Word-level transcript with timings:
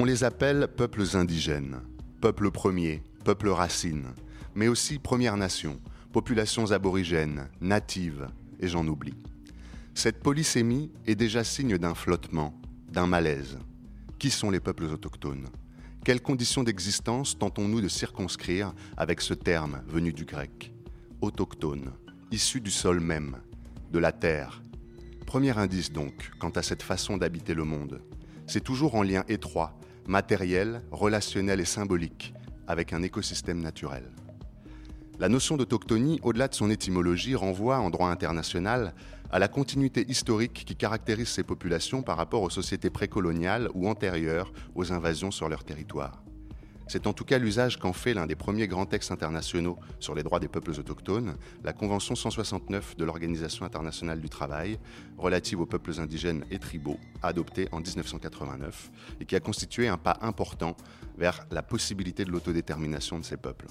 On 0.00 0.04
les 0.04 0.22
appelle 0.22 0.68
peuples 0.76 1.16
indigènes, 1.16 1.80
peuples 2.20 2.52
premiers, 2.52 3.02
peuples 3.24 3.48
racines, 3.48 4.14
mais 4.54 4.68
aussi 4.68 5.00
Premières 5.00 5.36
Nations, 5.36 5.80
populations 6.12 6.70
aborigènes, 6.70 7.48
natives, 7.60 8.28
et 8.60 8.68
j'en 8.68 8.86
oublie. 8.86 9.16
Cette 9.94 10.22
polysémie 10.22 10.92
est 11.08 11.16
déjà 11.16 11.42
signe 11.42 11.78
d'un 11.78 11.96
flottement, 11.96 12.54
d'un 12.92 13.08
malaise. 13.08 13.58
Qui 14.20 14.30
sont 14.30 14.52
les 14.52 14.60
peuples 14.60 14.84
autochtones? 14.84 15.48
Quelles 16.04 16.22
conditions 16.22 16.62
d'existence 16.62 17.36
tentons-nous 17.36 17.80
de 17.80 17.88
circonscrire 17.88 18.74
avec 18.96 19.20
ce 19.20 19.34
terme 19.34 19.82
venu 19.88 20.12
du 20.12 20.24
grec? 20.24 20.72
Autochtone, 21.22 21.90
issu 22.30 22.60
du 22.60 22.70
sol 22.70 23.00
même, 23.00 23.38
de 23.90 23.98
la 23.98 24.12
terre. 24.12 24.62
Premier 25.26 25.58
indice 25.58 25.90
donc 25.90 26.30
quant 26.38 26.50
à 26.50 26.62
cette 26.62 26.84
façon 26.84 27.16
d'habiter 27.16 27.52
le 27.52 27.64
monde. 27.64 28.00
C'est 28.46 28.62
toujours 28.62 28.94
en 28.94 29.02
lien 29.02 29.24
étroit 29.28 29.77
matériel, 30.08 30.82
relationnel 30.90 31.60
et 31.60 31.64
symbolique 31.64 32.34
avec 32.66 32.92
un 32.92 33.02
écosystème 33.02 33.60
naturel. 33.60 34.04
La 35.18 35.28
notion 35.28 35.56
d'autochtonie, 35.56 36.20
au-delà 36.22 36.48
de 36.48 36.54
son 36.54 36.70
étymologie, 36.70 37.34
renvoie 37.34 37.78
en 37.78 37.90
droit 37.90 38.08
international 38.08 38.94
à 39.30 39.38
la 39.38 39.48
continuité 39.48 40.04
historique 40.08 40.64
qui 40.66 40.76
caractérise 40.76 41.28
ces 41.28 41.42
populations 41.42 42.02
par 42.02 42.16
rapport 42.16 42.42
aux 42.42 42.50
sociétés 42.50 42.90
précoloniales 42.90 43.68
ou 43.74 43.88
antérieures 43.88 44.52
aux 44.74 44.92
invasions 44.92 45.30
sur 45.30 45.48
leur 45.48 45.64
territoire. 45.64 46.22
C'est 46.88 47.06
en 47.06 47.12
tout 47.12 47.24
cas 47.24 47.38
l'usage 47.38 47.78
qu'en 47.78 47.92
fait 47.92 48.14
l'un 48.14 48.26
des 48.26 48.34
premiers 48.34 48.66
grands 48.66 48.86
textes 48.86 49.12
internationaux 49.12 49.78
sur 50.00 50.14
les 50.14 50.22
droits 50.22 50.40
des 50.40 50.48
peuples 50.48 50.70
autochtones, 50.70 51.36
la 51.62 51.74
Convention 51.74 52.14
169 52.14 52.96
de 52.96 53.04
l'Organisation 53.04 53.66
internationale 53.66 54.22
du 54.22 54.30
travail, 54.30 54.78
relative 55.18 55.60
aux 55.60 55.66
peuples 55.66 56.00
indigènes 56.00 56.46
et 56.50 56.58
tribaux, 56.58 56.98
adoptée 57.22 57.68
en 57.72 57.80
1989, 57.80 58.90
et 59.20 59.26
qui 59.26 59.36
a 59.36 59.40
constitué 59.40 59.86
un 59.86 59.98
pas 59.98 60.16
important 60.22 60.78
vers 61.18 61.46
la 61.50 61.62
possibilité 61.62 62.24
de 62.24 62.30
l'autodétermination 62.30 63.18
de 63.18 63.24
ces 63.24 63.36
peuples. 63.36 63.66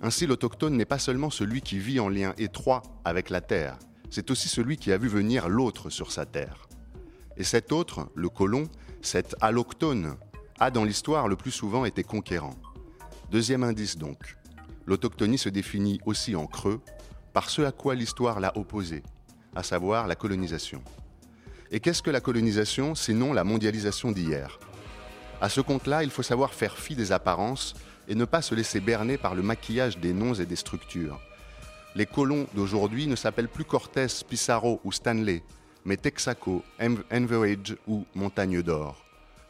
Ainsi, 0.00 0.26
l'autochtone 0.26 0.74
n'est 0.74 0.86
pas 0.86 0.98
seulement 0.98 1.30
celui 1.30 1.60
qui 1.60 1.78
vit 1.78 2.00
en 2.00 2.08
lien 2.08 2.32
étroit 2.38 2.82
avec 3.04 3.28
la 3.28 3.42
terre, 3.42 3.78
c'est 4.08 4.30
aussi 4.30 4.48
celui 4.48 4.78
qui 4.78 4.92
a 4.92 4.98
vu 4.98 5.08
venir 5.08 5.48
l'autre 5.48 5.90
sur 5.90 6.12
sa 6.12 6.24
terre. 6.24 6.68
Et 7.36 7.44
cet 7.44 7.72
autre, 7.72 8.08
le 8.14 8.30
colon, 8.30 8.64
cet 9.02 9.36
alloctone, 9.42 10.16
a 10.58 10.70
dans 10.70 10.84
l'histoire 10.84 11.28
le 11.28 11.36
plus 11.36 11.50
souvent 11.50 11.84
été 11.84 12.02
conquérant. 12.02 12.54
Deuxième 13.30 13.62
indice 13.62 13.98
donc, 13.98 14.36
l'autochtonie 14.86 15.38
se 15.38 15.48
définit 15.48 16.00
aussi 16.06 16.34
en 16.34 16.46
creux 16.46 16.80
par 17.32 17.50
ce 17.50 17.62
à 17.62 17.72
quoi 17.72 17.94
l'histoire 17.94 18.40
l'a 18.40 18.56
opposé, 18.56 19.02
à 19.54 19.62
savoir 19.62 20.06
la 20.06 20.14
colonisation. 20.14 20.82
Et 21.70 21.80
qu'est-ce 21.80 22.02
que 22.02 22.10
la 22.10 22.20
colonisation 22.20 22.94
sinon 22.94 23.32
la 23.32 23.44
mondialisation 23.44 24.12
d'hier? 24.12 24.58
À 25.40 25.50
ce 25.50 25.60
compte-là, 25.60 26.02
il 26.02 26.10
faut 26.10 26.22
savoir 26.22 26.54
faire 26.54 26.78
fi 26.78 26.94
des 26.94 27.12
apparences 27.12 27.74
et 28.08 28.14
ne 28.14 28.24
pas 28.24 28.40
se 28.40 28.54
laisser 28.54 28.80
berner 28.80 29.18
par 29.18 29.34
le 29.34 29.42
maquillage 29.42 29.98
des 29.98 30.14
noms 30.14 30.34
et 30.34 30.46
des 30.46 30.56
structures. 30.56 31.20
Les 31.94 32.06
colons 32.06 32.46
d'aujourd'hui 32.54 33.06
ne 33.06 33.16
s'appellent 33.16 33.48
plus 33.48 33.64
Cortés, 33.64 34.06
Pissarro 34.26 34.80
ou 34.84 34.92
Stanley, 34.92 35.42
mais 35.84 35.96
Texaco, 35.96 36.62
Enverage 36.80 37.76
ou 37.86 38.06
Montagne 38.14 38.62
d'Or 38.62 39.05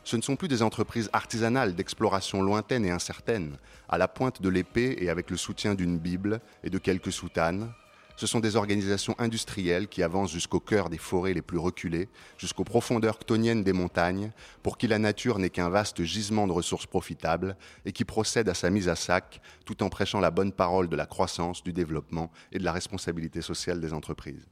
ce 0.06 0.16
ne 0.16 0.22
sont 0.22 0.36
plus 0.36 0.46
des 0.46 0.62
entreprises 0.62 1.10
artisanales 1.12 1.74
d'exploration 1.74 2.40
lointaine 2.40 2.84
et 2.84 2.92
incertaine, 2.92 3.56
à 3.88 3.98
la 3.98 4.06
pointe 4.06 4.40
de 4.40 4.48
l'épée 4.48 4.96
et 5.00 5.10
avec 5.10 5.30
le 5.30 5.36
soutien 5.36 5.74
d'une 5.74 5.98
Bible 5.98 6.40
et 6.62 6.70
de 6.70 6.78
quelques 6.78 7.10
soutanes. 7.10 7.72
Ce 8.14 8.28
sont 8.28 8.38
des 8.38 8.54
organisations 8.54 9.16
industrielles 9.18 9.88
qui 9.88 10.04
avancent 10.04 10.30
jusqu'au 10.30 10.60
cœur 10.60 10.90
des 10.90 10.96
forêts 10.96 11.34
les 11.34 11.42
plus 11.42 11.58
reculées, 11.58 12.08
jusqu'aux 12.38 12.62
profondeurs 12.62 13.18
ctoniennes 13.18 13.64
des 13.64 13.72
montagnes, 13.72 14.30
pour 14.62 14.78
qui 14.78 14.86
la 14.86 15.00
nature 15.00 15.40
n'est 15.40 15.50
qu'un 15.50 15.70
vaste 15.70 16.04
gisement 16.04 16.46
de 16.46 16.52
ressources 16.52 16.86
profitables 16.86 17.56
et 17.84 17.90
qui 17.90 18.04
procèdent 18.04 18.48
à 18.48 18.54
sa 18.54 18.70
mise 18.70 18.88
à 18.88 18.94
sac 18.94 19.40
tout 19.64 19.82
en 19.82 19.88
prêchant 19.88 20.20
la 20.20 20.30
bonne 20.30 20.52
parole 20.52 20.88
de 20.88 20.94
la 20.94 21.06
croissance, 21.06 21.64
du 21.64 21.72
développement 21.72 22.30
et 22.52 22.60
de 22.60 22.64
la 22.64 22.72
responsabilité 22.72 23.42
sociale 23.42 23.80
des 23.80 23.92
entreprises. 23.92 24.46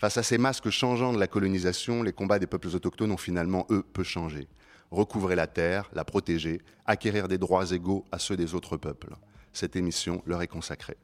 Face 0.00 0.16
à 0.16 0.22
ces 0.22 0.38
masques 0.38 0.70
changeants 0.70 1.12
de 1.12 1.20
la 1.20 1.28
colonisation, 1.28 2.02
les 2.02 2.12
combats 2.12 2.38
des 2.40 2.48
peuples 2.48 2.74
autochtones 2.74 3.12
ont 3.12 3.16
finalement, 3.16 3.66
eux, 3.70 3.84
peu 3.92 4.02
changé 4.02 4.48
recouvrer 4.90 5.36
la 5.36 5.46
terre, 5.46 5.88
la 5.92 6.04
protéger, 6.04 6.60
acquérir 6.86 7.28
des 7.28 7.38
droits 7.38 7.70
égaux 7.70 8.04
à 8.12 8.18
ceux 8.18 8.36
des 8.36 8.54
autres 8.54 8.76
peuples. 8.76 9.14
Cette 9.52 9.76
émission 9.76 10.22
leur 10.26 10.42
est 10.42 10.48
consacrée. 10.48 10.96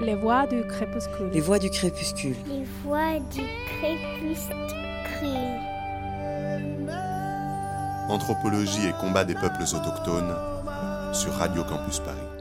Les 0.00 0.14
voix 0.14 0.46
du 0.46 0.66
crépuscule. 0.66 1.30
Les 1.32 1.40
voix 1.40 1.58
du 1.58 1.70
crépuscule. 1.70 2.36
Les 2.48 2.64
voix 2.82 3.18
du 3.30 3.42
crépuscule. 3.78 4.56
Anthropologie 8.08 8.88
et 8.88 8.92
combat 9.00 9.24
des 9.24 9.34
peuples 9.34 9.62
autochtones 9.62 10.34
sur 11.14 11.32
Radio 11.34 11.62
Campus 11.64 12.00
Paris. 12.00 12.31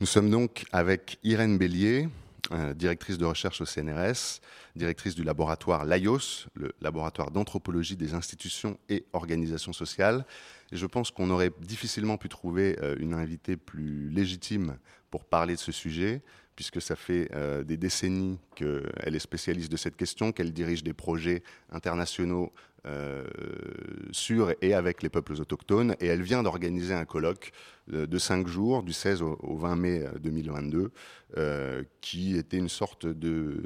Nous 0.00 0.06
sommes 0.06 0.30
donc 0.30 0.64
avec 0.72 1.18
Irène 1.24 1.58
Bélier, 1.58 2.08
euh, 2.52 2.72
directrice 2.72 3.18
de 3.18 3.26
recherche 3.26 3.60
au 3.60 3.66
CNRS, 3.66 4.40
directrice 4.74 5.14
du 5.14 5.22
laboratoire 5.22 5.84
LAIOS, 5.84 6.46
le 6.54 6.72
laboratoire 6.80 7.30
d'anthropologie 7.30 7.96
des 7.96 8.14
institutions 8.14 8.78
et 8.88 9.04
organisations 9.12 9.74
sociales. 9.74 10.24
Et 10.72 10.78
je 10.78 10.86
pense 10.86 11.10
qu'on 11.10 11.28
aurait 11.28 11.52
difficilement 11.60 12.16
pu 12.16 12.30
trouver 12.30 12.78
euh, 12.80 12.96
une 12.98 13.12
invitée 13.12 13.58
plus 13.58 14.08
légitime 14.08 14.78
pour 15.10 15.26
parler 15.26 15.52
de 15.52 15.60
ce 15.60 15.70
sujet, 15.70 16.22
puisque 16.56 16.80
ça 16.80 16.96
fait 16.96 17.28
euh, 17.34 17.62
des 17.62 17.76
décennies 17.76 18.38
qu'elle 18.54 19.14
est 19.14 19.18
spécialiste 19.18 19.70
de 19.70 19.76
cette 19.76 19.98
question, 19.98 20.32
qu'elle 20.32 20.54
dirige 20.54 20.82
des 20.82 20.94
projets 20.94 21.42
internationaux 21.70 22.54
euh, 22.86 23.24
sur 24.10 24.52
et 24.62 24.74
avec 24.74 25.02
les 25.02 25.08
peuples 25.08 25.34
autochtones. 25.34 25.94
Et 26.00 26.06
elle 26.06 26.22
vient 26.22 26.42
d'organiser 26.42 26.94
un 26.94 27.04
colloque 27.04 27.52
de 27.88 28.18
cinq 28.18 28.46
jours, 28.46 28.82
du 28.82 28.92
16 28.92 29.22
au, 29.22 29.56
20 29.56 29.76
mai 29.76 30.04
2022, 30.20 30.92
qui 32.00 32.36
était 32.36 32.56
une 32.56 32.68
sorte 32.68 33.06
de, 33.06 33.62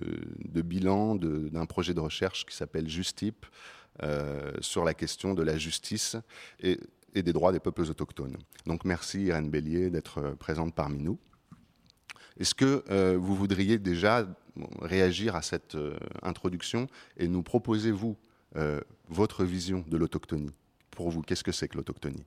bilan 0.62 1.16
d'un 1.16 1.66
projet 1.66 1.92
de 1.92 2.00
recherche 2.00 2.46
qui 2.46 2.56
s'appelle 2.56 2.88
Justip, 2.88 3.44
euh, 4.02 4.50
sur 4.60 4.84
la 4.84 4.92
question 4.92 5.34
de 5.34 5.42
la 5.44 5.56
justice 5.56 6.16
et, 6.58 6.80
des 7.14 7.32
droits 7.32 7.52
des 7.52 7.60
peuples 7.60 7.82
autochtones. 7.82 8.36
Donc 8.66 8.84
merci 8.84 9.22
Irène 9.22 9.50
Bélier 9.50 9.88
d'être 9.88 10.18
euh, 10.18 10.34
présente 10.34 10.74
parmi 10.74 10.98
nous. 10.98 11.16
Est-ce 12.40 12.56
que 12.56 12.82
euh, 12.90 13.16
vous 13.16 13.36
voudriez 13.36 13.78
déjà 13.78 14.26
réagir 14.82 15.36
à 15.36 15.42
cette 15.42 15.76
introduction 16.22 16.88
et 17.16 17.28
nous 17.28 17.44
proposer, 17.44 17.92
vous, 17.92 18.16
votre 19.08 19.44
vision 19.44 19.84
de 19.88 19.96
l'autochtonie 19.96 20.52
Pour 20.90 21.10
vous, 21.10 21.22
qu'est-ce 21.22 21.44
que 21.44 21.52
c'est 21.52 21.68
que 21.68 21.76
l'autochtonie? 21.76 22.24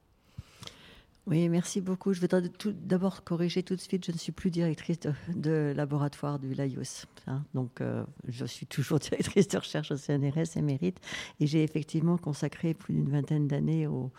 Oui, 1.29 1.49
merci 1.49 1.81
beaucoup. 1.81 2.13
Je 2.13 2.21
voudrais 2.21 2.41
d'abord 2.65 3.25
corriger 3.25 3.61
tout 3.61 3.75
de 3.75 3.81
suite. 3.81 4.05
Je 4.05 4.13
ne 4.13 4.17
suis 4.17 4.31
plus 4.31 4.49
directrice 4.49 4.99
de, 5.35 5.73
laboratoire 5.75 6.39
du 6.39 6.53
LAIOS. 6.53 7.05
Hein. 7.27 7.43
donc, 7.53 7.81
euh, 7.81 8.05
je 8.29 8.45
suis 8.45 8.65
toujours 8.65 8.97
directrice 8.99 9.49
de 9.49 9.57
recherche 9.57 9.91
au 9.91 9.97
CNRS 9.97 10.55
émérite. 10.55 10.97
Et 11.41 11.47
j'ai 11.47 11.63
effectivement 11.63 12.17
consacré 12.17 12.73
plus 12.73 12.93
d'une 12.93 13.09
vingtaine 13.09 13.45
d'années 13.45 13.87
au, 13.87 14.09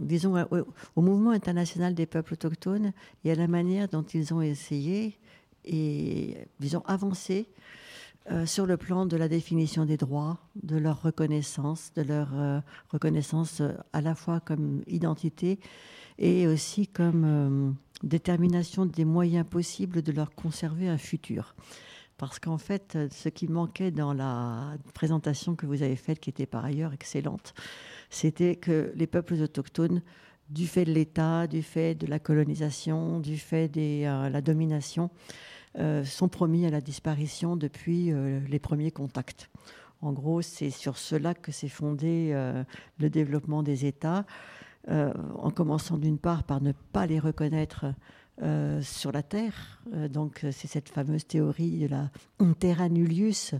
disons, 0.00 0.44
au, 0.96 1.00
mouvement 1.00 1.30
international 1.30 1.94
des 1.94 2.06
peuples 2.06 2.32
autochtones 2.32 2.92
et 3.24 3.30
à 3.30 3.36
la 3.36 3.46
manière 3.46 3.86
dont 3.86 4.02
ils 4.02 4.34
ont 4.34 4.42
essayé 4.42 5.16
et, 5.64 6.36
disons, 6.58 6.82
avancé 6.86 7.46
euh, 8.30 8.46
sur 8.46 8.66
le 8.66 8.76
plan 8.76 9.04
de 9.04 9.16
la 9.16 9.26
définition 9.26 9.84
des 9.84 9.96
droits, 9.96 10.38
de 10.62 10.76
leur 10.76 11.02
reconnaissance, 11.02 11.92
de 11.96 12.02
leur 12.02 12.28
euh, 12.34 12.60
reconnaissance 12.88 13.60
euh, 13.60 13.72
à 13.92 14.00
la 14.00 14.14
fois 14.14 14.38
comme 14.38 14.82
identité 14.86 15.58
et 16.18 16.46
aussi 16.46 16.86
comme 16.86 17.74
détermination 18.04 18.86
des 18.86 19.04
moyens 19.04 19.44
possibles 19.48 20.02
de 20.02 20.12
leur 20.12 20.34
conserver 20.36 20.88
un 20.88 20.98
futur. 20.98 21.56
Parce 22.16 22.38
qu'en 22.38 22.58
fait, 22.58 22.96
ce 23.10 23.28
qui 23.28 23.48
manquait 23.48 23.90
dans 23.90 24.12
la 24.12 24.76
présentation 24.94 25.56
que 25.56 25.66
vous 25.66 25.82
avez 25.82 25.96
faite, 25.96 26.20
qui 26.20 26.30
était 26.30 26.46
par 26.46 26.64
ailleurs 26.64 26.92
excellente, 26.92 27.54
c'était 28.08 28.54
que 28.54 28.92
les 28.94 29.08
peuples 29.08 29.34
autochtones, 29.34 30.02
du 30.48 30.68
fait 30.68 30.84
de 30.84 30.92
l'État, 30.92 31.46
du 31.46 31.62
fait 31.62 31.94
de 31.94 32.06
la 32.06 32.18
colonisation, 32.18 33.18
du 33.18 33.38
fait 33.38 33.68
de 33.68 34.04
la 34.04 34.42
domination, 34.42 35.10
sont 36.04 36.28
promis 36.28 36.66
à 36.66 36.70
la 36.70 36.80
disparition 36.80 37.56
depuis 37.56 38.12
euh, 38.12 38.40
les 38.48 38.58
premiers 38.58 38.90
contacts. 38.90 39.50
En 40.00 40.12
gros, 40.12 40.42
c'est 40.42 40.70
sur 40.70 40.98
cela 40.98 41.34
que 41.34 41.52
s'est 41.52 41.68
fondé 41.68 42.30
euh, 42.32 42.64
le 42.98 43.08
développement 43.10 43.62
des 43.62 43.86
États, 43.86 44.24
en 44.88 45.52
commençant 45.52 45.96
d'une 45.96 46.18
part 46.18 46.42
par 46.42 46.60
ne 46.60 46.72
pas 46.72 47.06
les 47.06 47.20
reconnaître 47.20 47.94
sur 48.80 49.12
la 49.12 49.22
Terre. 49.22 49.80
donc, 50.10 50.44
c'est 50.50 50.66
cette 50.66 50.88
fameuse 50.88 51.24
théorie 51.24 51.78
de 51.78 51.86
la 51.86 52.10
terra 52.58 52.88
nullius, 52.88 53.54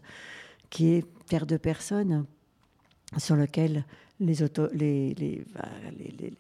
qui 0.68 0.94
est 0.94 1.06
terre 1.28 1.46
de 1.46 1.56
personne, 1.56 2.26
sur 3.18 3.36
lequel 3.36 3.84
les, 4.22 5.44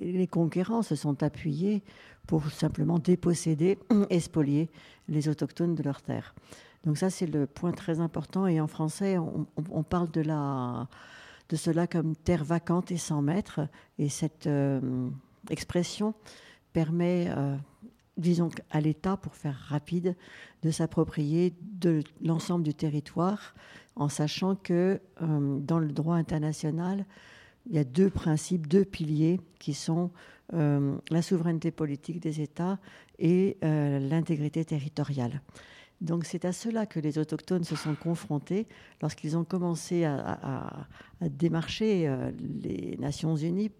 les, 0.00 0.26
conquérants 0.26 0.82
se 0.82 0.94
sont 0.94 1.22
appuyés 1.22 1.82
pour 2.26 2.50
simplement 2.50 2.98
déposséder 2.98 3.78
et 4.10 4.68
les 5.08 5.28
autochtones 5.28 5.74
de 5.74 5.82
leurs 5.82 6.02
terres. 6.02 6.34
Donc 6.84 6.98
ça, 6.98 7.10
c'est 7.10 7.26
le 7.26 7.46
point 7.46 7.72
très 7.72 8.00
important. 8.00 8.46
Et 8.46 8.60
en 8.60 8.66
français, 8.66 9.16
on, 9.18 9.82
parle 9.82 10.10
de 10.10 11.56
cela 11.56 11.86
comme 11.86 12.16
terre 12.16 12.44
vacante 12.44 12.90
et 12.90 12.96
sans 12.96 13.22
maître. 13.22 13.60
Et 13.98 14.08
cette 14.08 14.46
euh, 14.46 15.08
expression 15.50 16.14
permet, 16.72 17.26
euh, 17.28 17.56
disons, 18.16 18.50
à 18.70 18.80
l'État, 18.80 19.16
pour 19.16 19.34
faire 19.34 19.56
rapide, 19.68 20.16
de 20.62 20.70
s'approprier 20.70 21.54
de 21.60 22.02
l'ensemble 22.20 22.64
du 22.64 22.74
territoire, 22.74 23.54
en 23.94 24.08
sachant 24.08 24.56
que 24.56 25.00
euh, 25.20 25.58
dans 25.58 25.78
le 25.78 25.92
droit 25.92 26.16
international, 26.16 27.04
il 27.66 27.76
y 27.76 27.78
a 27.78 27.84
deux 27.84 28.10
principes, 28.10 28.66
deux 28.66 28.84
piliers 28.84 29.40
qui 29.58 29.74
sont 29.74 30.10
la 30.52 31.22
souveraineté 31.22 31.70
politique 31.70 32.20
des 32.20 32.42
États 32.42 32.78
et 33.18 33.56
l'intégrité 33.62 34.64
territoriale. 34.64 35.40
Donc 36.02 36.24
c'est 36.24 36.44
à 36.44 36.52
cela 36.52 36.84
que 36.84 36.98
les 36.98 37.16
autochtones 37.18 37.62
se 37.62 37.76
sont 37.76 37.94
confrontés 37.94 38.66
lorsqu'ils 39.00 39.36
ont 39.36 39.44
commencé 39.44 40.04
à, 40.04 40.88
démarcher 41.20 42.08
euh, 42.08 42.32
les 42.60 42.96
Nations 42.98 43.36
Unies. 43.36 43.70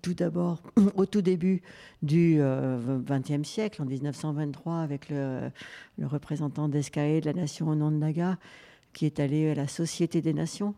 Tout 0.00 0.14
d'abord, 0.14 0.62
au 0.94 1.06
tout 1.06 1.22
début 1.22 1.62
du 2.02 2.38
XXe 2.38 3.30
euh, 3.30 3.42
siècle, 3.42 3.82
en 3.82 3.84
1923, 3.84 4.78
avec 4.78 5.08
le, 5.08 5.50
représentant 6.00 6.68
d'Escaé 6.68 7.20
de 7.20 7.26
la 7.26 7.32
nation 7.32 7.68
Onondaga, 7.68 8.38
qui 8.92 9.04
est 9.04 9.18
allé 9.18 9.50
à 9.50 9.56
la 9.56 9.66
Société 9.66 10.22
des 10.22 10.34
Nations 10.34 10.76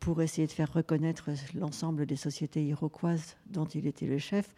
pour 0.00 0.22
essayer 0.22 0.46
de 0.46 0.52
faire 0.52 0.72
reconnaître 0.72 1.30
l'ensemble 1.54 2.06
des 2.06 2.16
sociétés 2.16 2.64
iroquoises 2.64 3.36
dont 3.46 3.66
il 3.66 3.86
était 3.86 4.06
le 4.06 4.18
chef 4.18 4.54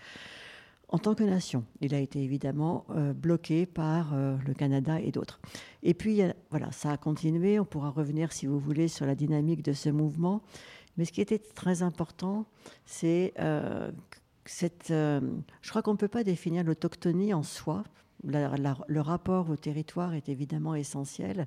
en 0.88 0.98
tant 0.98 1.14
que 1.14 1.22
nation. 1.22 1.64
Il 1.80 1.94
a 1.94 2.00
été 2.00 2.22
évidemment 2.22 2.86
euh, 2.90 3.12
bloqué 3.12 3.66
par 3.66 4.14
euh, 4.14 4.36
le 4.46 4.54
Canada 4.54 5.00
et 5.00 5.12
d'autres. 5.12 5.40
Et 5.82 5.94
puis, 5.94 6.22
voilà, 6.50 6.72
ça 6.72 6.92
a 6.92 6.96
continué. 6.96 7.60
On 7.60 7.64
pourra 7.64 7.90
revenir, 7.90 8.32
si 8.32 8.46
vous 8.46 8.58
voulez, 8.58 8.88
sur 8.88 9.06
la 9.06 9.14
dynamique 9.14 9.62
de 9.62 9.72
ce 9.72 9.90
mouvement. 9.90 10.42
Mais 10.96 11.04
ce 11.04 11.12
qui 11.12 11.20
était 11.20 11.38
très 11.38 11.82
important, 11.82 12.46
c'est 12.86 13.32
euh, 13.38 13.90
cette. 14.44 14.88
je 14.88 15.70
crois 15.70 15.82
qu'on 15.82 15.92
ne 15.92 15.98
peut 15.98 16.08
pas 16.08 16.24
définir 16.24 16.64
l'autochtonie 16.64 17.34
en 17.34 17.42
soi. 17.42 17.84
le 18.24 19.00
rapport 19.00 19.50
au 19.50 19.56
territoire 19.56 20.14
est 20.14 20.28
évidemment 20.28 20.74
essentiel. 20.74 21.46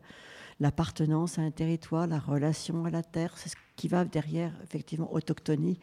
L'appartenance 0.62 1.40
à 1.40 1.42
un 1.42 1.52
territoire, 1.52 2.08
la 2.08 2.20
relation 2.20 2.86
à 2.86 2.90
la 2.90 3.04
terre, 3.04 3.34
c'est 3.36 3.50
ce 3.50 3.56
qui 3.76 3.90
va 3.90 4.06
derrière, 4.06 4.54
effectivement, 4.64 5.12
autochtonie. 5.14 5.80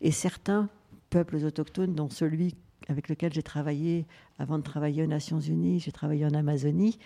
Et 0.00 0.10
certains 0.10 0.68
peuples 1.10 1.36
autochtones, 1.36 1.94
dont 1.94 2.10
celui 2.10 2.56
avec 2.88 3.08
lequel 3.08 3.32
j'ai 3.32 3.42
travaillé 3.42 4.06
avant 4.38 4.58
de 4.58 4.62
travailler 4.62 5.02
aux 5.02 5.06
Nations 5.06 5.40
Unies. 5.40 5.78
J'ai 5.80 5.92
travaillé 5.92 6.24
en 6.24 6.34
Amazonie. 6.34 6.98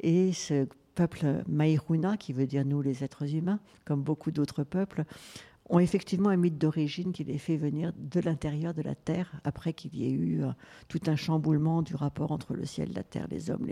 Et 0.00 0.32
ce 0.32 0.66
peuple 0.94 1.44
Maïruna, 1.46 2.16
qui 2.16 2.32
veut 2.32 2.46
dire 2.46 2.64
nous 2.64 2.82
les 2.82 3.04
êtres 3.04 3.34
humains, 3.34 3.60
comme 3.84 4.02
beaucoup 4.02 4.30
d'autres 4.30 4.64
peuples, 4.64 5.04
ont 5.68 5.78
effectivement 5.78 6.28
un 6.28 6.36
mythe 6.36 6.58
d'origine 6.58 7.12
qui 7.12 7.24
les 7.24 7.38
fait 7.38 7.56
venir 7.56 7.92
de 7.96 8.20
l'intérieur 8.20 8.74
de 8.74 8.82
la 8.82 8.94
terre, 8.94 9.32
après 9.44 9.72
qu'il 9.72 9.94
y 9.94 10.04
ait 10.06 10.10
eu 10.10 10.42
euh, 10.42 10.48
tout 10.88 11.00
un 11.06 11.16
chamboulement 11.16 11.82
du 11.82 11.94
rapport 11.94 12.32
entre 12.32 12.54
le 12.54 12.66
ciel, 12.66 12.92
la 12.94 13.04
terre, 13.04 13.26
les 13.30 13.50
hommes, 13.50 13.66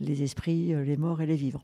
les, 0.00 0.22
esprits, 0.22 0.74
euh, 0.74 0.82
les 0.82 0.96
morts 0.96 1.20
et 1.20 1.26
les 1.26 1.36
vivants. 1.36 1.62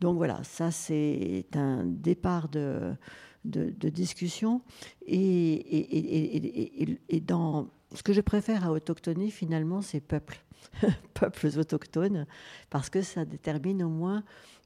Donc 0.00 0.16
voilà, 0.16 0.42
ça 0.44 0.70
c'est 0.70 1.46
un 1.54 1.84
départ 1.84 2.48
de, 2.48 2.96
discussion. 3.44 4.62
Et, 5.06 6.26
dans 7.26 7.68
ce 7.94 8.02
que 8.02 8.12
je 8.12 8.20
préfère 8.20 8.64
à 8.66 8.72
autochtonie, 8.72 9.30
finalement, 9.30 9.80
c'est 9.80 10.00
peuple, 10.00 10.42
peuples 11.14 11.58
autochtones, 11.58 12.26
parce 12.68 12.90
que 12.90 13.02
ça 13.02 13.24
détermine 13.24 13.82
au 13.82 13.88
moins 13.88 14.22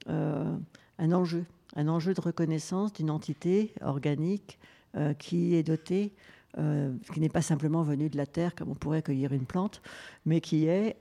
euh, 0.08 0.56
un 0.98 1.12
enjeu, 1.12 1.44
un 1.76 1.88
enjeu 1.88 2.14
de 2.14 2.20
reconnaissance 2.20 2.92
d'une 2.92 3.10
entité 3.10 3.72
organique 3.82 4.58
euh, 4.96 5.14
qui 5.14 5.54
est 5.54 5.62
dotée, 5.62 6.12
euh, 6.58 6.92
qui 7.12 7.20
n'est 7.20 7.28
pas 7.28 7.42
simplement 7.42 7.84
venue 7.84 8.10
de 8.10 8.16
la 8.16 8.26
terre 8.26 8.56
comme 8.56 8.70
on 8.70 8.74
pourrait 8.74 9.02
cueillir 9.02 9.32
une 9.32 9.46
plante, 9.46 9.80
mais 10.26 10.40
qui 10.40 10.66
est 10.66 10.96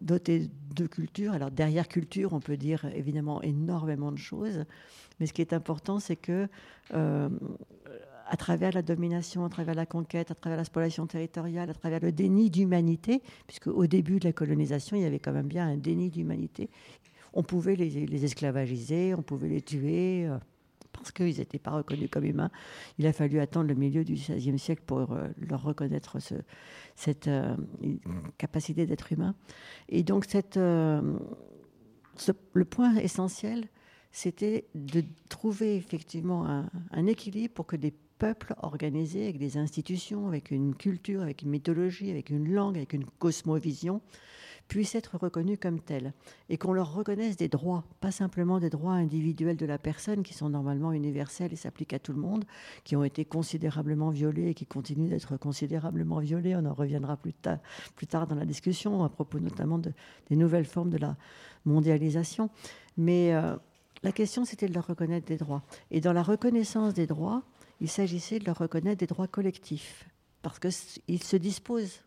dotée 0.00 0.50
de 0.74 0.86
culture. 0.86 1.32
Alors 1.32 1.50
derrière 1.50 1.88
culture, 1.88 2.32
on 2.32 2.40
peut 2.40 2.56
dire 2.56 2.84
évidemment 2.94 3.42
énormément 3.42 4.12
de 4.12 4.18
choses, 4.18 4.64
mais 5.20 5.26
ce 5.26 5.32
qui 5.32 5.42
est 5.42 5.52
important, 5.52 5.98
c'est 6.00 6.16
que 6.16 6.48
à 8.32 8.36
travers 8.36 8.72
la 8.72 8.80
domination, 8.80 9.44
à 9.44 9.50
travers 9.50 9.74
la 9.74 9.84
conquête, 9.84 10.30
à 10.30 10.34
travers 10.34 10.56
la 10.56 10.64
spoliation 10.64 11.06
territoriale, 11.06 11.68
à 11.68 11.74
travers 11.74 12.00
le 12.00 12.12
déni 12.12 12.48
d'humanité, 12.48 13.20
puisque 13.46 13.66
au 13.66 13.86
début 13.86 14.20
de 14.20 14.24
la 14.24 14.32
colonisation, 14.32 14.96
il 14.96 15.02
y 15.02 15.04
avait 15.04 15.18
quand 15.18 15.32
même 15.32 15.48
bien 15.48 15.68
un 15.68 15.76
déni 15.76 16.08
d'humanité. 16.08 16.70
On 17.34 17.42
pouvait 17.42 17.76
les, 17.76 18.24
esclavagiser, 18.24 19.14
on 19.14 19.22
pouvait 19.22 19.48
les 19.48 19.60
tuer, 19.60 20.26
euh, 20.26 20.38
parce 20.92 21.12
qu'ils 21.12 21.38
n'étaient 21.38 21.58
pas 21.58 21.72
reconnus 21.72 22.08
comme 22.10 22.24
humains. 22.24 22.50
Il 22.98 23.06
a 23.06 23.12
fallu 23.12 23.40
attendre 23.40 23.68
le 23.68 23.74
milieu 23.74 24.04
du 24.04 24.14
XVIe 24.14 24.58
siècle 24.58 24.82
pour 24.86 25.12
euh, 25.12 25.28
leur 25.38 25.62
reconnaître 25.62 26.18
cette 26.94 27.28
euh, 27.28 27.56
capacité 28.38 28.86
d'être 28.86 29.12
humain. 29.12 29.34
Et 29.88 30.02
donc, 30.02 30.24
cette, 30.26 30.56
le 30.56 31.14
point 32.64 32.96
essentiel, 32.96 33.68
c'était 34.10 34.66
de 34.74 35.02
trouver 35.28 35.76
effectivement 35.76 36.46
un, 36.46 36.70
un, 36.90 37.06
équilibre 37.06 37.54
pour 37.54 37.66
que 37.66 37.76
des 37.76 37.94
peuple 38.22 38.54
organisé 38.62 39.24
avec 39.24 39.38
des 39.38 39.56
institutions, 39.56 40.28
avec 40.28 40.52
une 40.52 40.76
culture, 40.76 41.22
avec 41.22 41.42
une 41.42 41.50
mythologie, 41.50 42.08
avec 42.08 42.30
une 42.30 42.54
langue, 42.54 42.76
avec 42.76 42.92
une 42.92 43.04
cosmovision, 43.18 44.00
puisse 44.72 44.94
être 44.94 45.18
reconnu 45.18 45.58
comme 45.58 45.80
tel 45.80 46.14
et 46.48 46.56
qu'on 46.56 46.72
leur 46.72 46.94
reconnaisse 46.94 47.36
des 47.36 47.48
droits, 47.48 47.84
pas 48.00 48.10
simplement 48.10 48.58
des 48.58 48.70
droits 48.70 48.94
individuels 48.94 49.58
de 49.58 49.66
la 49.66 49.76
personne 49.76 50.22
qui 50.22 50.32
sont 50.32 50.48
normalement 50.48 50.92
universels 50.92 51.52
et 51.52 51.56
s'appliquent 51.56 51.92
à 51.92 51.98
tout 51.98 52.14
le 52.14 52.18
monde, 52.18 52.46
qui 52.82 52.96
ont 52.96 53.04
été 53.04 53.26
considérablement 53.26 54.08
violés 54.08 54.48
et 54.48 54.54
qui 54.54 54.64
continuent 54.64 55.10
d'être 55.10 55.36
considérablement 55.36 56.20
violés. 56.20 56.56
On 56.56 56.64
en 56.64 56.72
reviendra 56.72 57.18
plus 57.18 57.34
tard, 57.34 57.58
plus 57.96 58.06
tard 58.06 58.26
dans 58.26 58.34
la 58.34 58.46
discussion 58.46 59.04
à 59.04 59.10
propos 59.10 59.40
notamment 59.40 59.76
de, 59.76 59.92
des 60.30 60.36
nouvelles 60.36 60.64
formes 60.64 60.88
de 60.88 60.96
la 60.96 61.18
mondialisation. 61.66 62.48
Mais 62.96 63.34
euh, 63.34 63.54
la 64.02 64.12
question, 64.12 64.46
c'était 64.46 64.68
de 64.68 64.72
leur 64.74 64.86
reconnaître 64.86 65.26
des 65.26 65.36
droits. 65.36 65.64
Et 65.90 66.00
dans 66.00 66.14
la 66.14 66.22
reconnaissance 66.22 66.94
des 66.94 67.06
droits, 67.06 67.42
il 67.82 67.90
s'agissait 67.90 68.38
de 68.38 68.46
leur 68.46 68.56
reconnaître 68.56 69.00
des 69.00 69.06
droits 69.06 69.28
collectifs, 69.28 70.08
parce 70.40 70.58
qu'ils 70.58 71.22
se 71.22 71.36
disposent 71.36 72.00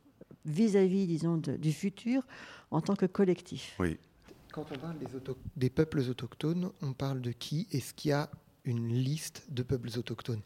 vis-à-vis, 0.46 1.08
disons, 1.08 1.38
du 1.38 1.74
futur 1.74 2.24
en 2.72 2.82
tant 2.82 2.96
que 2.96 3.06
collectif. 3.06 3.76
Oui. 3.80 3.98
Quand 4.52 4.66
on 4.72 4.78
parle 4.78 4.98
des, 5.00 5.08
des 5.58 5.70
peuples 5.70 6.00
autochtones, 6.00 6.72
on 6.82 6.94
parle 6.94 7.22
de 7.22 7.32
qui? 7.32 7.68
Est-ce 7.72 7.94
qu'il 7.94 8.10
y 8.10 8.14
a 8.14 8.30
une 8.64 8.88
liste 8.88 9.46
de 9.50 9.64
peuples 9.64 9.90
autochtones? 9.98 10.42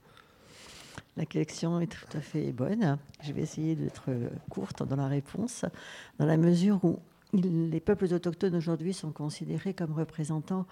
La 1.16 1.26
question 1.26 1.80
est 1.80 1.88
tout 1.88 2.18
à 2.18 2.22
fait 2.22 2.52
bonne. 2.52 2.98
Je 3.24 3.34
vais 3.34 3.42
essayer 3.42 3.76
d'être 3.76 4.10
courte 4.50 4.84
dans 4.84 4.96
la 4.96 5.08
réponse, 5.08 5.66
dans 6.18 6.26
la 6.26 6.38
mesure 6.38 6.84
où 6.84 7.00
les 7.34 7.80
peuples 7.80 8.12
autochtones 8.14 8.56
aujourd'hui 8.56 8.94
sont 8.94 9.12
considérés 9.12 9.74
comme 9.74 9.94
représentant 9.94 10.66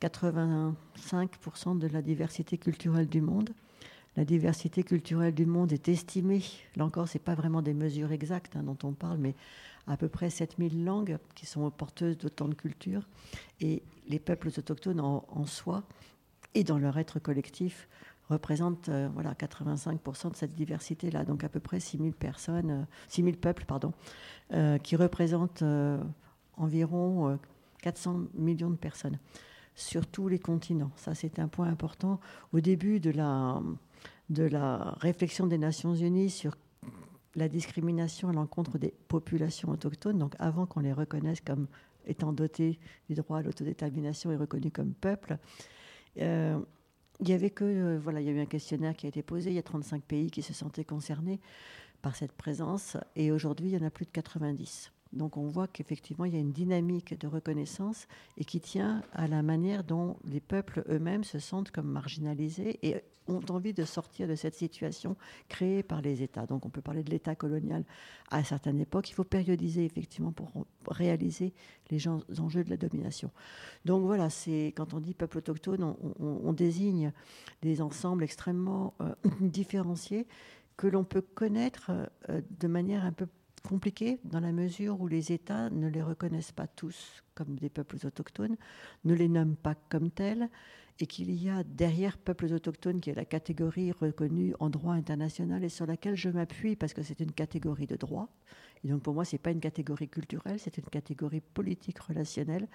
85% 0.00 1.78
de 1.78 1.86
la 1.88 2.02
diversité 2.02 2.58
culturelle 2.58 3.08
du 3.08 3.20
monde. 3.20 3.50
La 4.18 4.24
diversité 4.24 4.82
culturelle 4.82 5.32
du 5.32 5.46
monde 5.46 5.72
est 5.72 5.86
estimée, 5.86 6.42
là 6.74 6.84
encore, 6.84 7.06
ce 7.06 7.16
n'est 7.16 7.22
pas 7.22 7.36
vraiment 7.36 7.62
des 7.62 7.72
mesures 7.72 8.10
exactes 8.10 8.56
hein, 8.56 8.64
dont 8.64 8.76
on 8.82 8.90
parle, 8.90 9.16
mais 9.18 9.36
à 9.86 9.96
peu 9.96 10.08
près 10.08 10.28
7000 10.28 10.84
langues 10.84 11.18
qui 11.36 11.46
sont 11.46 11.70
porteuses 11.70 12.18
d'autant 12.18 12.48
de 12.48 12.54
cultures. 12.54 13.08
Et 13.60 13.80
les 14.08 14.18
peuples 14.18 14.48
autochtones 14.48 14.98
en, 14.98 15.46
soi 15.46 15.84
et 16.56 16.64
dans 16.64 16.78
leur 16.78 16.98
être 16.98 17.20
collectif 17.20 17.88
représentent 18.28 18.88
euh, 18.88 19.08
voilà, 19.14 19.34
85% 19.34 20.32
de 20.32 20.36
cette 20.36 20.56
diversité-là. 20.56 21.24
Donc 21.24 21.44
à 21.44 21.48
peu 21.48 21.60
près 21.60 21.78
6000 21.78 22.12
personnes, 22.12 22.88
6000 23.06 23.36
euh, 23.36 23.38
peuples, 23.38 23.66
pardon, 23.66 23.92
euh, 24.52 24.78
qui 24.78 24.96
représentent 24.96 25.62
environ 26.56 27.38
400 27.82 28.22
millions 28.34 28.70
de 28.70 28.76
personnes 28.76 29.20
sur 29.76 30.08
tous 30.08 30.26
les 30.26 30.40
continents. 30.40 30.90
Ça, 30.96 31.14
c'est 31.14 31.38
un 31.38 31.46
point 31.46 31.68
important. 31.68 32.18
Au 32.52 32.58
début 32.58 32.98
de 32.98 33.12
la 33.12 33.62
de 34.28 34.44
la 34.44 34.96
réflexion 35.00 35.46
des 35.46 35.58
Nations 35.58 35.94
Unies 35.94 36.30
sur 36.30 36.56
la 37.34 37.48
discrimination 37.48 38.28
à 38.28 38.32
l'encontre 38.32 38.78
des 38.78 38.92
populations 39.08 39.70
autochtones, 39.70 40.18
donc 40.18 40.34
avant 40.38 40.66
qu'on 40.66 40.80
les 40.80 40.92
reconnaisse 40.92 41.40
comme 41.40 41.68
étant 42.06 42.32
dotés 42.32 42.78
du 43.08 43.14
droit 43.14 43.38
à 43.38 43.42
l'autodétermination 43.42 44.32
et 44.32 44.36
reconnus 44.36 44.72
comme 44.72 44.92
peuple. 44.94 45.38
Euh, 46.18 46.58
il 47.20 47.28
y 47.28 47.32
avait 47.32 47.50
que, 47.50 47.64
euh, 47.64 47.98
voilà, 47.98 48.20
il 48.20 48.26
y 48.26 48.30
a 48.30 48.32
eu 48.32 48.40
un 48.40 48.46
questionnaire 48.46 48.96
qui 48.96 49.06
a 49.06 49.08
été 49.08 49.22
posé, 49.22 49.50
il 49.50 49.56
y 49.56 49.58
a 49.58 49.62
35 49.62 50.02
pays 50.02 50.30
qui 50.30 50.42
se 50.42 50.52
sentaient 50.52 50.84
concernés 50.84 51.40
par 52.00 52.14
cette 52.14 52.32
présence, 52.32 52.96
et 53.16 53.32
aujourd'hui, 53.32 53.68
il 53.68 53.72
y 53.72 53.76
en 53.76 53.86
a 53.86 53.90
plus 53.90 54.04
de 54.04 54.10
90. 54.10 54.92
Donc 55.12 55.36
on 55.36 55.46
voit 55.46 55.68
qu'effectivement, 55.68 56.24
il 56.24 56.34
y 56.34 56.36
a 56.36 56.40
une 56.40 56.52
dynamique 56.52 57.18
de 57.18 57.26
reconnaissance 57.26 58.06
et 58.36 58.44
qui 58.44 58.60
tient 58.60 59.02
à 59.12 59.26
la 59.26 59.42
manière 59.42 59.84
dont 59.84 60.16
les 60.24 60.40
peuples 60.40 60.84
eux-mêmes 60.88 61.24
se 61.24 61.38
sentent 61.38 61.70
comme 61.70 61.88
marginalisés 61.88 62.78
et 62.82 63.02
ont 63.28 63.42
envie 63.50 63.74
de 63.74 63.84
sortir 63.84 64.26
de 64.26 64.34
cette 64.34 64.54
situation 64.54 65.16
créée 65.48 65.82
par 65.82 66.00
les 66.00 66.22
États. 66.22 66.46
Donc 66.46 66.66
on 66.66 66.70
peut 66.70 66.80
parler 66.80 67.02
de 67.02 67.10
l'État 67.10 67.34
colonial 67.34 67.84
à 68.30 68.42
certaines 68.42 68.80
époques. 68.80 69.10
Il 69.10 69.14
faut 69.14 69.24
périodiser 69.24 69.84
effectivement 69.84 70.32
pour 70.32 70.50
réaliser 70.88 71.52
les 71.90 72.08
enjeux 72.08 72.64
de 72.64 72.70
la 72.70 72.76
domination. 72.76 73.30
Donc 73.84 74.04
voilà, 74.04 74.30
c'est 74.30 74.72
quand 74.76 74.94
on 74.94 75.00
dit 75.00 75.14
peuple 75.14 75.38
autochtone, 75.38 75.94
on, 76.18 76.52
désigne 76.52 77.12
des 77.62 77.80
ensembles 77.82 78.24
extrêmement 78.24 78.94
euh, 79.00 79.14
différenciés 79.40 80.26
que 80.76 80.86
l'on 80.86 81.04
peut 81.04 81.22
connaître 81.22 81.90
euh, 82.30 82.40
de 82.58 82.68
manière 82.68 83.04
un 83.04 83.12
peu 83.12 83.26
compliqué 83.60 84.18
dans 84.24 84.40
la 84.40 84.52
mesure 84.52 85.00
où 85.00 85.08
les 85.08 85.32
États 85.32 85.70
ne 85.70 85.88
les 85.88 86.02
reconnaissent 86.02 86.52
pas 86.52 86.66
tous 86.66 87.22
comme 87.34 87.56
des 87.56 87.68
peuples 87.68 88.04
autochtones, 88.06 88.56
ne 89.04 89.14
les 89.14 89.28
nomment 89.28 89.56
pas 89.56 89.74
comme 89.88 90.10
tels, 90.10 90.48
et 91.00 91.06
qu'il 91.06 91.30
y 91.30 91.48
a 91.48 91.62
derrière 91.62 92.18
peuples 92.18 92.52
autochtones, 92.52 93.00
qui 93.00 93.10
est 93.10 93.14
la 93.14 93.24
catégorie 93.24 93.92
reconnue 93.92 94.54
en 94.58 94.68
droit 94.68 94.94
international 94.94 95.62
et 95.62 95.68
sur 95.68 95.86
laquelle 95.86 96.16
je 96.16 96.28
m'appuie 96.28 96.74
parce 96.74 96.92
que 96.92 97.02
c'est 97.02 97.20
une 97.20 97.32
catégorie 97.32 97.86
de 97.86 97.96
droit. 97.96 98.28
Et 98.82 98.88
donc 98.88 99.02
pour 99.02 99.14
moi, 99.14 99.24
ce 99.24 99.36
n'est 99.36 99.40
pas 99.40 99.52
une 99.52 99.60
catégorie 99.60 100.08
culturelle, 100.08 100.58
c'est 100.58 100.76
une 100.76 100.84
catégorie 100.84 101.40
politique 101.40 102.00
relationnelle. 102.00 102.68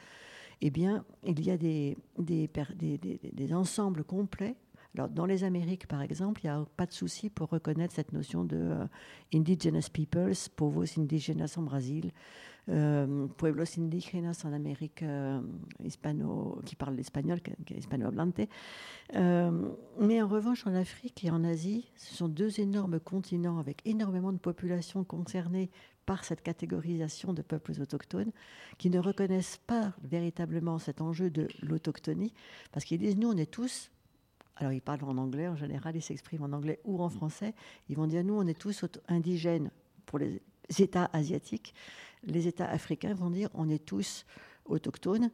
Eh 0.62 0.70
bien, 0.70 1.04
il 1.26 1.44
y 1.44 1.52
a 1.52 1.58
des, 1.58 1.98
des, 2.18 2.50
des, 2.76 2.98
des 2.98 3.54
ensembles 3.54 4.04
complets 4.04 4.56
dans 4.94 5.26
les 5.26 5.44
Amériques, 5.44 5.88
par 5.88 6.02
exemple, 6.02 6.42
il 6.44 6.48
n'y 6.48 6.56
a 6.56 6.66
pas 6.78 6.86
de 6.86 6.94
souci 6.94 7.30
pour 7.30 7.50
reconnaître 7.50 7.94
cette 7.96 8.12
notion 8.12 8.44
de 8.44 8.58
euh, 8.58 8.86
indigenous 9.34 9.90
peoples, 9.92 10.34
povos 10.56 11.00
indígenas 11.00 11.56
en 11.58 11.64
Brésil, 11.64 12.12
euh, 12.70 13.28
pueblos 13.38 13.80
indígenas 13.80 14.44
en 14.46 14.54
Amérique 14.54 15.02
euh, 15.02 15.42
hispano, 15.84 16.62
qui 16.66 16.76
parle 16.76 16.96
l'espagnol, 16.96 17.42
qui 17.42 17.74
est 17.74 17.78
hispano-hablante. 17.78 18.42
mais 19.14 20.22
en 20.22 20.28
revanche, 20.28 20.68
en 20.68 20.76
Afrique 20.76 21.24
et 21.24 21.32
en 21.32 21.44
Asie, 21.44 21.92
ce 21.96 22.14
sont 22.14 22.28
deux 22.28 22.60
énormes 22.60 23.00
continents 23.00 23.58
avec 23.58 23.82
énormément 23.86 24.32
de 24.32 24.38
populations 24.38 25.04
concernées 25.04 25.72
par 26.06 26.24
cette 26.24 26.42
catégorisation 26.44 27.34
de 27.34 27.42
peuples 27.42 27.82
autochtones 27.82 28.32
qui 28.78 28.90
ne 28.90 29.00
reconnaissent 29.00 29.60
pas 29.66 29.94
véritablement 30.04 30.78
cet 30.78 31.02
enjeu 31.02 31.30
de 31.30 31.48
l'autochtonie 31.62 32.34
parce 32.72 32.86
qu'ils 32.86 33.00
disent 33.00 33.18
nous 33.18 33.30
on 33.30 33.38
est 33.38 33.50
tous 33.50 33.90
alors 34.64 34.74
ils 34.74 34.82
parlent 34.82 35.04
en 35.04 35.18
anglais 35.18 35.48
en 35.48 35.56
général, 35.56 35.96
ils 35.96 36.02
s'expriment 36.02 36.44
en 36.44 36.54
anglais 36.54 36.80
ou 36.86 37.02
en 37.02 37.10
français. 37.10 37.54
Ils 37.90 37.98
vont 37.98 38.08
dire 38.08 38.24
nous, 38.24 38.36
on 38.36 38.48
est 38.48 38.58
tous 38.58 38.86
indigènes 39.08 39.72
pour 40.06 40.20
les 40.20 40.42
États 40.80 41.10
asiatiques. 41.14 41.74
Les 42.24 42.48
États 42.48 42.70
africains 42.70 43.14
vont 43.14 43.30
dire 43.30 43.50
on 43.54 43.70
est 43.70 43.86
tous 43.86 44.26
autochtones 44.66 45.30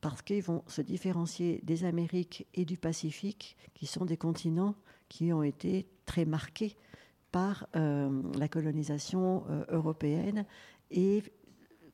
parce 0.00 0.22
qu'ils 0.22 0.42
vont 0.42 0.64
se 0.66 0.80
différencier 0.80 1.60
des 1.62 1.84
Amériques 1.84 2.46
et 2.54 2.64
du 2.64 2.78
Pacifique, 2.78 3.56
qui 3.74 3.86
sont 3.86 4.06
des 4.06 4.16
continents 4.16 4.74
qui 5.10 5.32
ont 5.32 5.42
été 5.42 5.86
très 6.06 6.24
marqués 6.24 6.74
par 7.32 7.66
euh, 7.76 8.22
la 8.38 8.48
colonisation 8.48 9.44
euh, 9.50 9.64
européenne 9.68 10.46
et 10.90 11.22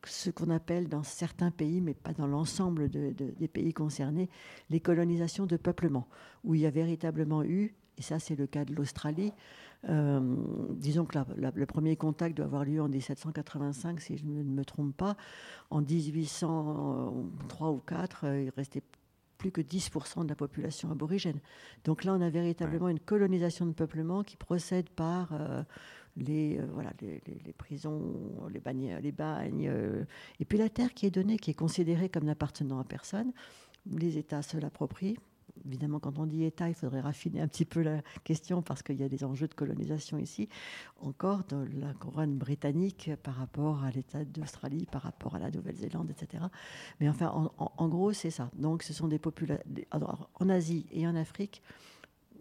ce 0.08 0.30
qu'on 0.30 0.50
appelle 0.50 0.88
dans 0.88 1.02
certains 1.02 1.50
pays, 1.50 1.80
mais 1.80 1.94
pas 1.94 2.12
dans 2.12 2.26
l'ensemble 2.26 2.88
des 2.88 3.48
pays 3.48 3.72
concernés, 3.72 4.28
les 4.70 4.80
colonisations 4.80 5.46
de 5.46 5.56
peuplement, 5.56 6.06
où 6.44 6.54
il 6.54 6.62
y 6.62 6.66
a 6.66 6.70
véritablement 6.70 7.42
eu, 7.42 7.74
et 7.98 8.02
ça 8.02 8.18
c'est 8.18 8.36
le 8.36 8.46
cas 8.46 8.64
de 8.64 8.74
l'Australie, 8.74 9.32
euh, 9.88 10.20
disons 10.72 11.04
que 11.04 11.18
le 11.54 11.66
premier 11.66 11.96
contact 11.96 12.36
doit 12.36 12.46
avoir 12.46 12.64
lieu 12.64 12.80
en 12.80 12.88
1785, 12.88 14.00
si 14.00 14.16
je 14.16 14.24
ne 14.24 14.42
me 14.42 14.64
trompe 14.64 14.96
pas. 14.96 15.16
En 15.70 15.80
1803 15.80 17.70
ou 17.70 17.78
4, 17.78 18.24
euh, 18.24 18.42
il 18.42 18.50
restait 18.50 18.82
plus 19.36 19.52
que 19.52 19.60
10% 19.60 20.24
de 20.24 20.28
la 20.28 20.34
population 20.34 20.90
aborigène. 20.90 21.40
Donc 21.84 22.04
là, 22.04 22.14
on 22.14 22.20
a 22.20 22.30
véritablement 22.30 22.88
une 22.88 23.00
colonisation 23.00 23.66
de 23.66 23.72
peuplement 23.72 24.22
qui 24.22 24.36
procède 24.36 24.88
par 24.90 25.32
euh, 25.32 25.62
les, 26.16 26.58
euh, 26.58 26.66
voilà, 26.72 26.92
les, 27.00 27.52
prisons, 27.52 28.14
les 28.52 28.60
bagnes, 28.60 28.98
les 29.02 29.12
bagnes 29.12 29.68
euh, 29.68 30.04
et 30.40 30.44
puis 30.44 30.58
la 30.58 30.68
terre 30.68 30.94
qui 30.94 31.06
est 31.06 31.10
donnée, 31.10 31.38
qui 31.38 31.50
est 31.50 31.54
considérée 31.54 32.08
comme 32.08 32.24
n'appartenant 32.24 32.78
à 32.78 32.84
personne. 32.84 33.32
Les 33.90 34.18
États 34.18 34.42
se 34.42 34.56
l'approprient. 34.56 35.18
Évidemment, 35.64 35.98
quand 35.98 36.18
on 36.18 36.26
dit 36.26 36.44
État, 36.44 36.68
il 36.68 36.74
faudrait 36.74 37.00
raffiner 37.00 37.40
un 37.40 37.48
petit 37.48 37.64
peu 37.64 37.82
la 37.82 38.02
question 38.24 38.62
parce 38.62 38.82
qu'il 38.82 38.96
y 38.96 39.02
a 39.02 39.08
des 39.08 39.24
enjeux 39.24 39.48
de 39.48 39.54
colonisation 39.54 40.18
ici. 40.18 40.48
Encore 41.00 41.44
dans 41.44 41.64
la 41.80 41.92
couronne 41.94 42.36
britannique 42.36 43.10
par 43.22 43.34
rapport 43.34 43.82
à 43.82 43.90
l'État 43.90 44.24
d'Australie, 44.24 44.86
par 44.90 45.02
rapport 45.02 45.34
à 45.34 45.38
la 45.38 45.50
Nouvelle-Zélande, 45.50 46.10
etc. 46.10 46.44
Mais 47.00 47.08
enfin, 47.08 47.50
en, 47.56 47.88
gros, 47.88 48.12
c'est 48.12 48.30
ça. 48.30 48.50
Donc, 48.54 48.82
ce 48.82 48.92
sont 48.92 49.08
des 49.08 49.18
populations. 49.18 49.64
En 50.34 50.48
Asie 50.48 50.86
et 50.92 51.06
en 51.06 51.16
Afrique, 51.16 51.62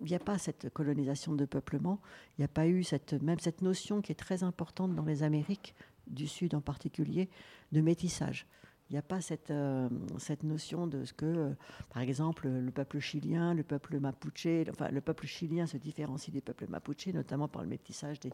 il 0.01 0.07
n'y 0.07 0.15
a 0.15 0.19
pas 0.19 0.37
cette 0.37 0.69
colonisation 0.71 1.33
de 1.33 1.45
peuplement, 1.45 1.99
il 2.37 2.41
n'y 2.41 2.45
a 2.45 2.49
pas 2.49 2.67
eu 2.67 2.83
cette, 2.83 3.13
même 3.13 3.39
cette 3.39 3.61
notion 3.61 4.01
qui 4.01 4.11
est 4.11 4.15
très 4.15 4.43
importante 4.43 4.93
dans 4.93 5.05
les 5.05 5.23
Amériques, 5.23 5.73
du 6.07 6.27
Sud 6.27 6.53
en 6.53 6.61
particulier, 6.61 7.29
de 7.71 7.81
métissage. 7.81 8.45
Il 8.89 8.93
n'y 8.93 8.99
a 8.99 9.01
pas 9.01 9.19
cette, 9.19 9.49
euh, 9.49 9.89
cette 10.19 10.43
notion 10.43 10.85
de 10.85 11.05
ce 11.05 11.13
que, 11.13 11.25
euh, 11.25 11.49
par 11.91 12.03
exemple, 12.03 12.47
le 12.47 12.71
peuple 12.71 12.99
chilien, 12.99 13.55
le 13.55 13.63
peuple 13.63 13.99
mapuche, 13.99 14.47
enfin 14.69 14.89
le 14.89 15.01
peuple 15.01 15.25
chilien 15.25 15.65
se 15.65 15.77
différencie 15.77 16.31
des 16.31 16.41
peuples 16.41 16.67
mapuche, 16.69 17.07
notamment 17.07 17.47
par 17.47 17.63
le 17.63 17.67
métissage 17.67 18.19
des, 18.19 18.31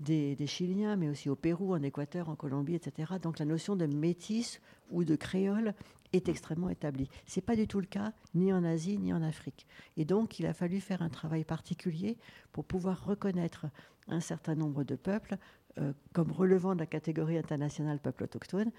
des, 0.00 0.34
des, 0.34 0.46
Chiliens, 0.46 0.96
mais 0.96 1.08
aussi 1.08 1.30
au 1.30 1.36
Pérou, 1.36 1.72
en 1.74 1.82
Équateur, 1.82 2.28
en 2.28 2.34
Colombie, 2.34 2.74
etc. 2.74 3.14
Donc 3.22 3.38
la 3.38 3.44
notion 3.44 3.76
de 3.76 3.86
métis 3.86 4.60
ou 4.90 5.04
de 5.04 5.14
créole 5.14 5.72
est 6.12 6.28
extrêmement 6.28 6.68
établie. 6.68 7.08
Ce 7.26 7.38
n'est 7.38 7.44
pas 7.44 7.56
du 7.56 7.68
tout 7.68 7.80
le 7.80 7.86
cas 7.86 8.12
ni 8.34 8.52
en 8.52 8.64
Asie 8.64 8.98
ni 8.98 9.12
en 9.12 9.22
Afrique. 9.22 9.66
Et 9.96 10.04
donc 10.04 10.38
il 10.38 10.46
a 10.46 10.52
fallu 10.52 10.80
faire 10.80 11.02
un 11.02 11.08
travail 11.08 11.44
particulier 11.44 12.18
pour 12.52 12.64
pouvoir 12.64 13.04
reconnaître 13.04 13.66
un 14.08 14.20
certain 14.20 14.54
nombre 14.54 14.84
de 14.84 14.96
peuples 14.96 15.36
euh, 15.78 15.92
comme 16.12 16.32
relevant 16.32 16.74
de 16.74 16.80
la 16.80 16.86
catégorie 16.86 17.36
internationale 17.36 17.98
peuple 17.98 18.24
autochtone 18.24 18.70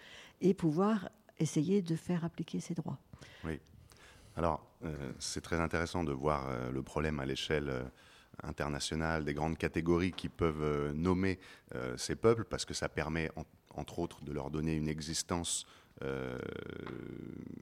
et 0.42 0.54
pouvoir 0.54 1.10
essayer 1.38 1.84
de 1.84 1.96
faire 1.96 2.25
appliquer 2.25 2.60
ces 2.60 2.74
droits. 2.74 2.98
Oui. 3.44 3.60
Alors, 4.36 4.66
euh, 4.84 5.12
c'est 5.20 5.42
très 5.42 5.60
intéressant 5.60 6.04
de 6.04 6.12
voir 6.12 6.48
euh, 6.48 6.72
le 6.72 6.82
problème 6.82 7.20
à 7.20 7.25
l'échelle 7.25 7.72
internationale, 8.42 9.25
des 9.25 9.34
grandes 9.34 9.58
catégories 9.58 10.12
qui 10.12 10.30
peuvent 10.30 10.92
nommer 10.94 11.39
ces 11.96 12.16
peuples, 12.16 12.44
parce 12.44 12.66
que 12.66 12.75
ça 12.75 12.88
permet, 12.88 13.32
entre 13.74 13.98
autres, 13.98 14.24
de 14.24 14.32
leur 14.32 14.51
donner 14.51 14.75
une 14.75 14.88
existence 14.88 15.66
euh, 16.04 16.38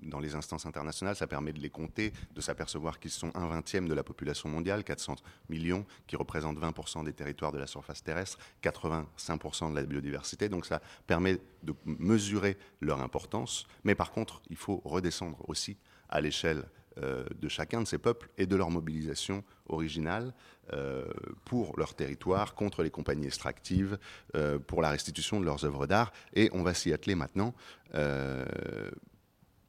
dans 0.03 0.19
les 0.19 0.35
instances 0.35 0.65
internationales, 0.65 1.15
ça 1.15 1.27
permet 1.27 1.53
de 1.53 1.59
les 1.59 1.69
compter, 1.69 2.13
de 2.33 2.41
s'apercevoir 2.41 2.99
qu'ils 2.99 3.11
sont 3.11 3.31
un 3.35 3.47
vingtième 3.47 3.87
de 3.87 3.93
la 3.93 4.03
population 4.03 4.49
mondiale, 4.49 4.83
400 4.83 5.15
millions, 5.49 5.85
qui 6.07 6.15
représentent 6.15 6.59
20% 6.59 7.03
des 7.03 7.13
territoires 7.13 7.51
de 7.51 7.57
la 7.57 7.67
surface 7.67 8.03
terrestre, 8.03 8.37
85% 8.63 9.71
de 9.71 9.75
la 9.75 9.83
biodiversité. 9.83 10.49
Donc 10.49 10.65
ça 10.65 10.81
permet 11.07 11.39
de 11.63 11.73
mesurer 11.85 12.57
leur 12.81 13.01
importance. 13.01 13.65
Mais 13.83 13.95
par 13.95 14.11
contre, 14.11 14.41
il 14.49 14.57
faut 14.57 14.81
redescendre 14.85 15.43
aussi 15.49 15.77
à 16.09 16.21
l'échelle 16.21 16.63
de 16.97 17.49
chacun 17.49 17.81
de 17.81 17.87
ces 17.87 17.97
peuples 17.97 18.29
et 18.37 18.45
de 18.45 18.55
leur 18.55 18.69
mobilisation 18.71 19.43
originale 19.67 20.33
euh, 20.73 21.05
pour 21.43 21.77
leur 21.77 21.93
territoire, 21.93 22.55
contre 22.55 22.81
les 22.81 22.89
compagnies 22.89 23.27
extractives, 23.27 23.99
euh, 24.35 24.57
pour 24.57 24.81
la 24.81 24.89
restitution 24.89 25.39
de 25.39 25.45
leurs 25.45 25.63
œuvres 25.63 25.85
d'art. 25.85 26.11
Et 26.33 26.49
on 26.53 26.63
va 26.63 26.73
s'y 26.73 26.91
atteler 26.91 27.13
maintenant, 27.13 27.53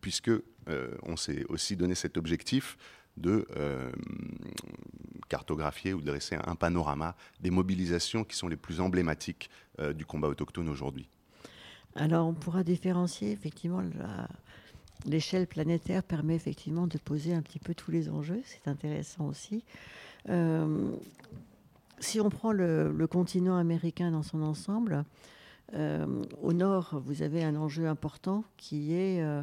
puisque 0.00 0.30
on 1.02 1.16
s'est 1.16 1.44
aussi 1.48 1.76
donné 1.76 1.94
cet 1.94 2.16
objectif 2.16 2.76
de 3.16 3.46
cartographier 5.28 5.92
ou 5.92 6.00
de 6.00 6.06
dresser 6.06 6.36
un 6.44 6.54
panorama 6.54 7.14
des 7.40 7.50
mobilisations 7.50 8.24
qui 8.24 8.36
sont 8.36 8.48
les 8.48 8.56
plus 8.56 8.80
emblématiques 8.80 9.50
du 9.94 10.06
combat 10.06 10.28
autochtone 10.28 10.68
aujourd'hui. 10.68 11.08
Alors 11.94 12.26
on 12.26 12.34
pourra 12.34 12.64
différencier 12.64 13.32
effectivement 13.32 13.80
la, 13.80 14.28
l'échelle 15.04 15.46
planétaire 15.46 16.02
permet 16.02 16.34
effectivement 16.34 16.86
de 16.86 16.98
poser 16.98 17.34
un 17.34 17.42
petit 17.42 17.58
peu 17.58 17.74
tous 17.74 17.90
les 17.90 18.08
enjeux. 18.08 18.40
C'est 18.44 18.68
intéressant 18.68 19.26
aussi. 19.28 19.64
Euh, 20.28 20.90
si 21.98 22.20
on 22.20 22.30
prend 22.30 22.52
le, 22.52 23.06
continent 23.10 23.56
américain 23.56 24.10
dans 24.10 24.22
son 24.22 24.42
ensemble, 24.42 25.04
euh, 25.74 26.06
au 26.42 26.52
nord, 26.52 27.00
vous 27.04 27.22
avez 27.22 27.42
un 27.42 27.56
enjeu 27.56 27.86
important 27.88 28.44
qui 28.56 28.92
est 28.92 29.22
euh, 29.22 29.42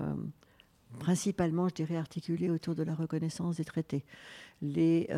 principalement, 0.99 1.67
je 1.69 1.75
dirais, 1.75 1.97
articulé 1.97 2.49
autour 2.49 2.75
de 2.75 2.83
la 2.83 2.95
reconnaissance 2.95 3.57
des 3.57 3.65
traités. 3.65 4.03
Les 4.61 5.09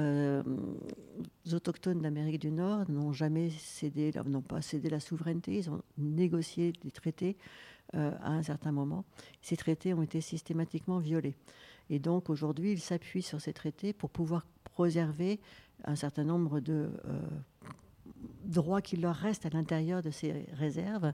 autochtones 1.54 2.02
d'Amérique 2.02 2.42
du 2.42 2.52
Nord 2.52 2.90
n'ont 2.90 3.14
jamais 3.14 3.52
cédé, 3.52 4.12
n'ont 4.26 4.42
pas 4.42 4.62
cédé 4.62 4.90
la 4.90 5.00
souveraineté, 5.00 5.58
ils 5.58 5.70
ont 5.70 5.82
négocié 6.00 6.74
des 6.84 6.90
traités 6.90 7.38
euh, 7.94 8.12
à 8.22 8.32
un 8.32 8.44
certain 8.44 8.72
moment. 8.72 9.06
Ces 9.42 9.58
traités 9.58 9.94
ont 9.94 10.02
été 10.02 10.22
systématiquement 10.22 11.00
violés. 11.00 11.36
Et 11.90 12.00
donc 12.00 12.30
aujourd'hui, 12.30 12.72
ils 12.72 12.80
s'appuient 12.80 13.22
sur 13.22 13.42
ces 13.42 13.54
traités 13.54 13.94
pour 13.94 14.10
pouvoir 14.10 14.46
préserver 14.64 15.40
un 15.84 15.96
certain 15.96 16.24
nombre 16.24 16.60
de, 16.60 16.90
euh, 17.06 17.22
droits 18.44 18.82
qui 18.82 18.98
leur 18.98 19.16
restent 19.16 19.46
à 19.46 19.50
l'intérieur 19.50 20.02
de 20.02 20.10
ces 20.10 20.46
réserves 20.54 21.14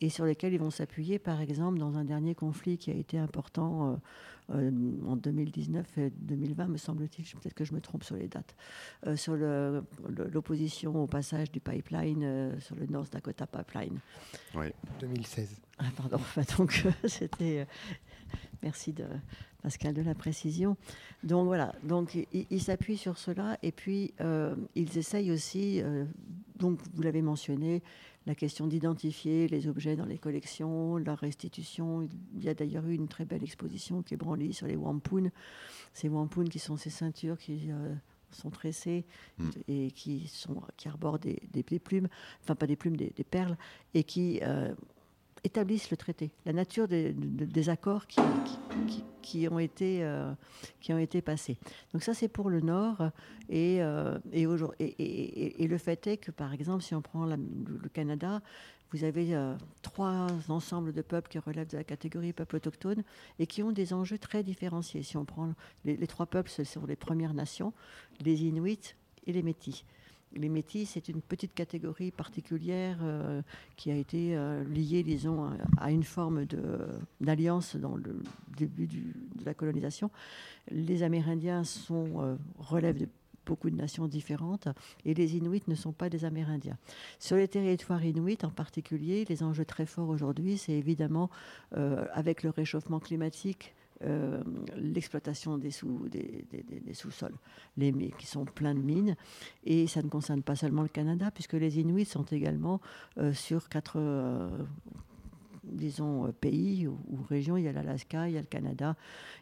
et 0.00 0.08
sur 0.08 0.24
lesquels 0.24 0.52
ils 0.52 0.60
vont 0.60 0.70
s'appuyer, 0.70 1.18
par 1.18 1.40
exemple, 1.40 1.78
dans 1.78 1.96
un 1.96 2.04
dernier 2.04 2.34
conflit 2.34 2.78
qui 2.78 2.90
a 2.90 2.94
été 2.94 3.18
important 3.18 3.98
euh, 4.50 4.70
en 5.06 5.16
2019 5.16 5.98
et 5.98 6.10
2020, 6.10 6.68
me 6.68 6.76
semble-t-il, 6.76 7.24
peut-être 7.24 7.54
que 7.54 7.64
je 7.64 7.74
me 7.74 7.80
trompe 7.80 8.04
sur 8.04 8.16
les 8.16 8.28
dates, 8.28 8.54
euh, 9.06 9.16
sur 9.16 9.36
l'opposition 9.36 11.02
au 11.02 11.06
passage 11.06 11.50
du 11.50 11.60
pipeline 11.60 12.22
euh, 12.22 12.60
sur 12.60 12.76
le 12.76 12.86
North 12.86 13.12
Dakota 13.12 13.46
Pipeline. 13.46 13.98
Oui, 14.54 14.66
2016. 15.00 15.60
Ah, 15.78 15.84
pardon, 15.96 16.18
donc 16.58 16.86
c'était. 17.04 17.66
merci 18.62 18.92
de, 18.92 19.04
Pascal 19.62 19.94
de 19.94 20.02
la 20.02 20.14
précision. 20.14 20.76
Donc 21.24 21.46
voilà, 21.46 21.74
donc 21.82 22.16
ils 22.32 22.62
s'appuient 22.62 22.96
sur 22.96 23.18
cela 23.18 23.58
et 23.64 23.72
puis 23.72 24.14
ils 24.76 24.96
essayent 24.96 25.32
aussi, 25.32 25.82
donc 26.56 26.78
vous 26.94 27.02
l'avez 27.02 27.20
mentionné, 27.20 27.82
la 28.26 28.34
question 28.34 28.66
d'identifier 28.66 29.46
les 29.48 29.68
objets 29.68 29.96
dans 29.96 30.04
les 30.04 30.18
collections, 30.18 30.96
leur 30.98 31.18
restitution. 31.18 32.08
Il 32.34 32.44
y 32.44 32.48
a 32.48 32.54
d'ailleurs 32.54 32.86
eu 32.86 32.94
une 32.94 33.08
très 33.08 33.24
belle 33.24 33.44
exposition 33.44 34.02
qui 34.02 34.14
est 34.14 34.16
branlée 34.16 34.52
sur 34.52 34.66
les 34.66 34.76
wampum. 34.76 35.30
Ces 35.92 36.08
wampum 36.08 36.48
qui 36.48 36.58
sont 36.58 36.76
ces 36.76 36.90
ceintures 36.90 37.38
qui 37.38 37.70
euh, 37.70 37.94
sont 38.32 38.50
tressées 38.50 39.06
hmm. 39.38 39.50
et 39.68 39.90
qui, 39.92 40.26
sont, 40.26 40.60
qui 40.76 40.88
arborent 40.88 41.20
des, 41.20 41.38
plumes, 41.62 42.08
enfin 42.42 42.56
pas 42.56 42.66
des 42.66 42.76
plumes, 42.76 42.96
des, 42.96 43.12
perles, 43.24 43.56
et 43.94 44.02
qui 44.02 44.40
euh, 44.42 44.74
établissent 45.46 45.90
le 45.90 45.96
traité, 45.96 46.32
la 46.44 46.52
nature 46.52 46.88
des, 46.88 47.68
accords 47.68 48.06
qui, 48.06 49.48
ont 49.48 49.58
été, 49.58 50.02
euh, 50.02 50.32
qui 50.80 50.92
ont 50.92 50.98
été 50.98 51.22
passés. 51.22 51.56
Donc 51.92 52.02
ça, 52.02 52.14
c'est 52.14 52.28
pour 52.28 52.50
le 52.50 52.60
Nord. 52.60 53.10
Et, 53.48 53.80
euh, 53.80 54.18
et, 54.32 54.44
et, 54.80 55.62
et, 55.62 55.68
le 55.68 55.78
fait 55.78 56.06
est 56.06 56.16
que, 56.16 56.32
par 56.32 56.52
exemple, 56.52 56.82
si 56.82 56.94
on 56.94 57.00
prend 57.00 57.24
le 57.26 57.88
Canada, 57.92 58.42
vous 58.92 59.04
avez 59.04 59.34
euh, 59.34 59.54
trois 59.82 60.26
ensembles 60.48 60.92
de 60.92 61.02
peuples 61.02 61.28
qui 61.28 61.38
relèvent 61.38 61.70
de 61.70 61.76
la 61.76 61.84
catégorie 61.84 62.32
peuples 62.32 62.56
autochtones 62.56 63.02
et 63.38 63.46
qui 63.46 63.62
ont 63.62 63.72
des 63.72 63.92
enjeux 63.92 64.18
très 64.18 64.42
différenciés. 64.42 65.02
Si 65.02 65.16
on 65.16 65.24
prend 65.24 65.52
les 65.84 66.06
trois 66.06 66.26
peuples, 66.26 66.50
ce 66.50 66.64
sont 66.64 66.86
les 66.86 66.96
Premières 66.96 67.34
Nations, 67.34 67.72
les 68.20 68.44
Inuits 68.44 68.94
et 69.26 69.32
les 69.32 69.42
Métis. 69.42 69.84
Les 70.34 70.48
métis, 70.48 70.90
c'est 70.90 71.08
une 71.08 71.22
petite 71.22 71.54
catégorie 71.54 72.10
particulière 72.10 72.98
euh, 73.02 73.42
qui 73.76 73.90
a 73.90 73.96
été 73.96 74.36
euh, 74.36 74.64
liée, 74.64 75.02
disons, 75.02 75.50
à 75.78 75.90
une 75.90 76.02
forme 76.02 76.46
d'alliance 77.20 77.76
dans 77.76 77.96
le 77.96 78.22
début 78.56 78.86
de 78.86 79.44
la 79.44 79.54
colonisation. 79.54 80.10
Les 80.70 81.02
Amérindiens 81.02 81.64
sont, 81.64 82.22
euh, 82.22 82.36
relèvent 82.58 82.98
de 82.98 83.08
beaucoup 83.46 83.70
de 83.70 83.76
nations 83.76 84.08
différentes 84.08 84.66
et 85.04 85.14
les 85.14 85.36
Inuits 85.36 85.62
ne 85.68 85.76
sont 85.76 85.92
pas 85.92 86.10
des 86.10 86.24
Amérindiens. 86.24 86.76
Sur 87.20 87.36
les 87.36 87.46
territoires 87.46 88.04
Inuits 88.04 88.38
en 88.42 88.50
particulier, 88.50 89.24
les 89.28 89.44
enjeux 89.44 89.64
très 89.64 89.86
forts 89.86 90.08
aujourd'hui, 90.08 90.58
c'est 90.58 90.72
évidemment 90.72 91.30
avec 91.70 92.42
le 92.42 92.50
réchauffement 92.50 92.98
climatique, 92.98 93.75
euh, 94.02 94.42
l'exploitation 94.76 95.56
des, 95.56 95.70
sous, 95.70 96.08
des, 96.08 96.92
sous-sols, 96.92 97.34
les, 97.78 97.92
qui 98.18 98.26
sont 98.26 98.44
pleins 98.44 98.74
de 98.74 98.80
mines. 98.80 99.16
Et 99.64 99.86
ça 99.86 100.02
ne 100.02 100.08
concerne 100.08 100.42
pas 100.42 100.54
seulement 100.54 100.82
le 100.82 100.88
Canada, 100.88 101.30
puisque 101.30 101.54
les 101.54 101.78
Inuits 101.78 102.04
sont 102.04 102.24
également 102.24 102.80
euh, 103.16 103.32
sur 103.32 103.70
quatre, 103.70 103.96
euh, 103.96 104.48
disons, 105.64 106.30
pays 106.40 106.86
ou, 106.86 106.98
régions. 107.28 107.56
Il 107.56 107.64
y 107.64 107.68
a 107.68 107.72
l'Alaska, 107.72 108.28
il 108.28 108.34
y 108.34 108.38
a 108.38 108.42
le 108.42 108.46
Canada, 108.46 108.96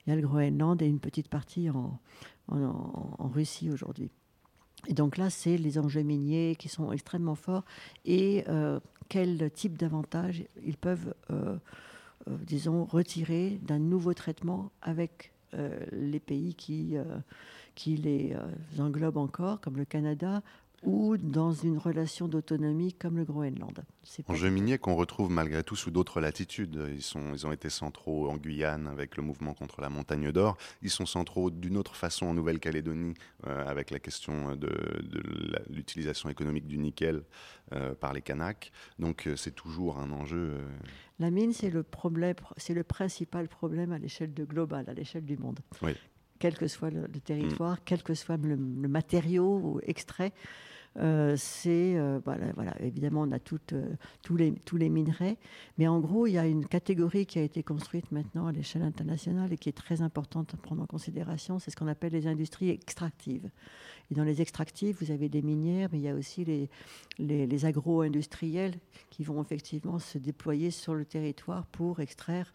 il 0.07 0.11
y 0.11 0.13
a 0.13 0.17
le 0.17 0.23
Groenland 0.23 0.81
et 0.83 0.87
une 0.87 1.01
petite 1.01 1.29
partie 1.29 1.69
en, 1.71 1.99
en, 2.49 3.29
Russie 3.29 3.71
aujourd'hui. 3.71 4.11
Et 4.87 4.95
donc 4.95 5.17
là, 5.17 5.31
c'est 5.31 5.57
les 5.57 5.79
enjeux 5.79 6.03
miniers 6.03 6.55
qui 6.57 6.69
sont 6.69 6.93
extrêmement 6.93 7.35
forts 7.35 7.65
et 8.05 8.45
quel 9.09 9.51
type 9.51 9.79
d'avantages 9.79 10.45
ils 10.63 10.77
peuvent 10.77 11.15
disons, 12.27 12.85
retirer 12.85 13.59
d'un 13.63 13.79
nouveau 13.79 14.15
traitement 14.15 14.71
avec 14.83 15.33
euh, 15.55 15.79
les 15.93 16.21
pays 16.21 16.55
qui, 16.55 16.97
euh, 16.97 17.05
qui 17.75 17.97
les 17.97 18.35
englobent 18.79 19.19
encore, 19.19 19.61
comme 19.61 19.77
le 19.77 19.85
Canada, 19.85 20.43
ou 20.85 21.17
dans 21.17 21.53
une 21.53 21.79
relation 21.79 22.29
d'autonomie 22.29 22.93
comme 22.93 23.17
le 23.17 23.25
Groenland. 23.25 23.85
Enjeux 24.29 24.51
miniers 24.51 24.79
qu'on 24.79 24.95
retrouve 24.95 25.31
malgré 25.31 25.63
tout 25.63 25.77
sous 25.77 25.91
d'autres 25.91 26.21
latitudes. 26.21 26.89
Ils, 26.93 27.03
sont, 27.03 27.33
ils 27.33 27.47
ont 27.47 27.53
été 27.53 27.71
centraux 27.71 28.29
en 28.29 28.37
Guyane 28.37 28.87
avec 28.87 29.17
le 29.17 29.23
mouvement 29.23 29.55
contre 29.55 29.81
la 29.81 29.89
montagne 29.89 30.31
d'or. 30.31 30.57
Ils 30.83 30.91
sont 30.91 31.07
centraux 31.07 31.51
d'une 31.51 31.77
autre 31.77 31.97
façon 31.97 32.27
en 32.27 32.35
Nouvelle-Calédonie 32.35 33.15
avec 33.45 33.91
la 33.91 33.99
question 33.99 34.57
de, 34.57 34.69
l'utilisation 35.71 36.29
économique 36.29 36.67
du 36.67 36.79
nickel 36.79 37.23
par 38.01 38.13
les 38.13 38.23
Kanaks. 38.23 38.73
Donc 38.99 39.29
c'est 39.37 39.55
toujours 39.55 39.99
un 39.99 40.11
enjeu 40.13 40.59
la 41.21 41.31
mine, 41.31 41.53
c'est 41.53 41.71
le, 41.71 41.83
problème, 41.83 42.35
le 42.69 42.83
principal 42.83 43.49
problème 43.49 43.93
à 43.93 43.99
l'échelle 43.99 44.35
de 44.35 44.45
globale, 44.45 44.87
à 44.89 44.95
l'échelle 44.95 45.25
du 45.25 45.37
monde. 45.37 45.61
Quel 46.41 46.59
que 46.59 46.67
soit 46.67 46.91
le, 46.91 47.09
territoire, 47.09 47.75
mm. 47.75 47.81
quel 47.85 48.03
que 48.03 48.15
soit 48.15 48.37
le, 48.37 48.57
le 48.57 48.89
matériau 48.89 49.81
extrait, 49.85 50.33
euh, 50.99 51.35
c'est 51.37 51.97
euh, 51.97 52.21
voilà, 52.25 52.53
voilà, 52.55 52.81
évidemment 52.81 53.23
on 53.23 53.33
a 53.33 53.39
euh, 53.73 53.89
tous, 54.23 54.37
les, 54.37 54.53
tous 54.53 54.77
les 54.77 54.89
minerais, 54.89 55.39
mais 55.77 55.89
en 55.89 55.99
gros 55.99 56.29
il 56.29 56.33
y 56.33 56.39
a 56.39 56.47
une 56.47 56.67
catégorie 56.67 57.27
qui 57.27 57.41
a 57.41 57.43
été 57.43 57.65
construite 57.65 58.13
maintenant 58.13 58.47
à 58.47 58.53
l'échelle 58.53 58.83
internationale 58.83 59.53
et 59.53 59.57
qui 59.57 59.69
est 59.69 59.73
très 59.73 60.03
importante 60.03 60.55
à 60.55 60.57
prendre 60.57 60.83
en 60.83 60.87
considération, 60.87 61.59
c'est 61.59 61.73
ce 61.73 61.77
qu'on 61.77 61.89
appelle 61.89 62.13
les 62.13 62.29
industries 62.29 62.71
extractives. 62.71 63.51
Dans 64.11 64.25
les 64.25 64.43
extractives, 64.43 64.97
vous 65.01 65.11
avez 65.11 65.29
des 65.29 65.43
minières, 65.43 65.89
mais 65.93 65.99
il 65.99 66.05
y 66.05 66.09
a 66.09 66.15
aussi 66.15 66.45
les, 67.19 67.65
agro-industriels 67.65 68.75
qui 69.11 69.25
vont 69.25 69.41
effectivement 69.41 69.99
se 69.99 70.19
déployer 70.19 70.71
sur 70.71 70.95
le 70.95 71.05
territoire 71.05 71.65
pour 71.67 72.01
extraire, 72.01 72.53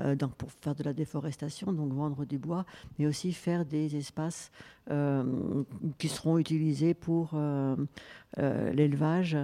euh, 0.00 0.14
pour 0.14 0.52
faire 0.52 0.74
de 0.74 0.82
la 0.82 0.92
déforestation, 0.92 1.72
donc 1.72 1.92
vendre 1.92 2.24
du 2.24 2.38
bois, 2.38 2.66
mais 2.98 3.06
aussi 3.06 3.32
faire 3.32 3.64
des 3.64 3.96
espaces 3.96 4.50
euh, 4.90 5.64
qui 5.98 6.08
seront 6.08 6.36
utilisés 6.38 6.94
pour 6.94 7.30
euh, 7.34 7.76
l'élevage 8.36 9.36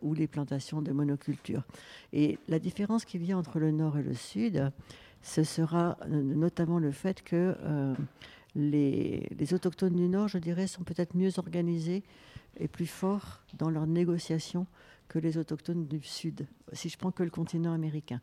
ou 0.00 0.14
les 0.14 0.26
plantations 0.26 0.80
de 0.82 0.92
monoculture. 0.92 1.62
Et 2.12 2.38
la 2.48 2.58
différence 2.58 3.04
qui 3.04 3.18
vient 3.18 3.38
entre 3.38 3.58
le 3.58 3.70
nord 3.70 3.98
et 3.98 4.02
le 4.02 4.14
sud, 4.14 4.72
ce 5.22 5.44
sera 5.44 5.98
notamment 6.08 6.78
le 6.78 6.90
fait 6.90 7.22
que 7.22 7.54
les, 8.56 9.54
autochtones 9.54 9.94
du 9.94 10.08
Nord, 10.08 10.28
je 10.28 10.38
dirais, 10.38 10.66
sont 10.66 10.82
peut-être 10.82 11.14
mieux 11.14 11.38
organisés 11.38 12.02
et 12.58 12.68
plus 12.68 12.86
forts 12.86 13.42
dans 13.58 13.70
leurs 13.70 13.86
négociations 13.86 14.66
que 15.08 15.18
les 15.18 15.38
autochtones 15.38 15.86
du 15.86 16.02
Sud, 16.02 16.48
si 16.72 16.88
je 16.88 16.98
prends 16.98 17.12
que 17.12 17.22
le 17.22 17.30
continent 17.30 17.72
américain. 17.72 18.20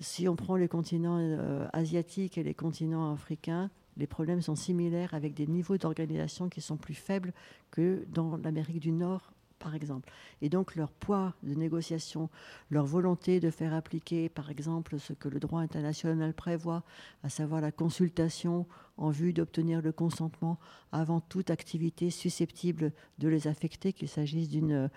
Si 0.00 0.28
on 0.28 0.36
prend 0.36 0.56
les 0.56 0.68
continents 0.68 1.18
euh, 1.18 1.66
asiatiques 1.72 2.36
et 2.36 2.42
les 2.42 2.54
continents 2.54 3.12
africains, 3.12 3.70
les 3.96 4.06
problèmes 4.06 4.42
sont 4.42 4.56
similaires 4.56 5.14
avec 5.14 5.32
des 5.32 5.46
niveaux 5.46 5.78
d'organisation 5.78 6.48
qui 6.48 6.60
sont 6.60 6.76
plus 6.76 6.94
faibles 6.94 7.32
que 7.70 8.04
dans 8.12 8.36
l'Amérique 8.36 8.80
du 8.80 8.92
Nord 8.92 9.32
par 9.58 9.74
exemple. 9.74 10.10
Et 10.40 10.48
donc 10.48 10.76
leur 10.76 10.92
poids 10.92 11.34
de 11.42 11.54
négociation, 11.54 12.30
leur 12.70 12.86
volonté 12.86 13.40
de 13.40 13.50
faire 13.50 13.74
appliquer, 13.74 14.28
par 14.28 14.50
exemple, 14.50 14.98
ce 14.98 15.12
que 15.12 15.28
le 15.28 15.40
droit 15.40 15.60
international 15.60 16.32
prévoit, 16.32 16.84
à 17.22 17.28
savoir 17.28 17.60
la 17.60 17.72
consultation 17.72 18.66
en 18.98 19.10
vue 19.10 19.32
d'obtenir 19.32 19.80
le 19.80 19.92
consentement 19.92 20.58
avant 20.92 21.20
toute 21.20 21.50
activité 21.50 22.10
susceptible 22.10 22.92
de 23.18 23.28
les 23.28 23.46
affecter, 23.46 23.92
qu'il 23.92 24.08
s'agisse 24.08 24.48
d'une 24.48 24.90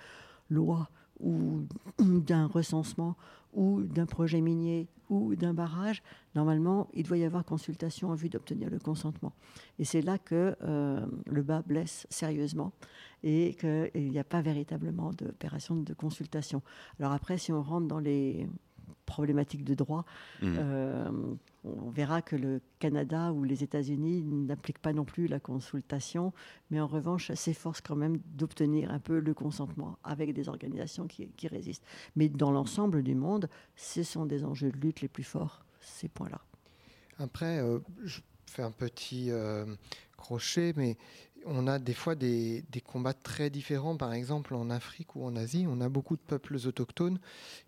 loi 0.49 0.89
ou 1.19 1.61
d'un 1.99 2.47
recensement 2.47 3.15
ou 3.53 3.83
d'un 3.83 4.05
projet 4.05 4.41
minier 4.41 4.87
ou 5.09 5.35
d'un 5.35 5.53
barrage, 5.53 6.01
normalement, 6.35 6.87
il 6.93 7.03
doit 7.03 7.17
y 7.17 7.25
avoir 7.25 7.43
consultation 7.43 8.09
en 8.09 8.15
vue 8.15 8.29
d'obtenir 8.29 8.69
le 8.69 8.79
consentement. 8.79 9.33
Et 9.77 9.83
c'est 9.83 10.01
là 10.01 10.17
que 10.17 10.55
euh, 10.63 11.05
le 11.25 11.41
bas 11.41 11.61
blesse 11.61 12.07
sérieusement 12.09 12.71
et 13.23 13.55
qu'il 13.55 14.09
n'y 14.09 14.19
a 14.19 14.23
pas 14.23 14.41
véritablement 14.41 15.11
d'opération 15.11 15.75
de 15.75 15.93
consultation. 15.93 16.61
Alors 16.97 17.11
après, 17.11 17.37
si 17.37 17.51
on 17.51 17.61
rentre 17.61 17.87
dans 17.87 17.99
les 17.99 18.47
problématiques 19.06 19.63
de 19.63 19.73
droit, 19.73 20.06
mmh. 20.41 20.56
euh, 20.58 21.12
on 21.63 21.89
verra 21.89 22.21
que 22.21 22.36
le 22.36 22.62
Canada 22.80 23.32
ou 23.32 23.43
les 23.43 23.63
États-Unis 23.63 24.23
n'appliquent 24.23 24.80
pas 24.80 24.93
non 24.93 25.06
plus 25.06 25.27
la 25.27 25.39
consultation, 25.39 26.34
mais 26.69 26.80
en 26.80 26.88
revanche 26.88 27.32
s'efforcent 27.34 27.82
quand 27.82 27.95
même 27.95 28.17
d'obtenir 28.36 28.91
un 28.91 28.99
peu 28.99 29.19
le 29.19 29.34
consentement 29.34 29.97
avec 30.04 30.34
des 30.34 30.49
organisations 30.49 31.08
qui, 31.08 31.30
résistent. 31.47 31.86
Mais 32.15 32.30
dans 32.30 32.51
l'ensemble 32.51 33.04
du 33.04 33.15
monde, 33.15 33.49
ce 33.75 34.04
sont 34.04 34.25
des 34.25 34.43
enjeux 34.43 34.71
de 34.71 34.77
lutte 34.77 35.01
les 35.01 35.08
plus 35.08 35.23
forts, 35.23 35.65
ces 35.80 36.08
points-là. 36.08 36.41
Après, 37.19 37.60
euh, 37.60 37.80
je 38.04 38.21
fais 38.47 38.63
un 38.63 38.71
petit 38.71 39.32
euh, 39.32 39.65
crochet, 40.17 40.73
mais 40.75 40.97
on 41.45 41.67
a 41.67 41.80
des 41.80 41.93
fois 41.93 42.15
des, 42.15 42.63
combats 42.86 43.13
très 43.13 43.49
différents. 43.49 43.97
Par 43.97 44.13
exemple, 44.13 44.56
en 44.56 44.69
Afrique 44.69 45.15
ou 45.15 45.23
en 45.23 45.36
Asie, 45.36 45.65
on 45.69 45.82
a 45.82 45.89
beaucoup 45.89 46.15
de 46.15 46.21
peuples 46.21 46.58
autochtones 46.65 47.19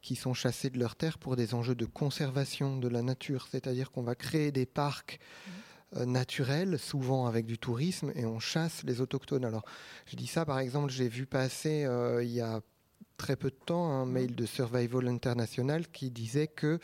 qui 0.02 0.16
sont 0.16 0.34
chassés 0.34 0.70
de 0.70 0.80
leurs 0.80 0.96
terres 0.96 1.18
pour 1.18 1.36
des 1.36 1.54
enjeux 1.54 1.76
de 1.76 1.86
conservation 1.86 2.78
de 2.78 2.88
la 2.88 3.02
nature. 3.02 3.48
C'est-à-dire 3.50 3.92
qu'on 3.92 4.04
va 4.04 4.16
créer 4.16 4.52
des 4.52 4.66
parcs 4.66 5.20
euh, 5.96 6.06
naturels, 6.06 6.80
souvent 6.80 7.26
avec 7.26 7.46
du 7.46 7.58
tourisme, 7.58 8.12
et 8.16 8.26
on 8.26 8.40
chasse 8.40 8.84
les 8.84 9.02
autochtones. 9.02 9.46
Alors, 9.46 9.66
je 10.06 10.16
dis 10.16 10.28
ça, 10.28 10.46
par 10.46 10.60
exemple, 10.60 10.92
j'ai 10.92 11.10
vu 11.10 11.26
passer 11.26 11.86
euh, 11.86 12.24
il 12.24 12.32
y 12.32 12.42
a 12.42 12.62
très 13.18 13.36
peu 13.36 13.50
de 13.50 13.60
temps 13.66 13.92
un 13.92 14.06
mail 14.06 14.36
de 14.36 14.46
Survival 14.46 15.08
International 15.08 15.88
qui 15.88 16.10
disait 16.12 16.48
que 16.48 16.80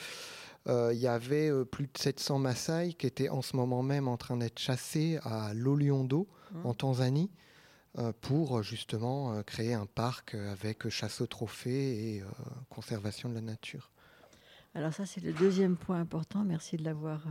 euh, 0.68 0.92
il 0.94 1.00
y 1.00 1.08
avait 1.08 1.50
euh, 1.50 1.66
plus 1.66 1.86
de 1.86 1.98
700 1.98 2.40
Maasai 2.40 2.94
qui 2.94 3.08
étaient 3.08 3.30
en 3.30 3.42
ce 3.42 3.56
moment 3.56 3.82
même 3.82 4.08
en 4.08 4.18
train 4.18 4.38
d'être 4.38 4.60
chassés 4.60 5.20
à 5.24 5.54
Loliondo, 5.54 6.28
mmh. 6.52 6.66
en 6.66 6.74
Tanzanie, 6.74 7.32
euh, 7.98 8.12
pour 8.22 8.62
justement 8.64 9.42
créer 9.44 9.74
un 9.74 9.86
parc 9.86 10.36
avec 10.36 10.90
chasse 10.90 11.22
aux 11.22 11.28
trophées 11.28 12.16
et 12.16 12.24
conservation 12.70 13.30
de 13.30 13.36
la 13.36 13.42
nature. 13.42 13.92
Alors 14.76 14.94
ça, 14.94 15.08
c'est 15.08 15.22
le 15.24 15.34
deuxième 15.34 15.76
point 15.76 16.00
important. 16.00 16.44
Merci 16.44 16.78
de 16.78 16.84
l'avoir 16.84 17.24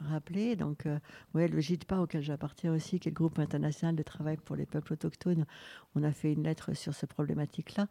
rappelé. 0.00 0.56
Donc, 0.56 0.88
ouais, 1.34 1.46
le 1.46 1.60
GITPA, 1.60 1.98
auquel 1.98 2.22
j'appartiens 2.22 2.72
aussi, 2.72 2.98
qui 2.98 3.08
est 3.08 3.12
le 3.12 3.16
groupe 3.16 3.38
international 3.38 3.94
de 3.94 4.02
travail 4.02 4.38
pour 4.38 4.56
les 4.56 4.64
peuples 4.64 4.94
autochtones, 4.94 5.44
on 5.94 6.02
a 6.02 6.12
fait 6.12 6.32
une 6.32 6.44
lettre 6.44 6.72
sur 6.72 6.94
cette 6.94 7.12
problématique-là 7.12 7.86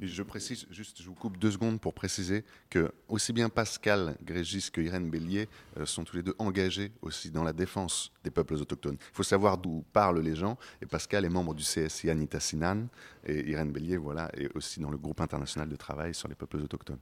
je 0.00 0.22
précise, 0.22 0.66
juste, 0.70 1.02
je 1.02 1.06
vous 1.06 1.14
coupe 1.14 1.38
deux 1.38 1.50
secondes 1.50 1.80
pour 1.80 1.94
préciser 1.94 2.44
que 2.70 2.92
aussi 3.08 3.32
bien 3.32 3.48
Pascal 3.48 4.16
Grégis 4.22 4.70
que 4.70 4.80
Irène 4.80 5.10
Bélier 5.10 5.48
euh, 5.78 5.86
sont 5.86 6.04
tous 6.04 6.16
les 6.16 6.22
deux 6.22 6.34
engagés 6.38 6.92
aussi 7.02 7.30
dans 7.30 7.42
la 7.42 7.52
défense 7.52 8.12
des 8.22 8.30
peuples 8.30 8.54
autochtones. 8.54 8.96
Il 9.00 9.14
faut 9.14 9.22
savoir 9.22 9.58
d'où 9.58 9.84
parlent 9.92 10.20
les 10.20 10.34
gens. 10.34 10.58
Et 10.82 10.86
Pascal 10.86 11.24
est 11.24 11.30
membre 11.30 11.54
du 11.54 11.62
CSI 11.62 12.10
Anita 12.10 12.40
Sinan 12.40 12.86
et 13.24 13.50
Irène 13.50 13.72
Bélier, 13.72 13.96
voilà, 13.96 14.30
est 14.34 14.54
aussi 14.54 14.80
dans 14.80 14.90
le 14.90 14.98
groupe 14.98 15.20
international 15.20 15.68
de 15.68 15.76
travail 15.76 16.14
sur 16.14 16.28
les 16.28 16.34
peuples 16.34 16.58
autochtones. 16.58 17.00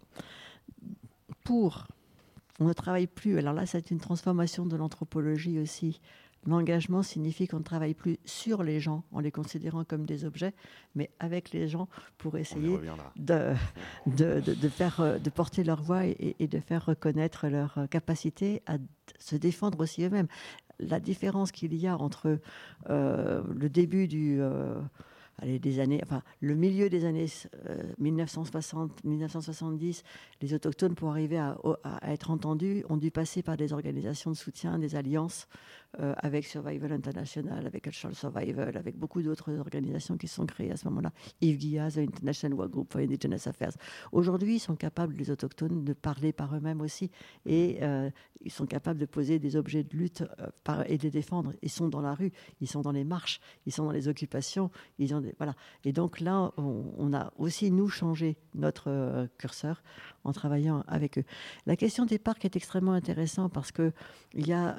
Pour, 1.45 1.87
on 2.61 2.67
ne 2.67 2.73
travaille 2.73 3.07
plus. 3.07 3.39
Alors 3.39 3.55
là, 3.55 3.67
c'est 3.67 3.91
une 3.91 4.01
transformation 4.01 4.67
de 4.67 4.77
l'anthropologie 4.77 5.59
aussi. 5.59 6.01
L'engagement 6.45 7.03
signifie 7.03 7.47
qu'on 7.47 7.59
ne 7.59 7.65
travaille 7.65 7.95
plus 7.95 8.19
sur 8.25 8.65
les 8.65 8.81
gens 8.81 9.05
en 9.13 9.21
les 9.21 9.31
considérant 9.31 9.85
comme 9.85 10.05
des 10.05 10.25
objets, 10.25 10.55
mais 10.97 11.11
avec 11.21 11.53
les 11.53 11.69
gens 11.69 11.89
pour 12.19 12.37
essayer 12.37 12.79
de, 13.17 13.55
de, 14.07 14.69
faire, 14.69 15.01
euh, 15.01 15.19
de 15.19 15.31
porter 15.31 15.63
leur 15.63 15.83
voix 15.83 16.05
et, 16.05 16.49
de 16.49 16.59
faire 16.59 16.85
reconnaître 16.85 17.47
leur 17.47 17.79
capacité 17.91 18.61
à 18.67 18.79
se 19.21 19.37
défendre 19.37 19.81
aussi 19.81 20.03
eux-mêmes. 20.03 20.27
La 20.81 20.99
différence 20.99 21.53
qu'il 21.53 21.75
y 21.75 21.87
a 21.87 21.97
entre 21.97 22.41
euh, 22.91 23.43
le 23.55 23.69
début 23.69 24.09
du... 24.09 24.41
Euh, 24.41 24.81
allez, 25.39 25.61
des 25.61 25.79
années, 25.79 26.01
enfin, 26.03 26.23
le 26.41 26.57
milieu 26.57 26.89
des 26.89 27.05
années 27.05 27.27
1960, 27.99 29.05
1970, 29.05 30.03
les 30.41 30.55
autochtones, 30.55 30.95
pour 30.95 31.11
arriver 31.11 31.39
à, 31.39 31.57
à, 31.85 32.13
être 32.13 32.31
entendus, 32.31 32.85
ont 32.89 32.97
dû 32.97 33.11
passer 33.13 33.43
par 33.43 33.57
des 33.57 33.73
organisations 33.73 34.33
de 34.33 34.37
soutien, 34.37 34.79
des 34.79 34.97
alliances 34.97 35.47
euh, 36.01 36.15
avec 36.19 36.47
Survival 36.47 36.91
International, 36.93 37.67
avec 37.67 37.85
Cultural 37.85 38.15
Survival, 38.15 38.77
avec 38.79 38.97
beaucoup 38.97 39.21
d'autres 39.21 39.53
organisations 39.59 40.17
qui 40.17 40.27
sont 40.27 40.47
créées 40.47 40.73
à 40.73 40.77
ce 40.77 40.89
moment-là. 40.89 41.13
Yves 41.43 41.59
Guillaz, 41.59 41.99
International 41.99 42.59
Work 42.59 42.71
Group 42.71 42.93
for 42.93 43.01
Indigenous 43.03 43.47
Affairs. 43.47 43.73
Aujourd'hui, 44.11 44.57
ils 44.57 44.61
sont 44.61 44.75
capables, 44.75 45.15
les 45.15 45.31
autochtones, 45.31 45.85
de 45.85 45.93
parler 45.93 46.33
par 46.33 46.57
eux-mêmes 46.57 46.81
aussi 46.81 47.11
et 47.45 47.79
euh, 47.83 48.09
ils 48.41 48.51
sont 48.51 48.65
capables 48.65 48.99
de 48.99 49.07
poser 49.07 49.39
des 49.39 49.55
objets 49.55 49.85
de 49.85 49.95
lutte 49.95 50.25
euh, 50.41 50.85
et 50.87 50.97
de 50.97 51.03
les 51.03 51.11
défendre. 51.11 51.53
Ils 51.61 51.71
sont 51.71 51.89
dans 51.89 52.01
la 52.01 52.15
rue, 52.15 52.33
ils 52.63 52.69
sont 52.69 52.81
dans 52.81 52.93
les 52.93 53.05
marches, 53.05 53.41
ils 53.67 53.73
sont 53.73 53.85
dans 53.85 53.93
les 53.93 54.09
occupations. 54.09 54.71
Ils 54.99 55.15
ont 55.15 55.23
voilà. 55.37 55.55
Et 55.85 55.93
donc 55.93 56.21
là, 56.21 56.53
on 56.57 57.13
a 57.13 57.33
aussi, 57.37 57.71
nous, 57.71 57.89
changé 57.89 58.39
notre 58.55 59.29
curseur 59.37 59.83
en 60.25 60.33
travaillant 60.33 60.85
avec 60.89 61.19
eux. 61.19 61.25
La 61.67 61.77
question 61.77 62.05
des 62.07 62.19
parcs 62.19 62.45
est 62.45 62.57
extrêmement 62.57 62.93
intéressante 62.93 63.53
parce 63.53 63.73
qu'il 63.73 63.93
y, 64.35 64.53
a, 64.53 64.75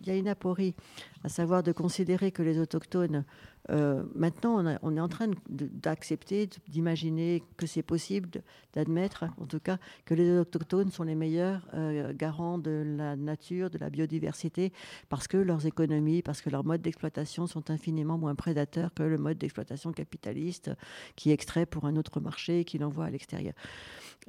il 0.00 0.06
y 0.06 0.10
a 0.10 0.16
une 0.16 0.28
aporie, 0.28 0.74
à 1.22 1.28
savoir 1.28 1.62
de 1.62 1.72
considérer 1.72 2.32
que 2.32 2.42
les 2.42 2.58
autochtones, 2.58 3.24
euh, 3.70 4.02
maintenant 4.14 4.62
on, 4.82 4.96
est 4.96 5.00
en 5.00 5.08
train 5.08 5.28
d'accepter, 5.48 6.48
d'imaginer 6.68 7.42
que 7.56 7.66
c'est 7.66 7.82
possible, 7.82 8.28
d'admettre 8.74 9.24
en 9.40 9.46
tout 9.46 9.60
cas 9.60 9.78
que 10.04 10.14
les 10.14 10.38
autochtones 10.38 10.90
sont 10.90 11.04
les 11.04 11.14
meilleurs 11.14 11.66
euh, 11.72 12.12
garants 12.14 12.58
de 12.58 12.84
la 12.98 13.16
nature, 13.16 13.70
de 13.70 13.78
la 13.78 13.88
biodiversité, 13.88 14.72
parce 15.08 15.28
que 15.28 15.38
leurs 15.38 15.66
économies, 15.66 16.20
parce 16.20 16.42
que 16.42 16.50
leurs 16.50 16.64
modes 16.64 16.82
d'exploitation 16.82 17.46
sont 17.46 17.70
infiniment 17.70 18.18
moins 18.18 18.34
prédateurs 18.34 18.92
que 18.92 19.02
le 19.02 19.16
mode 19.16 19.38
d'exploitation 19.38 19.92
capitaliste 19.92 20.70
qui 21.16 21.30
extrait 21.30 21.64
pour 21.64 21.86
un 21.86 21.96
autre 21.96 22.20
marché 22.20 22.60
et 22.60 22.64
qui 22.64 22.78
l'envoie 22.78 23.06
à 23.06 23.10
l'extérieur. 23.10 23.54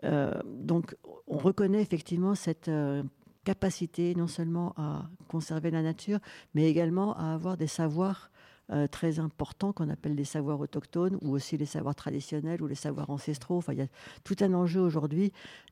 Euh, 0.03 0.33
donc 0.45 0.95
on 1.27 1.37
reconnaît 1.37 1.81
effectivement 1.81 2.35
cette 2.35 2.69
capacité 3.45 4.13
non 4.15 4.27
seulement 4.27 4.73
à 4.75 5.07
conserver 5.29 5.71
la 5.71 5.81
nature, 5.81 6.19
mais 6.53 6.69
également 6.69 7.15
à 7.15 7.33
avoir 7.33 7.55
des 7.55 7.67
savoirs 7.67 8.29
euh, 8.71 8.87
très 8.87 9.19
importants 9.19 9.71
qu'on 9.71 9.89
appelle 9.89 10.15
des 10.15 10.25
savoirs 10.25 10.59
autochtones 10.59 11.17
ou 11.21 11.31
aussi 11.31 11.55
les 11.55 11.67
savoirs 11.67 11.95
traditionnels 11.95 12.63
ou 12.63 12.67
les 12.67 12.75
savoirs 12.75 13.09
ancestraux. 13.11 13.57
Enfin, 13.57 13.73
il 13.73 13.79
y 13.79 13.83
a 13.83 13.87
tout 14.23 14.35
un 14.41 14.53
enjeu 14.53 14.81
aujourd'hui 14.81 15.31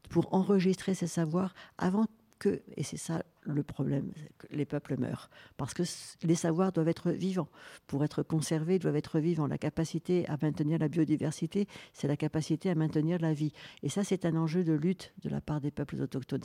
pour 0.09 0.31
enregistrer 0.33 0.93
ces 0.93 1.07
savoirs 1.07 1.55
avant 1.79 2.05
et 2.49 2.83
c'est 2.83 2.97
ça 2.97 3.23
le 3.45 3.63
problème, 3.63 4.11
les 4.51 4.65
peuples 4.65 4.97
meurent, 4.97 5.29
parce 5.57 5.73
que 5.73 5.83
les 6.23 6.35
savoirs 6.35 6.71
doivent 6.71 6.87
être 6.87 7.11
vivants. 7.11 7.49
Pour 7.87 8.03
être 8.03 8.23
conservés, 8.23 8.75
ils 8.75 8.79
doivent 8.79 8.95
être 8.95 9.19
vivants. 9.19 9.47
La 9.47 9.57
capacité 9.57 10.27
à 10.29 10.37
maintenir 10.41 10.79
la 10.79 10.87
biodiversité, 10.87 11.67
c'est 11.93 12.07
la 12.07 12.17
capacité 12.17 12.69
à 12.69 12.75
maintenir 12.75 13.19
la 13.19 13.33
vie. 13.33 13.51
Et 13.81 13.89
ça, 13.89 14.03
c'est 14.03 14.25
un 14.25 14.35
enjeu 14.35 14.63
de 14.63 14.73
lutte 14.73 15.13
de 15.23 15.29
la 15.29 15.41
part 15.41 15.61
des 15.61 15.71
peuples 15.71 16.01
autochtones, 16.01 16.41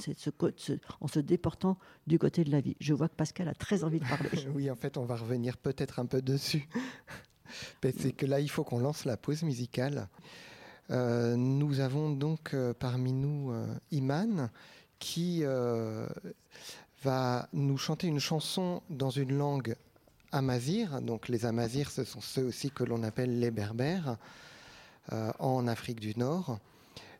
en 1.00 1.08
se 1.08 1.20
déportant 1.20 1.78
du 2.06 2.18
côté 2.18 2.44
de 2.44 2.50
la 2.50 2.60
vie. 2.60 2.76
Je 2.80 2.94
vois 2.94 3.08
que 3.08 3.14
Pascal 3.14 3.48
a 3.48 3.54
très 3.54 3.84
envie 3.84 4.00
de 4.00 4.08
parler. 4.08 4.30
oui, 4.54 4.70
en 4.70 4.76
fait, 4.76 4.96
on 4.96 5.04
va 5.04 5.16
revenir 5.16 5.56
peut-être 5.56 5.98
un 5.98 6.06
peu 6.06 6.22
dessus. 6.22 6.68
c'est 7.82 8.12
que 8.12 8.26
là, 8.26 8.40
il 8.40 8.50
faut 8.50 8.64
qu'on 8.64 8.80
lance 8.80 9.04
la 9.04 9.16
pause 9.16 9.42
musicale. 9.42 10.08
Euh, 10.90 11.36
nous 11.36 11.80
avons 11.80 12.10
donc 12.10 12.54
euh, 12.54 12.72
parmi 12.72 13.12
nous 13.12 13.52
euh, 13.52 13.66
Iman 13.90 14.50
qui 14.98 15.40
euh, 15.42 16.06
va 17.02 17.48
nous 17.52 17.78
chanter 17.78 18.06
une 18.06 18.20
chanson 18.20 18.82
dans 18.90 19.10
une 19.10 19.36
langue 19.36 19.76
amazir. 20.32 21.00
Donc 21.00 21.28
les 21.28 21.46
amazirs, 21.46 21.90
ce 21.90 22.04
sont 22.04 22.20
ceux 22.20 22.44
aussi 22.44 22.70
que 22.70 22.84
l'on 22.84 23.02
appelle 23.02 23.38
les 23.38 23.50
berbères 23.50 24.16
euh, 25.12 25.30
en 25.38 25.66
Afrique 25.66 26.00
du 26.00 26.16
Nord. 26.16 26.58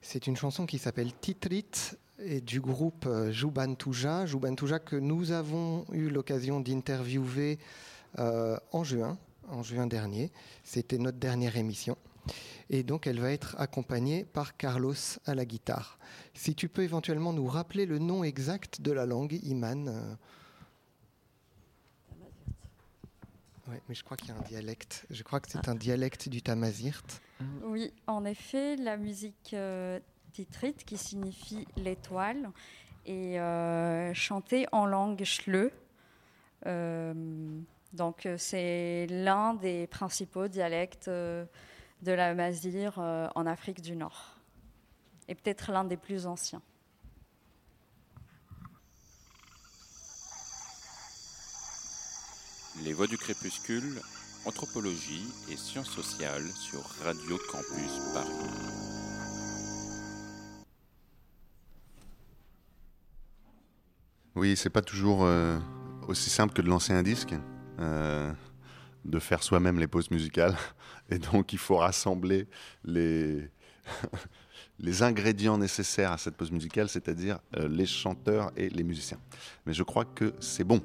C'est 0.03 0.27
une 0.27 0.37
chanson 0.37 0.67
qui 0.67 0.79
s'appelle 0.79 1.13
Titrit 1.21 1.97
et 2.19 2.41
du 2.41 2.61
groupe 2.61 3.07
euh, 3.07 3.31
Jubantuja. 3.31 4.27
Jubantuja 4.27 4.79
que 4.79 4.97
nous 4.97 5.33
avons 5.33 5.85
eu 5.93 6.09
l'occasion 6.09 6.61
d'interviewer 6.61 7.59
en 8.17 8.85
juin, 8.85 9.19
en 9.49 9.63
juin 9.63 9.87
dernier. 9.87 10.33
C'était 10.65 10.99
notre 10.99 11.19
dernière 11.19 11.57
émission. 11.57 11.97
Et 12.71 12.83
donc, 12.83 13.07
elle 13.07 13.21
va 13.21 13.33
être 13.33 13.57
accompagnée 13.59 14.25
par 14.25 14.57
Carlos 14.57 14.95
à 15.25 15.35
la 15.35 15.45
guitare. 15.45 15.99
Si 16.35 16.55
tu 16.55 16.69
peux 16.69 16.83
éventuellement 16.83 17.33
nous 17.33 17.47
rappeler 17.47 17.87
le 17.87 17.99
nom 17.99 18.25
exact 18.25 18.83
de 18.83 18.93
la 18.93 19.07
langue, 19.07 19.39
Iman. 19.43 19.89
Euh. 19.89 20.15
Oui, 23.69 23.77
mais 23.89 23.95
je 23.95 24.05
crois 24.05 24.17
qu'il 24.17 24.29
y 24.29 24.33
a 24.33 24.37
un 24.37 24.43
dialecte. 24.43 25.07
Je 25.11 25.23
crois 25.23 25.41
que 25.41 25.51
c'est 25.51 25.67
ah. 25.67 25.71
un 25.71 25.75
dialecte 25.75 26.29
du 26.29 26.43
Tamazirt. 26.43 27.21
Oui, 27.63 27.93
en 28.07 28.25
effet, 28.25 28.77
la 28.77 28.97
musique 28.97 29.55
euh, 29.55 29.99
titrite, 30.33 30.85
qui 30.85 30.99
signifie 30.99 31.67
l'étoile, 31.77 32.51
est 33.07 33.39
euh, 33.39 34.13
chantée 34.13 34.67
en 34.73 34.85
langue 34.85 35.25
schleu. 35.25 35.73
donc, 37.95 38.29
c'est 38.37 39.07
l'un 39.09 39.55
des 39.55 39.87
principaux 39.87 40.49
dialectes 40.49 41.11
de 42.03 42.13
la 42.13 42.35
Mazir 42.35 42.95
euh, 42.99 43.29
en 43.35 43.47
Afrique 43.47 43.81
du 43.81 43.97
Nord, 43.97 44.37
et 45.29 45.35
peut-être 45.35 45.73
l'un 45.73 45.85
des 45.85 45.97
plus 45.97 46.27
anciens. 46.27 46.63
Les 52.85 52.93
Voix 52.93 53.09
du 53.09 53.19
Crépuscule, 53.19 54.01
Anthropologie 54.45 55.27
et 55.51 55.57
Sciences 55.57 55.91
sociales 55.91 56.47
sur 56.53 56.81
Radio 57.05 57.37
Campus 57.51 58.01
Paris. 58.15 58.89
Oui, 64.37 64.57
c'est 64.57 64.71
pas 64.71 64.83
toujours 64.83 65.25
euh, 65.25 65.59
aussi 66.07 66.31
simple 66.31 66.55
que 66.55 66.63
de 66.63 66.69
lancer 66.69 66.93
un 66.93 67.03
disque. 67.03 67.35
Euh, 67.81 68.33
de 69.05 69.19
faire 69.19 69.43
soi-même 69.43 69.79
les 69.79 69.87
pauses 69.87 70.11
musicales. 70.11 70.57
Et 71.11 71.19
donc, 71.19 71.53
il 71.53 71.59
faut 71.59 71.77
rassembler 71.77 72.47
les, 72.85 73.51
les 74.79 75.03
ingrédients 75.03 75.59
nécessaires 75.59 76.13
à 76.13 76.19
cette 76.19 76.37
pause 76.37 76.53
musicale, 76.53 76.89
c'est-à-dire 76.89 77.39
euh, 77.57 77.69
les 77.69 77.87
chanteurs 77.87 78.53
et 78.57 78.69
les 78.69 78.85
musiciens. 78.85 79.19
Mais 79.67 79.73
je 79.73 79.83
crois 79.83 80.05
que 80.05 80.35
c'est 80.41 80.65
bon. 80.65 80.83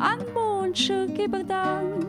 An 0.00 0.20
i 1.18 1.28
bagdan 1.28 2.06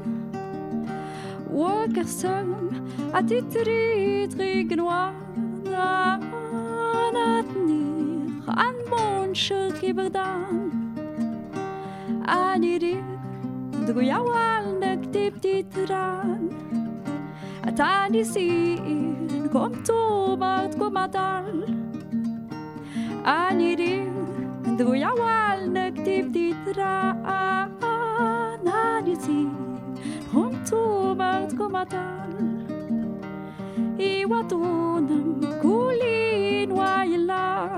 Walker 1.51 2.03
som 2.03 2.69
att 3.13 3.31
it 3.31 3.55
rit 3.67 4.37
noir 4.77 5.13
Anat 5.75 7.55
nir 7.55 8.43
an 8.47 8.75
monshuk 8.89 9.83
i 9.83 9.93
bagdan 9.93 10.71
Anirik 12.25 13.03
Druyawal 13.87 14.79
nek 14.79 15.11
dip 15.13 15.41
ditran 15.41 16.49
Atani 17.67 18.25
sin 18.25 19.49
kom 19.51 19.73
tomat 19.83 20.77
komatal 20.79 21.65
Anirik 23.23 24.22
dwójałalne, 24.77 25.91
gdy 25.91 26.23
wditra 26.23 27.13
na 28.63 28.99
nieci, 29.01 29.47
huntu 30.33 31.15
matko 31.15 31.69
matal. 31.69 32.33
I 33.99 34.25
watunam 34.25 35.41
kulin 35.61 36.71
waila 36.71 37.69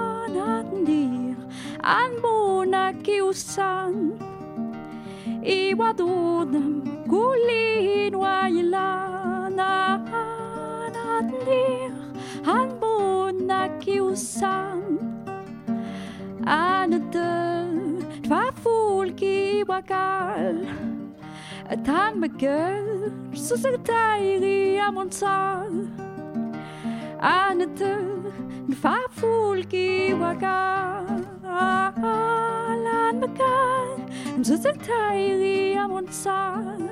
anandir, 0.00 1.36
anmuna 1.82 2.92
kiusan. 3.04 3.94
I 5.42 5.74
watunam 5.74 6.82
kulin 7.06 8.14
waila 8.14 8.88
anandir, 10.88 11.92
anmuna 12.46 13.68
kiusan 13.78 15.13
anedød 16.46 18.02
Tvar 18.24 18.54
fugl 18.54 19.12
giver 19.16 19.80
gal 19.80 20.68
At 21.70 21.86
han 21.86 22.20
med 22.20 22.28
gød 22.38 23.12
Så 23.34 23.56
så 23.56 23.68
dejlig 23.86 24.76
er 24.76 24.92
mon 24.92 25.12
sol 25.12 25.88
Anedød 27.20 28.32
Tvar 28.80 29.10
fugl 29.10 29.64
giver 29.64 30.34
gal 30.40 31.26
Han 31.44 33.20
med 33.20 33.28
gød 33.36 34.44
Så 34.44 34.62
så 34.62 34.72
dejlig 34.86 35.72
er 35.72 35.86
mon 35.86 36.12
sol 36.12 36.88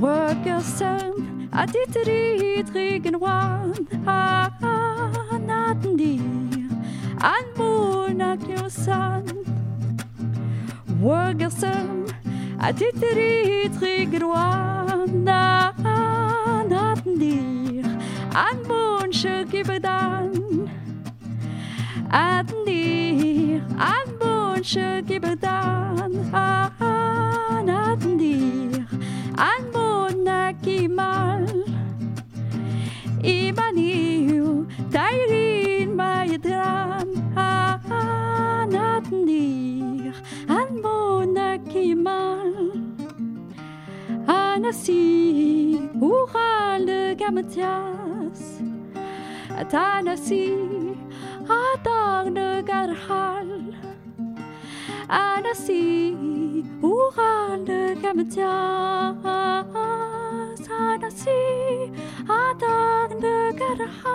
Workersen 0.00 1.34
I 1.56 1.66
did 1.66 1.96
it, 1.96 2.66
drinking 2.66 3.20
one, 3.20 3.86
ah, 4.08 4.50
ah, 4.60 5.38
not 5.38 5.84
indeed 5.84 6.43
and 7.32 7.48
moon 7.58 8.20
at 8.20 8.42
your 8.48 8.70
sun. 8.70 9.24
وقسم 11.02 12.04
أتتري 12.60 13.68
تريق 13.68 14.22
روانا 14.22 15.72
أتنير 16.92 17.84
أن 18.36 18.58
moon 18.68 19.10
شكي 19.10 19.62
بدان 19.62 20.32
أتنير 22.12 23.62
أن 23.92 24.08
moon 24.20 24.62
شكي 24.62 25.18
بدان 25.18 26.12
أتنير 27.68 28.84
أن 29.38 29.62
moon 29.74 30.14
نكي 30.28 30.88
مال 30.88 31.64
إيمانيو 33.24 34.66
تايرين 34.92 35.96
ما 35.96 36.24
يدران 36.24 37.03
Natten 39.14 40.12
an 40.48 40.82
mona 40.82 41.58
kimal 41.70 42.52
Anasi 44.26 45.78
Ural 46.00 46.86
de 46.86 47.14
gamatias. 47.14 48.42
Atanasi 49.50 50.46
Atar 51.48 52.24
de 52.34 52.62
garhal. 52.62 53.74
Anasi 55.08 56.16
Ural 56.82 57.64
de 57.64 57.94
gamatias. 58.02 59.16
Anasi 60.68 61.40
Atar 62.28 63.08
de 63.20 63.52
garhal 63.60 64.14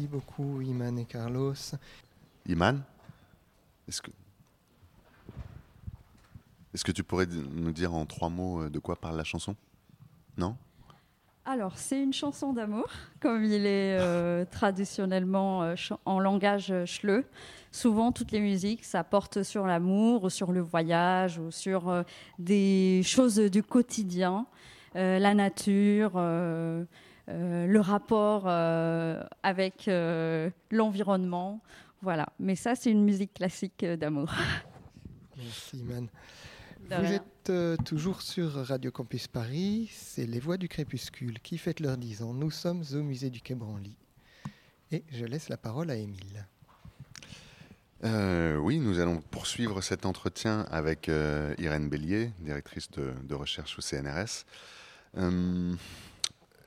Merci 0.00 0.12
beaucoup, 0.12 0.62
Iman 0.62 0.98
et 0.98 1.04
Carlos. 1.04 1.52
Iman, 2.48 2.80
est-ce 3.86 4.00
que, 4.00 4.10
est-ce 6.72 6.86
que 6.86 6.92
tu 6.92 7.04
pourrais 7.04 7.26
nous 7.26 7.72
dire 7.72 7.92
en 7.92 8.06
trois 8.06 8.30
mots 8.30 8.62
euh, 8.62 8.70
de 8.70 8.78
quoi 8.78 8.96
parle 8.96 9.18
la 9.18 9.24
chanson? 9.24 9.54
Non? 10.38 10.56
Alors, 11.44 11.76
c'est 11.76 12.02
une 12.02 12.14
chanson 12.14 12.54
d'amour, 12.54 12.88
comme 13.20 13.44
il 13.44 13.66
est 13.66 13.98
euh, 14.00 14.46
traditionnellement 14.50 15.64
euh, 15.64 15.74
en 16.06 16.18
langage 16.18 16.72
schleu. 16.86 17.26
Souvent, 17.70 18.10
toutes 18.10 18.32
les 18.32 18.40
musiques, 18.40 18.86
ça 18.86 19.04
porte 19.04 19.42
sur 19.42 19.66
l'amour, 19.66 20.24
ou 20.24 20.30
sur 20.30 20.52
le 20.52 20.60
voyage, 20.62 21.38
ou 21.38 21.50
sur 21.50 21.90
euh, 21.90 22.04
des 22.38 23.02
choses 23.04 23.36
du 23.36 23.62
quotidien, 23.62 24.46
euh, 24.96 25.18
la 25.18 25.34
nature, 25.34 26.12
euh, 27.30 27.66
le 27.66 27.80
rapport 27.80 28.44
euh, 28.46 29.22
avec 29.42 29.88
euh, 29.88 30.50
l'environnement. 30.70 31.60
Voilà. 32.02 32.28
Mais 32.38 32.56
ça, 32.56 32.74
c'est 32.74 32.90
une 32.90 33.04
musique 33.04 33.34
classique 33.34 33.82
euh, 33.84 33.96
d'amour. 33.96 34.32
Merci, 35.36 35.78
Iman. 35.78 36.08
Vous 36.90 36.96
rien. 36.96 37.12
êtes 37.12 37.50
euh, 37.50 37.76
toujours 37.76 38.20
sur 38.22 38.52
Radio 38.66 38.90
Campus 38.90 39.28
Paris, 39.28 39.88
c'est 39.94 40.26
Les 40.26 40.40
Voix 40.40 40.56
du 40.56 40.68
Crépuscule 40.68 41.38
qui 41.40 41.56
fêtent 41.56 41.80
leurs 41.80 41.96
10 41.96 42.22
ans. 42.22 42.34
Nous 42.34 42.50
sommes 42.50 42.82
au 42.92 43.02
musée 43.02 43.30
du 43.30 43.40
Quai 43.40 43.54
Branly. 43.54 43.96
Et 44.90 45.04
je 45.12 45.24
laisse 45.24 45.48
la 45.48 45.56
parole 45.56 45.90
à 45.90 45.94
Émile. 45.96 46.46
Euh, 48.02 48.56
oui, 48.56 48.78
nous 48.78 48.98
allons 48.98 49.20
poursuivre 49.20 49.82
cet 49.82 50.06
entretien 50.06 50.66
avec 50.70 51.08
euh, 51.08 51.54
Irène 51.58 51.88
Bélier, 51.88 52.32
directrice 52.40 52.90
de, 52.90 53.12
de 53.22 53.34
recherche 53.34 53.78
au 53.78 53.82
CNRS. 53.82 54.46
Euh, 55.18 55.74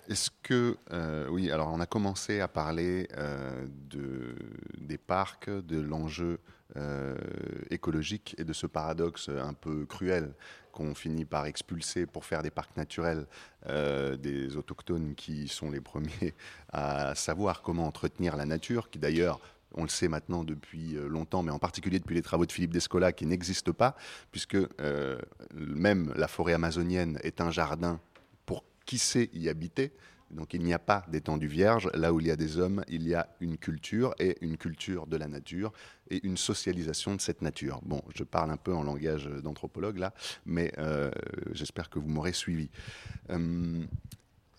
Est-ce 0.10 0.32
que, 0.42 0.78
euh, 0.92 1.28
oui, 1.30 1.50
alors 1.50 1.72
on 1.72 1.80
a 1.80 1.86
commencé 1.86 2.42
à 2.42 2.50
parler 2.50 3.08
euh, 3.18 3.66
de, 3.90 4.36
des 4.78 4.98
parcs, 4.98 5.50
de 5.50 5.80
l'enjeu 5.80 6.40
euh, 6.76 7.16
écologique 7.70 8.36
et 8.38 8.44
de 8.44 8.52
ce 8.52 8.68
paradoxe 8.68 9.30
un 9.30 9.54
peu 9.54 9.86
cruel 9.86 10.34
qu'on 10.74 10.94
finit 10.94 11.24
par 11.24 11.46
expulser 11.46 12.06
pour 12.06 12.26
faire 12.26 12.42
des 12.42 12.50
parcs 12.50 12.76
naturels 12.76 13.28
des 13.68 14.58
autochtones 14.58 15.14
qui 15.16 15.48
sont 15.48 15.70
les 15.70 15.80
premiers 15.80 16.34
à 16.74 17.16
savoir 17.16 17.62
comment 17.62 17.86
entretenir 17.86 18.36
la 18.36 18.46
nature, 18.46 18.90
qui 18.90 19.00
d'ailleurs 19.00 19.40
on 19.76 19.84
le 19.84 19.90
sait 19.90 20.08
maintenant 20.08 20.44
depuis 20.44 20.94
longtemps, 21.08 21.44
mais 21.44 21.52
en 21.52 21.60
particulier 21.60 22.00
depuis 22.00 22.16
les 22.16 22.22
travaux 22.22 22.46
de 22.46 22.52
Philippe 22.52 22.74
Descola, 22.74 23.14
qui 23.14 23.26
n'existent 23.28 23.72
pas, 23.72 23.96
puisque 24.32 24.58
même 25.54 26.12
la 26.16 26.28
forêt 26.28 26.54
amazonienne 26.54 27.20
est 27.24 27.40
un 27.40 27.52
jardin 27.52 28.02
qui 28.86 28.98
sait 28.98 29.30
y 29.34 29.50
habiter. 29.50 29.94
Donc 30.32 30.54
il 30.54 30.64
n'y 30.64 30.74
a 30.74 30.80
pas 30.80 31.06
d'étendue 31.10 31.48
vierge. 31.48 31.90
Là 31.94 32.12
où 32.12 32.20
il 32.20 32.28
y 32.28 32.32
a 32.32 32.36
des 32.36 32.58
hommes, 32.58 32.84
il 32.88 33.08
y 33.08 33.14
a 33.14 33.30
une 33.40 33.58
culture, 33.58 34.16
et 34.20 34.38
une 34.42 34.58
culture 34.58 35.06
de 35.06 35.18
la 35.18 35.28
nature, 35.28 35.72
et 36.10 36.26
une 36.26 36.38
socialisation 36.38 37.16
de 37.16 37.22
cette 37.22 37.42
nature. 37.42 37.82
Bon, 37.84 38.02
je 38.16 38.24
parle 38.24 38.50
un 38.52 38.58
peu 38.58 38.74
en 38.74 38.84
langage 38.84 39.28
d'anthropologue 39.28 39.98
là, 39.98 40.14
mais 40.46 40.74
euh, 40.78 41.12
j'espère 41.52 41.90
que 41.90 42.00
vous 42.00 42.10
m'aurez 42.10 42.34
suivi. 42.34 42.70
Euh, 43.30 43.86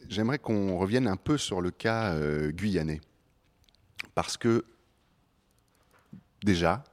J'aimerais 0.09 0.39
qu'on 0.39 0.77
revienne 0.77 1.07
un 1.07 1.17
peu 1.17 1.39
sur 1.39 1.61
le 1.61 1.71
cas 1.71 2.13
euh, 2.13 2.51
guyanais, 2.51 3.01
parce 4.15 4.37
que 4.37 4.65
déjà, 6.43 6.85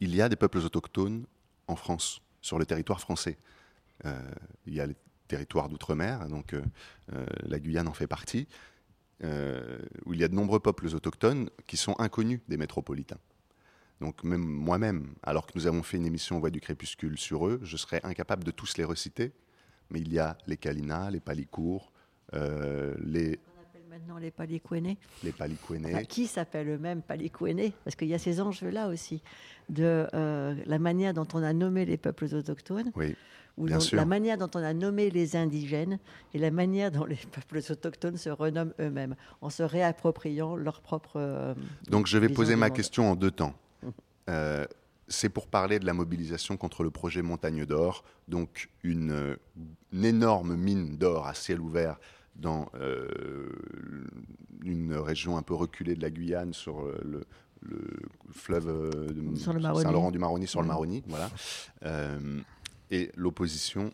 il 0.00 0.14
y 0.14 0.22
a 0.22 0.28
des 0.28 0.36
peuples 0.36 0.58
autochtones 0.58 1.26
en 1.66 1.76
France, 1.76 2.22
sur 2.40 2.58
le 2.58 2.64
territoire 2.64 3.00
français. 3.00 3.36
Euh, 4.04 4.16
il 4.66 4.74
y 4.74 4.80
a 4.80 4.86
les 4.86 4.94
territoires 5.28 5.68
d'outre-mer, 5.68 6.26
donc 6.28 6.54
euh, 6.54 6.62
euh, 7.12 7.24
la 7.42 7.60
Guyane 7.60 7.86
en 7.86 7.92
fait 7.92 8.06
partie, 8.06 8.48
euh, 9.22 9.78
où 10.04 10.14
il 10.14 10.20
y 10.20 10.24
a 10.24 10.28
de 10.28 10.34
nombreux 10.34 10.60
peuples 10.60 10.86
autochtones 10.94 11.50
qui 11.66 11.76
sont 11.76 11.94
inconnus 11.98 12.40
des 12.48 12.56
métropolitains. 12.56 13.18
Donc 14.00 14.24
même 14.24 14.44
moi-même, 14.44 15.14
alors 15.22 15.46
que 15.46 15.52
nous 15.54 15.66
avons 15.66 15.82
fait 15.82 15.96
une 15.96 16.06
émission 16.06 16.38
Voix 16.38 16.50
du 16.50 16.60
crépuscule 16.60 17.18
sur 17.18 17.46
eux, 17.46 17.60
je 17.62 17.76
serais 17.76 18.00
incapable 18.04 18.44
de 18.44 18.50
tous 18.50 18.76
les 18.76 18.84
reciter, 18.84 19.32
mais 19.90 20.00
il 20.00 20.12
y 20.12 20.18
a 20.18 20.36
les 20.46 20.56
Kalina, 20.56 21.10
les 21.10 21.20
Palicours, 21.20 21.92
les 22.32 23.40
maintenant 23.98 24.18
les 24.18 24.30
Palikwené. 24.30 24.96
Les 25.24 25.32
Palikwené. 25.32 25.94
Enfin, 25.94 26.04
qui 26.04 26.26
s'appellent 26.26 26.68
eux-mêmes 26.68 27.02
Palikwené 27.02 27.72
Parce 27.84 27.96
qu'il 27.96 28.08
y 28.08 28.14
a 28.14 28.18
ces 28.18 28.40
enjeux-là 28.40 28.88
aussi, 28.88 29.22
de 29.68 30.06
euh, 30.14 30.54
la 30.66 30.78
manière 30.78 31.14
dont 31.14 31.26
on 31.34 31.42
a 31.42 31.52
nommé 31.52 31.84
les 31.84 31.96
peuples 31.96 32.26
autochtones, 32.34 32.92
Oui, 32.96 33.16
ou 33.56 33.64
bien 33.66 33.76
dont- 33.76 33.80
sûr. 33.82 33.96
la 33.96 34.04
manière 34.04 34.38
dont 34.38 34.50
on 34.54 34.62
a 34.62 34.72
nommé 34.72 35.10
les 35.10 35.36
indigènes, 35.36 35.98
et 36.34 36.38
la 36.38 36.50
manière 36.50 36.90
dont 36.90 37.04
les 37.04 37.16
peuples 37.32 37.58
autochtones 37.70 38.16
se 38.16 38.30
renomment 38.30 38.72
eux-mêmes, 38.80 39.16
en 39.40 39.50
se 39.50 39.62
réappropriant 39.62 40.56
leur 40.56 40.80
propre... 40.80 41.16
euh, 41.16 41.54
Donc 41.88 42.06
je 42.06 42.18
vais 42.18 42.28
poser 42.28 42.56
ma 42.56 42.68
monde. 42.68 42.76
question 42.76 43.10
en 43.10 43.16
deux 43.16 43.30
temps. 43.32 43.54
Mhm. 43.82 43.92
Euh, 44.30 44.66
c'est 45.10 45.30
pour 45.30 45.46
parler 45.46 45.78
de 45.78 45.86
la 45.86 45.94
mobilisation 45.94 46.58
contre 46.58 46.82
le 46.82 46.90
projet 46.90 47.22
Montagne 47.22 47.64
d'Or, 47.64 48.04
donc 48.28 48.68
une, 48.82 49.38
une 49.90 50.04
énorme 50.04 50.54
mine 50.54 50.98
d'or 50.98 51.26
à 51.26 51.32
ciel 51.32 51.60
ouvert 51.60 51.98
dans 52.38 52.70
euh, 52.74 53.48
une 54.64 54.94
région 54.94 55.36
un 55.36 55.42
peu 55.42 55.54
reculée 55.54 55.94
de 55.94 56.02
la 56.02 56.10
Guyane 56.10 56.52
sur 56.52 56.80
euh, 56.80 56.98
le, 57.04 57.24
le 57.62 57.80
fleuve 58.32 58.68
euh, 58.68 58.90
de- 59.12 59.36
Sur 59.36 59.52
le 59.52 59.60
Maroni. 59.60 59.82
Saint-Laurent 59.84 60.10
du 60.10 60.18
Maroni, 60.18 60.46
sur 60.46 60.62
le. 60.62 60.68
Maroni, 60.68 61.02
voilà. 61.08 61.30
Euh, 61.84 62.40
et 62.90 63.10
l'opposition 63.16 63.92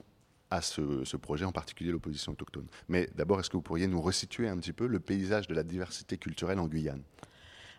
à 0.51 0.61
ce, 0.61 1.05
ce 1.05 1.17
projet, 1.17 1.45
en 1.45 1.53
particulier 1.53 1.91
l'opposition 1.91 2.33
autochtone. 2.33 2.67
Mais 2.89 3.09
d'abord, 3.17 3.41
est-ce 3.41 3.51
que 3.51 3.57
vous 3.57 3.63
pourriez 3.63 3.89
nous 3.89 4.01
resituer 4.01 4.49
un 4.49 4.57
petit 4.59 4.73
peu 4.73 4.87
le 4.87 5.01
paysage 5.01 5.49
de 5.49 5.55
la 5.55 5.63
diversité 5.65 6.17
culturelle 6.17 6.59
en 6.61 6.69
Guyane? 6.69 7.03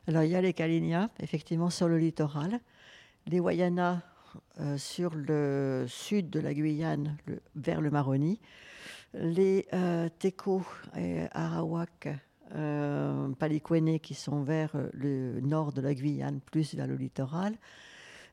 Alors, 0.07 0.23
il 0.23 0.29
y 0.31 0.35
a 0.35 0.41
les 0.41 0.53
Kalinia, 0.53 1.09
effectivement, 1.19 1.69
sur 1.69 1.87
le 1.87 1.97
littoral. 1.97 2.59
Les 3.27 3.39
Wayana, 3.39 4.01
euh, 4.59 4.77
sur 4.77 5.15
le 5.15 5.85
sud 5.87 6.29
de 6.29 6.39
la 6.39 6.53
Guyane, 6.53 7.17
le- 7.25 7.39
vers 7.55 7.81
le 7.81 7.89
Maroni. 7.89 8.39
Les 9.13 9.67
euh, 9.73 10.09
Teko 10.19 10.63
et 10.97 11.25
Arawak, 11.31 12.09
euh, 12.53 13.33
qui 14.01 14.13
sont 14.13 14.43
vers 14.43 14.71
le 14.93 15.39
nord 15.41 15.71
de 15.73 15.81
la 15.81 15.93
Guyane, 15.93 16.39
plus 16.39 16.75
vers 16.75 16.87
le 16.87 16.95
littoral. 16.95 17.55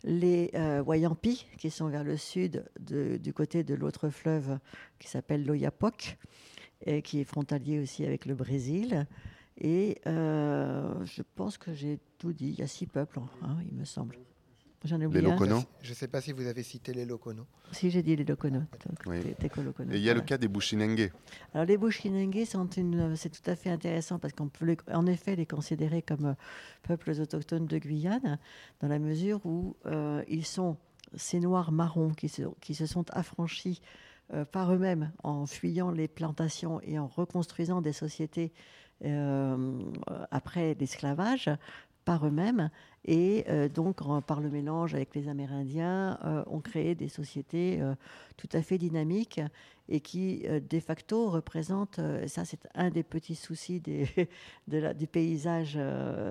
Les 0.05 0.51
euh, 0.55 0.83
Wayampi, 0.83 1.47
qui 1.59 1.71
sont 1.71 1.89
vers 1.89 2.05
le 2.05 2.17
sud, 2.17 2.65
du 2.81 3.33
côté 3.33 3.63
de 3.63 3.75
l'autre 3.75 4.09
fleuve, 4.09 4.59
qui 4.99 5.09
s'appelle 5.09 5.45
l'Oyapock, 5.47 6.19
et 6.85 7.03
qui 7.03 7.21
est 7.21 7.25
frontalier 7.25 7.79
aussi 7.79 8.05
avec 8.05 8.27
le 8.27 8.35
Brésil. 8.35 9.07
Et 9.59 10.01
euh, 10.07 11.05
je 11.05 11.23
pense 11.35 11.59
que 11.59 11.73
j'ai 11.73 12.01
tout 12.19 12.33
dit. 12.33 12.51
Il 12.51 12.59
y 12.59 12.63
a 12.63 12.67
six 12.67 12.87
peuples, 12.87 13.21
hein, 13.43 13.59
il 13.69 13.75
me 13.75 13.85
semble. 13.85 14.17
J'en 14.85 15.01
ai 15.01 15.07
oublié 15.07 15.25
un. 15.25 15.31
Lokono 15.31 15.63
Je 15.83 15.91
ne 15.91 15.95
sais 15.95 16.09
pas 16.09 16.21
si 16.21 16.33
vous 16.33 16.47
avez 16.47 16.63
cité 16.63 16.93
les 16.93 17.05
Lokono. 17.05 17.47
Si 17.71 17.91
j'ai 17.91 18.03
dit 18.03 18.17
les. 18.17 18.25
Oui. 19.07 19.23
les 19.23 19.35
Et 19.95 19.97
il 19.99 20.03
y 20.03 20.11
a 20.11 20.15
le 20.15 20.21
cas 20.23 20.39
des 20.39 20.49
Bushinengue. 20.49 21.13
Alors 21.55 21.67
les 21.67 21.77
Bushinengue 21.79 22.45
c'est 22.45 23.29
tout 23.31 23.51
à 23.51 23.55
fait 23.57 23.71
intéressant 23.71 24.19
parce 24.19 24.33
qu'on 24.35 24.49
peut 24.49 24.65
les- 24.65 24.77
en 24.93 25.07
effet 25.07 25.37
les 25.37 25.47
considérer 25.47 26.03
comme 26.03 26.27
euh, 26.27 26.35
peuples 26.83 27.11
autochtones 27.21 27.67
de 27.67 27.79
Guyane 27.79 28.39
dans 28.81 28.89
la 28.89 28.99
mesure 28.99 29.41
où 29.47 29.77
euh, 29.87 30.23
ils 30.29 30.45
sont 30.45 30.77
ces 31.15 31.41
noirs 31.41 31.73
marrons 31.73 32.11
qui 32.11 32.29
se, 32.29 32.43
qui 32.61 32.75
se 32.75 32.87
sont 32.87 33.05
affranchis 33.13 33.81
euh, 34.33 34.45
par 34.45 34.73
eux-mêmes 34.73 35.13
en 35.23 35.47
fuyant 35.47 35.91
les 35.91 36.09
plantations 36.09 36.81
et 36.83 36.99
en 36.99 37.07
reconstruisant 37.07 37.83
des 37.83 37.93
sociétés 37.93 38.53
euh, 39.05 39.83
après 40.31 40.75
l'esclavage 40.79 41.51
par 42.05 42.27
eux-mêmes 42.27 42.71
et 43.05 43.45
euh, 43.49 43.69
donc 43.69 43.99
par 44.27 44.41
le 44.41 44.49
mélange 44.51 44.95
avec 44.95 45.15
les 45.15 45.29
Amérindiens 45.29 46.19
euh, 46.25 46.45
ont 46.47 46.61
créé 46.61 46.95
des 46.95 47.09
sociétés 47.09 47.79
euh, 47.81 47.95
tout 48.37 48.49
à 48.53 48.63
fait 48.63 48.79
dynamiques 48.79 49.41
et 49.89 50.01
qui 50.01 50.45
euh, 50.47 50.61
de 50.61 50.79
facto 50.81 51.29
représentent, 51.31 52.01
ça 52.27 52.45
c'est 52.45 52.67
un 52.75 52.91
des 52.91 53.03
petits 53.03 53.35
soucis 53.35 53.81
des, 53.81 54.07
de 54.69 54.79
la- 54.79 54.95
du 54.95 55.07
paysage 55.07 55.79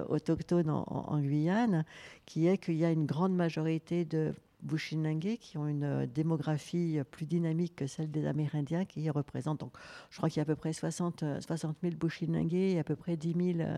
autochtone 0.07 0.69
en 0.69 1.19
Guyane, 1.19 1.85
qui 2.25 2.47
est 2.47 2.57
qu'il 2.57 2.75
y 2.75 2.85
a 2.85 2.91
une 2.91 3.05
grande 3.05 3.35
majorité 3.35 4.05
de 4.05 4.33
Bushinengue 4.61 5.37
qui 5.39 5.57
ont 5.57 5.67
une 5.67 5.83
euh, 5.83 6.05
démographie 6.05 6.99
euh, 6.99 7.03
plus 7.03 7.25
dynamique 7.25 7.75
que 7.75 7.87
celle 7.87 8.11
des 8.11 8.25
Amérindiens 8.25 8.85
qui 8.85 9.01
y 9.01 9.09
représentent. 9.09 9.61
Donc, 9.61 9.73
je 10.09 10.17
crois 10.17 10.29
qu'il 10.29 10.37
y 10.37 10.41
a 10.41 10.43
à 10.43 10.45
peu 10.45 10.55
près 10.55 10.73
60, 10.73 11.23
euh, 11.23 11.41
60 11.41 11.77
000 11.81 11.95
Bushinengue 11.95 12.53
et 12.53 12.79
à 12.79 12.83
peu 12.83 12.95
près 12.95 13.17
10 13.17 13.55
000 13.57 13.69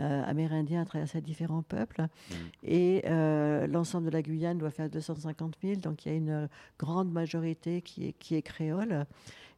euh, 0.00 0.22
Amérindiens 0.24 0.82
à 0.82 0.84
travers 0.84 1.08
ces 1.08 1.20
différents 1.20 1.62
peuples. 1.62 2.06
Et 2.62 3.02
euh, 3.06 3.66
l'ensemble 3.66 4.06
de 4.06 4.10
la 4.10 4.22
Guyane 4.22 4.58
doit 4.58 4.70
faire 4.70 4.88
250 4.88 5.56
000, 5.62 5.76
donc 5.76 6.04
il 6.04 6.12
y 6.12 6.14
a 6.14 6.16
une 6.16 6.48
grande 6.78 7.10
majorité 7.10 7.82
qui 7.82 8.08
est, 8.08 8.12
qui 8.12 8.36
est 8.36 8.42
créole. 8.42 9.06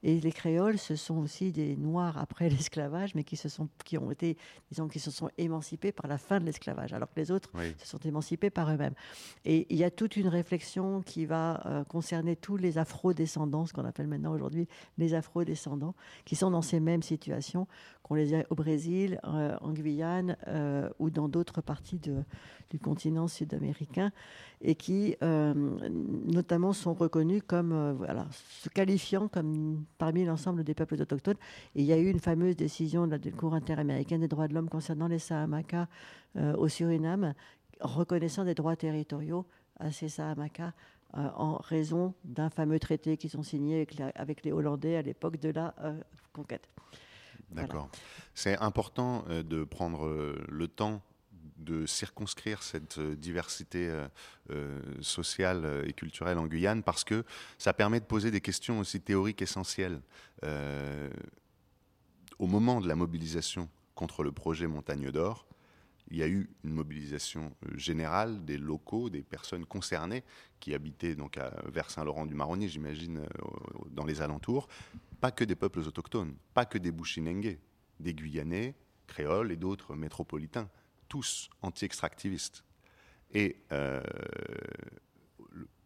Et 0.02 0.18
les 0.20 0.32
créoles, 0.32 0.78
ce 0.78 0.96
sont 0.96 1.18
aussi 1.18 1.52
des 1.52 1.76
noirs 1.76 2.16
après 2.18 2.48
l'esclavage, 2.50 3.14
mais 3.14 3.24
qui, 3.24 3.36
se 3.36 3.48
sont, 3.48 3.68
qui 3.84 3.98
ont 3.98 4.10
été, 4.10 4.36
disons, 4.70 4.88
qui 4.88 4.98
se 4.98 5.10
sont 5.10 5.30
émancipés 5.38 5.92
par 5.92 6.06
la 6.08 6.18
fin 6.18 6.40
de 6.40 6.46
l'esclavage, 6.46 6.92
alors 6.92 7.08
que 7.12 7.20
les 7.20 7.30
autres 7.30 7.50
Oui. 7.54 7.74
se 7.78 7.86
sont 7.86 7.98
émancipés 7.98 8.50
par 8.50 8.70
eux-mêmes. 8.70 8.94
Et 9.44 9.66
il 9.70 9.76
y 9.76 9.84
a 9.84 9.90
toute 9.90 10.16
une 10.16 10.28
réflexion 10.28 11.02
qui 11.02 11.26
va 11.26 11.66
euh, 11.66 11.84
concerner 11.84 12.36
tous 12.36 12.56
les 12.56 12.78
afro-descendants, 12.78 13.66
ce 13.66 13.72
qu'on 13.72 13.84
appelle 13.84 14.06
maintenant 14.08 14.32
aujourd'hui 14.32 14.68
les 14.98 15.14
afro-descendants, 15.14 15.94
qui 16.24 16.36
sont 16.36 16.50
dans 16.50 16.62
ces 16.62 16.80
mêmes 16.80 17.02
situations, 17.02 17.66
qu'on 18.10 18.16
les 18.16 18.34
a 18.34 18.44
au 18.50 18.56
Brésil, 18.56 19.20
euh, 19.22 19.56
en 19.60 19.70
Guyane 19.70 20.36
euh, 20.48 20.90
ou 20.98 21.10
dans 21.10 21.28
d'autres 21.28 21.60
parties 21.60 22.00
du 22.00 22.78
continent 22.80 23.28
sud-américain, 23.28 24.10
et 24.60 24.74
qui 24.74 25.14
euh, 25.22 25.54
notamment 26.26 26.72
sont 26.72 26.92
reconnus 26.92 27.40
comme, 27.46 27.92
voilà, 27.92 28.26
se 28.32 28.68
qualifiant 28.68 29.28
comme 29.28 29.84
parmi 29.96 30.24
l'ensemble 30.24 30.64
des 30.64 30.74
peuples 30.74 31.00
autochtones. 31.00 31.36
Il 31.76 31.84
y 31.84 31.92
a 31.92 31.98
eu 31.98 32.10
une 32.10 32.18
fameuse 32.18 32.56
décision 32.56 33.06
de 33.06 33.12
la 33.12 33.30
Cour 33.30 33.54
interaméricaine 33.54 34.22
des 34.22 34.28
droits 34.28 34.48
de 34.48 34.54
l'homme 34.54 34.68
concernant 34.68 35.06
les 35.06 35.20
Sahamaka 35.20 35.86
au 36.36 36.66
Suriname, 36.66 37.34
reconnaissant 37.80 38.44
des 38.44 38.54
droits 38.54 38.74
territoriaux 38.74 39.46
à 39.78 39.92
ces 39.92 40.08
Sahamaka 40.08 40.72
en 41.12 41.58
raison 41.58 42.14
d'un 42.24 42.50
fameux 42.50 42.80
traité 42.80 43.16
qu'ils 43.16 43.36
ont 43.36 43.44
signé 43.44 43.86
avec, 44.16 44.44
les 44.44 44.50
Hollandais 44.50 44.96
à 44.96 45.02
l'époque 45.02 45.38
de 45.38 45.50
la 45.50 45.74
conquête. 46.32 46.68
D'accord. 47.50 47.88
C'est 48.34 48.58
important 48.58 49.24
euh, 49.28 49.42
de 49.42 49.64
prendre 49.64 50.06
euh, 50.06 50.42
le 50.48 50.68
temps 50.68 51.02
de 51.56 51.84
circonscrire 51.84 52.62
cette 52.62 52.98
euh, 52.98 53.14
diversité 53.14 53.92
sociale 55.00 55.84
et 55.86 55.92
culturelle 55.92 56.38
en 56.38 56.46
Guyane 56.46 56.82
parce 56.82 57.04
que 57.04 57.24
ça 57.56 57.72
permet 57.72 58.00
de 58.00 58.04
poser 58.04 58.32
des 58.32 58.40
questions 58.40 58.80
aussi 58.80 59.00
théoriques 59.00 59.42
essentielles. 59.42 60.00
Au 62.40 62.46
moment 62.48 62.80
de 62.80 62.88
la 62.88 62.96
mobilisation 62.96 63.68
contre 63.94 64.24
le 64.24 64.32
projet 64.32 64.66
Montagne 64.66 65.12
d'Or, 65.12 65.46
il 66.10 66.16
y 66.18 66.22
a 66.22 66.28
eu 66.28 66.50
une 66.64 66.72
mobilisation 66.72 67.54
euh, 67.66 67.76
générale 67.76 68.44
des 68.44 68.58
locaux, 68.58 69.10
des 69.10 69.22
personnes 69.22 69.64
concernées 69.64 70.24
qui 70.58 70.74
habitaient 70.74 71.14
donc 71.14 71.38
à, 71.38 71.54
vers 71.66 71.90
Saint-Laurent-du-Maroni, 71.90 72.68
j'imagine, 72.68 73.18
euh, 73.18 73.26
dans 73.90 74.04
les 74.04 74.20
alentours, 74.20 74.68
pas 75.20 75.30
que 75.30 75.44
des 75.44 75.54
peuples 75.54 75.80
autochtones, 75.80 76.34
pas 76.52 76.64
que 76.64 76.78
des 76.78 76.90
Bushinengue, 76.90 77.58
des 78.00 78.14
Guyanais, 78.14 78.74
créoles 79.06 79.52
et 79.52 79.56
d'autres 79.56 79.94
métropolitains, 79.94 80.68
tous 81.08 81.48
anti-extractivistes. 81.62 82.64
Et 83.32 83.56
euh, 83.72 84.02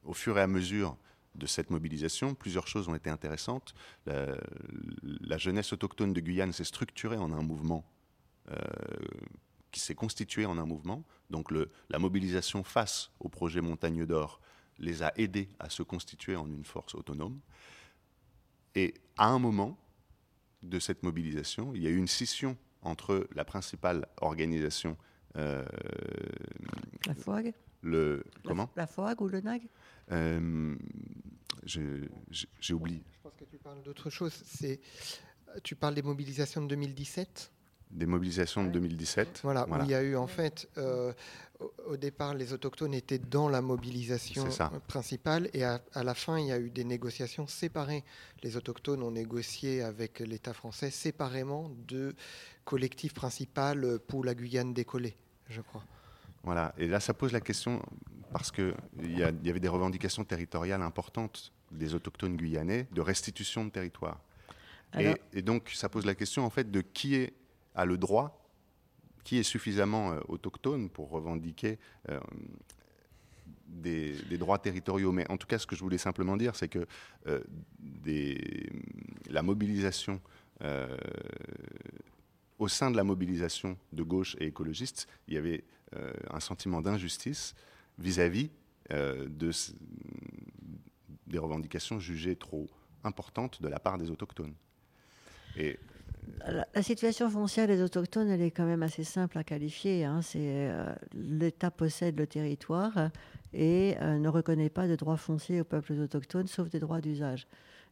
au 0.05 0.15
fur 0.15 0.39
et 0.39 0.43
à 0.43 0.47
mesure 0.47 0.97
de 1.35 1.47
cette 1.47 1.71
mobilisation, 1.71 2.35
plusieurs 2.35 2.67
choses 2.67 2.89
ont 2.89 2.95
été 2.95 3.11
intéressantes. 3.11 3.75
La, 4.07 5.37
jeunesse 5.37 5.73
autochtone 5.73 6.13
de 6.13 6.21
Guyane 6.21 6.53
s'est 6.53 6.65
structurée 6.65 7.17
en 7.17 7.33
un 7.33 7.43
mouvement 7.43 7.85
qui 9.75 9.81
s'est 9.81 9.95
constitué 9.97 10.47
en 10.47 10.57
un 10.57 10.65
mouvement. 10.67 11.05
Donc 11.31 11.51
le- 11.51 11.69
la 11.91 11.99
mobilisation 11.99 12.63
face 12.63 13.11
au 13.21 13.29
projet 13.29 13.61
Montagne 13.61 14.07
d'Or 14.07 14.41
les 14.79 15.03
a 15.03 15.13
aidés 15.17 15.49
à 15.59 15.69
se 15.69 15.83
constituer 15.83 16.37
en 16.37 16.47
une 16.49 16.65
force 16.65 16.95
autonome. 16.95 17.41
Et 18.77 18.95
à 19.19 19.27
un 19.29 19.39
moment 19.41 19.77
de 20.63 20.79
cette 20.79 21.03
mobilisation, 21.03 21.75
il 21.75 21.83
y 21.83 21.87
a 21.87 21.91
eu 21.91 21.97
une 21.97 22.09
scission 22.09 22.57
entre 22.83 23.27
la 23.35 23.45
principale 23.45 24.07
organisation, 24.21 24.97
euh, 25.37 25.65
La 27.07 27.15
FOAG 27.15 27.53
le 27.83 28.17
la, 28.17 28.23
comment? 28.49 28.71
la 28.77 28.87
FOAG 28.87 29.21
ou 29.21 29.29
le 29.29 29.41
NAG 29.41 29.69
Euh, 30.13 30.77
J'ai 31.65 32.09
j'ai 32.61 32.75
oublié. 32.75 33.03
Je 33.13 33.21
pense 33.23 33.35
que 33.39 33.45
tu 33.45 33.59
parles 33.59 33.83
d'autre 33.83 34.11
chose. 34.11 34.33
C'est, 34.45 34.81
tu 35.63 35.75
parles 35.77 35.95
des 35.95 36.03
mobilisations 36.03 36.63
de 36.63 36.69
2017 36.69 37.53
Des 37.95 38.07
mobilisations 38.07 38.65
de 38.65 38.71
2017. 38.71 39.41
Voilà, 39.45 39.67
où 39.69 39.83
il 39.85 39.91
y 39.91 39.95
a 39.95 40.03
eu 40.03 40.17
en 40.17 40.27
fait, 40.27 40.69
euh, 40.79 41.13
au, 41.87 41.97
départ, 41.97 42.35
les 42.35 42.53
autochtones 42.53 42.93
étaient 42.93 43.21
dans 43.21 43.49
la 43.49 43.63
mobilisation 43.63 44.49
principale, 44.89 45.49
et 45.55 45.63
à, 45.63 45.81
à 45.95 46.03
la 46.03 46.15
fin, 46.15 46.39
il 46.39 46.49
y 46.49 46.53
a 46.53 46.59
eu 46.59 46.71
des 46.71 46.83
négociations 46.85 47.47
séparées. 47.47 48.03
Les 48.43 48.57
autochtones 48.57 49.03
ont 49.03 49.13
négocié 49.13 49.83
avec 49.83 50.19
l'État 50.19 50.53
français 50.53 50.91
séparément 50.91 51.71
de 51.87 52.15
collectif 52.65 53.15
principal 53.15 54.01
pour 54.09 54.25
la 54.25 54.35
Guyane 54.35 54.75
décollée, 54.75 55.17
je 55.49 55.61
crois. 55.61 55.85
Voilà. 56.43 56.75
Et 56.77 56.89
là, 56.89 56.99
ça 57.01 57.15
pose 57.15 57.33
la 57.33 57.41
question 57.41 57.81
parce 58.33 58.51
qu'il 58.51 58.75
y, 59.05 59.19
y 59.21 59.23
avait 59.23 59.61
des 59.61 59.69
revendications 59.69 60.25
territoriales 60.25 60.83
importantes 60.83 61.53
des 61.71 61.95
autochtones 61.95 62.37
guyanais 62.37 62.87
de 62.93 63.01
restitution 63.01 63.65
de 63.65 63.71
territoire. 63.71 64.21
Et, 64.95 65.07
Alors- 65.07 65.17
et 65.33 65.43
donc, 65.43 65.71
ça 65.75 65.89
pose 65.89 66.05
la 66.05 66.15
question 66.15 66.45
en 66.45 66.51
fait 66.51 66.71
de 66.71 66.81
qui 66.81 67.15
est 67.15 67.33
a 67.75 67.85
le 67.85 67.99
droit, 67.99 68.41
qui 69.25 69.39
est 69.39 69.43
suffisamment 69.43 70.17
autochtone 70.29 70.91
pour 70.91 71.11
revendiquer 71.11 71.79
des, 73.67 74.39
droits 74.39 74.59
territoriaux. 74.59 75.13
Mais 75.13 75.29
en 75.31 75.37
tout 75.37 75.47
cas, 75.47 75.59
ce 75.59 75.67
que 75.67 75.75
je 75.75 75.81
voulais 75.81 75.99
simplement 75.99 76.37
dire, 76.37 76.57
c'est 76.57 76.69
que 76.69 76.87
des, 77.79 78.71
la 79.31 79.43
mobilisation 79.43 80.21
au 82.59 82.69
sein 82.69 82.91
de 82.91 82.97
la 82.97 83.05
mobilisation 83.05 83.79
de 83.93 84.03
gauche 84.03 84.37
et 84.41 84.47
écologiste, 84.47 85.09
il 85.27 85.35
y 85.35 85.39
avait 85.39 85.65
un 86.31 86.41
sentiment 86.41 86.83
d'injustice 86.83 87.55
vis-à-vis 87.99 88.51
de, 88.91 89.51
des 91.27 91.39
revendications 91.39 91.99
jugées 91.99 92.37
trop 92.37 92.69
importantes 93.03 93.61
de 93.63 93.69
la 93.69 93.79
part 93.79 93.99
des 93.99 94.11
autochtones. 94.11 94.55
Et 95.57 95.79
la, 96.47 96.83
situation 96.83 97.31
foncière 97.31 97.67
des 97.67 97.83
autochtones, 97.83 98.29
elle 98.29 98.43
est 98.43 98.51
quand 98.51 98.67
même 98.67 98.83
assez 98.83 99.05
simple 99.05 99.39
à 99.39 99.45
qualifier. 99.45 100.05
Hein. 100.05 100.21
Euh, 100.37 100.95
l'État 101.15 101.71
possède 101.71 102.19
le 102.19 102.27
territoire 102.27 103.11
et 103.53 103.97
euh, 104.01 104.19
ne 104.19 104.29
reconnaît 104.29 104.71
pas 104.71 104.89
de 104.89 104.97
droits 104.97 105.17
fonciers 105.17 105.61
aux 105.61 105.65
peuples 105.65 105.93
autochtones, 105.93 106.47
sauf 106.47 106.69
des 106.69 106.81
droits 106.81 107.01
d'usage. 107.01 107.47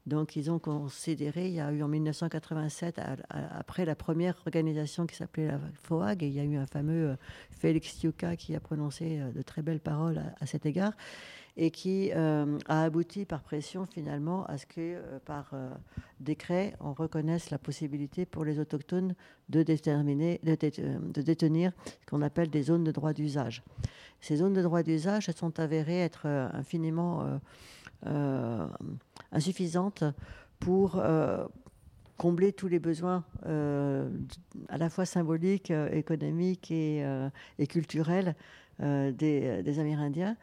Donc, 0.04 0.34
ils 0.34 0.50
ont 0.50 0.58
considéré, 0.58 1.46
il 1.46 1.54
y 1.54 1.60
a 1.60 1.70
eu 1.70 1.80
en 1.82 1.88
1987, 1.88 3.00
après 3.30 3.84
la 3.84 3.94
première 3.94 4.36
organisation 4.46 5.06
qui 5.06 5.14
s'appelait 5.14 5.46
la 5.46 5.60
FOAG, 5.84 6.24
et 6.24 6.26
il 6.26 6.32
y 6.32 6.40
a 6.40 6.44
eu 6.44 6.56
un 6.56 6.66
fameux 6.66 7.10
euh, 7.10 7.16
Félix 7.52 8.02
Yuka 8.02 8.36
qui 8.36 8.56
a 8.56 8.60
prononcé 8.60 9.20
de 9.32 9.42
très 9.42 9.62
belles 9.62 9.80
paroles 9.80 10.20
à 10.40 10.46
cet 10.46 10.66
égard 10.66 10.94
et 11.56 11.70
qui 11.70 12.10
euh, 12.14 12.58
a 12.66 12.82
abouti 12.84 13.24
par 13.24 13.42
pression 13.42 13.86
finalement 13.86 14.44
à 14.46 14.56
ce 14.56 14.66
que 14.66 14.74
euh, 14.78 15.18
par 15.24 15.50
euh, 15.52 15.70
décret 16.20 16.74
on 16.80 16.94
reconnaisse 16.94 17.50
la 17.50 17.58
possibilité 17.58 18.24
pour 18.24 18.44
les 18.44 18.58
autochtones 18.58 19.14
de 19.50 19.62
déterminer, 19.62 20.40
de, 20.42 21.22
détenir 21.22 21.72
ce 21.84 22.06
qu'on 22.06 22.22
appelle 22.22 22.48
des 22.48 22.62
zones 22.62 22.84
de 22.84 22.92
droit 22.92 23.12
d'usage. 23.12 23.62
Ces 24.20 24.36
zones 24.36 24.54
de 24.54 24.62
droit 24.62 24.82
d'usage 24.82 25.30
sont 25.32 25.58
avérées 25.60 26.00
être 26.00 26.26
infiniment 26.26 27.40
insuffisantes 29.32 30.04
pour 30.60 31.02
combler 32.16 32.52
tous 32.52 32.68
les 32.68 32.78
besoins 32.78 33.24
à 33.44 34.78
la 34.78 34.88
fois 34.88 35.04
symboliques, 35.06 35.72
économiques 35.90 36.70
et, 36.70 37.04
culturels 37.68 38.36
des, 38.78 39.78
Amérindiens. 39.80 40.36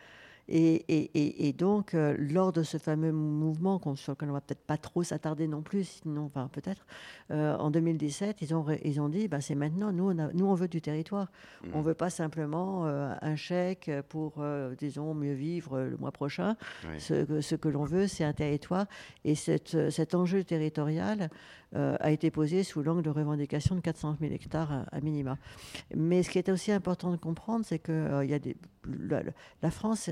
Et, 0.51 1.53
donc, 1.57 1.93
euh, 1.93 2.15
lors 2.17 2.51
de 2.51 2.63
ce 2.63 2.77
fameux 2.77 3.11
mouvement, 3.11 3.79
sur 3.95 4.13
lequel 4.13 4.29
on 4.29 4.33
va 4.33 4.41
peut-être 4.41 4.65
pas 4.65 4.77
trop 4.77 5.03
s'attarder 5.03 5.47
non 5.47 5.61
plus, 5.61 5.83
sinon, 5.83 6.25
enfin 6.25 6.49
peut-être, 6.51 6.87
euh, 7.31 7.55
en 7.57 7.69
2017, 7.69 8.41
ils 8.41 8.55
ont, 8.55 8.65
ils 8.83 8.99
ont 8.99 9.09
dit, 9.09 9.27
bah, 9.27 9.41
c'est 9.41 9.53
maintenant, 9.53 9.91
nous 9.91 10.09
on, 10.09 10.29
nous 10.33 10.45
on 10.45 10.55
veut 10.55 10.67
du 10.67 10.81
territoire. 10.81 11.27
Mmh. 11.63 11.67
On 11.75 11.81
veut 11.81 11.93
pas 11.93 12.09
simplement 12.09 12.87
euh, 12.87 13.13
un 13.21 13.35
chèque 13.35 13.91
pour, 14.09 14.43
disons, 14.77 15.13
mieux 15.13 15.33
vivre 15.33 15.81
le 15.81 15.97
mois 15.97 16.11
prochain. 16.11 16.55
Ce, 16.97 17.41
ce, 17.41 17.55
que 17.55 17.69
l'on 17.69 17.83
veut, 17.83 18.07
c'est 18.07 18.23
un 18.23 18.33
territoire. 18.33 18.87
Et 19.25 19.35
cette, 19.35 19.91
cet 19.91 20.15
enjeu 20.15 20.43
territorial 20.43 21.29
a 21.75 22.09
été 22.09 22.31
posé 22.31 22.63
sous 22.63 22.81
l'angle 22.81 23.03
de 23.03 23.11
revendication 23.11 23.75
de 23.75 23.81
400 23.81 24.17
000 24.19 24.33
hectares 24.33 24.85
à, 24.91 25.01
minima. 25.01 25.37
Mais 25.95 26.23
ce 26.23 26.31
qui 26.31 26.39
est 26.39 26.49
aussi 26.49 26.71
important 26.71 27.11
de 27.11 27.17
comprendre, 27.17 27.63
c'est 27.63 27.77
que 27.77 28.23
il 28.23 28.29
y 28.29 28.33
a 28.33 28.39
des, 28.39 28.55
la, 29.61 29.71
France 29.71 30.09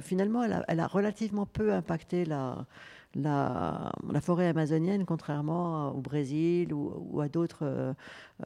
finalement, 0.00 0.44
elle 0.44 0.80
a, 0.80 0.86
relativement 0.86 1.46
peu 1.46 1.72
impacté 1.72 2.24
la, 2.24 2.66
la, 3.14 3.92
forêt 4.20 4.48
amazonienne, 4.48 5.04
contrairement 5.04 5.90
au 5.90 6.00
Brésil 6.00 6.72
ou, 6.72 7.20
à 7.20 7.28
d'autres. 7.28 7.60
Euh, 7.62 7.94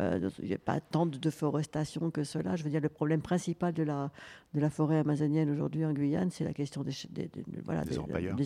euh, 0.01 0.31
il 0.43 0.49
n'y 0.49 0.55
a 0.55 0.59
pas 0.59 0.81
tant 0.81 1.07
de 1.07 1.17
déforestation 1.17 2.11
que 2.11 2.25
cela. 2.25 2.57
Je 2.57 2.65
veux 2.65 2.71
dire, 2.71 2.81
le 2.81 2.89
problème 2.89 3.23
principal 3.23 3.73
de 3.73 3.83
la, 3.83 4.11
de 4.55 4.61
la 4.61 4.69
forêt 4.71 4.99
amazonienne 4.99 5.51
aujourd'hui 5.51 5.85
en 5.85 5.93
Guyane, 5.93 6.31
c'est 6.31 6.45
la 6.45 6.53
question 6.53 6.83
des, 6.83 6.93
des, 7.11 7.31
voilà, 7.65 7.85
des, 7.85 7.99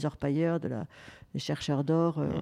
orpailleurs. 0.05 0.61
de 0.61 0.69
la, 0.69 0.87
des 1.33 1.41
chercheurs 1.41 1.85
d'or. 1.85 2.19
Mmh. 2.19 2.33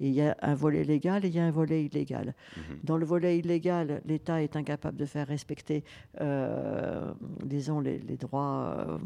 Et 0.00 0.08
il 0.08 0.14
y 0.14 0.22
a 0.22 0.36
un 0.42 0.54
volet 0.54 0.84
légal 0.84 1.24
et 1.24 1.28
il 1.28 1.34
y 1.34 1.38
a 1.38 1.44
un 1.44 1.50
volet 1.50 1.84
illégal. 1.84 2.34
Mmh. 2.56 2.60
Dans 2.84 2.96
le 2.96 3.06
volet 3.06 3.38
illégal, 3.38 4.02
l'État 4.04 4.42
est 4.42 4.56
incapable 4.56 4.98
de 4.98 5.06
faire 5.06 5.26
respecter, 5.26 5.84
disons, 7.44 7.80
les, 7.80 7.98
les 7.98 8.16
droits 8.16 8.98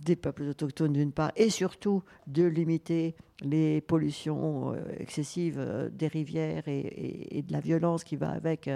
des 0.00 0.16
peuples 0.16 0.42
autochtones 0.42 0.92
d'une 0.92 1.12
part, 1.12 1.32
et 1.36 1.48
surtout 1.48 2.02
de 2.26 2.44
limiter 2.44 3.14
les 3.42 3.80
pollutions 3.80 4.72
euh, 4.72 4.76
excessives 4.98 5.58
euh, 5.58 5.88
des 5.90 6.06
rivières 6.06 6.64
et, 6.66 7.42
de 7.46 7.52
la 7.52 7.60
violence 7.60 8.04
qui 8.04 8.16
va 8.16 8.30
avec 8.30 8.70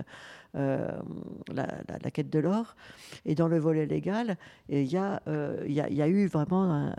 euh, 0.54 0.88
la, 1.52 2.10
quête 2.10 2.30
de 2.30 2.38
l'or. 2.38 2.76
Et 3.24 3.34
dans 3.34 3.48
le 3.48 3.58
volet 3.58 3.86
légal, 3.86 4.36
il 4.68 4.84
y, 4.84 4.96
a, 4.96 5.22
y, 5.66 6.02
a, 6.02 6.08
eu 6.08 6.26
vraiment 6.26 6.64
un, 6.64 6.94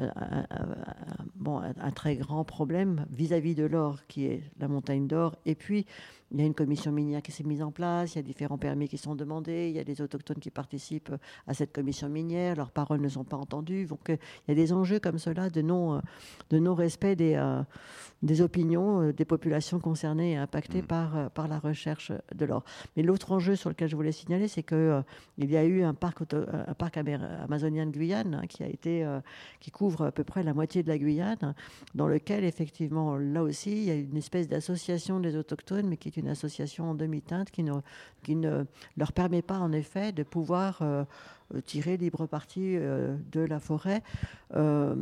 bon, 1.35 1.59
un 1.59 1.91
très 1.91 2.15
grand 2.15 2.43
problème 2.43 3.05
vis-à-vis 3.11 3.53
-vis 3.53 3.55
de 3.55 3.65
l'or, 3.65 3.99
qui 4.07 4.25
est 4.25 4.43
la 4.59 4.67
montagne 4.67 5.07
d'or, 5.07 5.35
et 5.45 5.55
puis 5.55 5.85
il 6.31 6.39
y 6.39 6.43
a 6.43 6.45
une 6.45 6.53
commission 6.53 6.91
minière 6.91 7.21
qui 7.21 7.31
s'est 7.31 7.43
mise 7.43 7.61
en 7.61 7.71
place, 7.71 8.15
il 8.15 8.17
y 8.17 8.19
a 8.19 8.23
différents 8.23 8.57
permis 8.57 8.87
qui 8.89 8.97
sont 8.97 9.15
demandés, 9.15 9.69
il 9.69 9.75
y 9.75 9.79
a 9.79 9.83
des 9.83 10.01
autochtones 10.01 10.39
qui 10.39 10.51
participent 10.51 11.13
à 11.47 11.53
cette 11.53 11.71
commission 11.71 12.09
minière, 12.09 12.55
leurs 12.55 12.71
paroles 12.71 12.99
ne 12.99 13.07
sont 13.07 13.23
pas 13.23 13.37
entendues. 13.37 13.85
Donc 13.85 14.09
euh, 14.09 14.17
il 14.47 14.51
y 14.51 14.51
a 14.51 14.55
des 14.55 14.73
enjeux 14.73 14.99
comme 14.99 15.19
cela 15.19 15.49
de 15.49 15.61
non, 15.61 15.95
euh, 15.95 15.99
de 16.49 16.59
non 16.59 16.75
respect 16.75 17.15
des, 17.15 17.35
euh, 17.35 17.61
des 18.23 18.41
opinions 18.41 19.11
des 19.11 19.25
populations 19.25 19.79
concernées 19.79 20.33
et 20.33 20.37
impactées 20.37 20.81
mmh. 20.81 20.87
par, 20.87 21.31
par 21.31 21.47
la 21.47 21.59
recherche 21.59 22.11
de 22.35 22.45
l'or. 22.45 22.63
Mais 22.95 23.03
l'autre 23.03 23.31
enjeu 23.31 23.55
sur 23.55 23.69
lequel 23.69 23.89
je 23.89 23.95
voulais 23.95 24.11
signaler, 24.11 24.47
c'est 24.47 24.63
qu'il 24.63 25.03
il 25.37 25.51
y 25.51 25.57
a 25.57 25.63
eu 25.63 25.83
un 25.83 25.93
parc, 25.93 26.21
un 26.33 26.73
parc 26.73 26.97
amazonien 26.97 27.85
de 27.85 27.91
Guyane 27.91 28.33
hein, 28.33 28.47
qui, 28.47 28.63
a 28.63 28.67
été, 28.67 29.07
qui 29.59 29.71
couvre 29.71 30.05
à 30.05 30.11
peu 30.11 30.23
près 30.23 30.43
la 30.43 30.53
moitié 30.53 30.83
de 30.83 30.87
la 30.87 30.97
Guyane, 30.97 31.53
dans 31.95 32.07
lequel 32.07 32.43
effectivement, 32.43 33.15
là 33.17 33.43
aussi, 33.43 33.71
il 33.71 33.83
y 33.83 33.91
a 33.91 33.95
une 33.95 34.17
espèce 34.17 34.47
d'association 34.47 35.19
des 35.19 35.35
autochtones, 35.35 35.87
mais 35.87 35.97
qui 35.97 36.09
une 36.17 36.29
association 36.29 36.91
en 36.91 36.95
demi-teinte 36.95 37.51
qui 37.51 37.63
ne, 37.63 37.73
qui 38.23 38.35
ne 38.35 38.65
leur 38.97 39.11
permet 39.11 39.41
pas 39.41 39.59
en 39.59 39.71
effet 39.71 40.11
de 40.11 40.23
pouvoir 40.23 40.81
euh, 40.81 41.05
tirer 41.65 41.97
libre 41.97 42.25
parti 42.25 42.75
euh, 42.75 43.15
de 43.31 43.41
la 43.41 43.59
forêt 43.59 44.03
euh, 44.55 44.95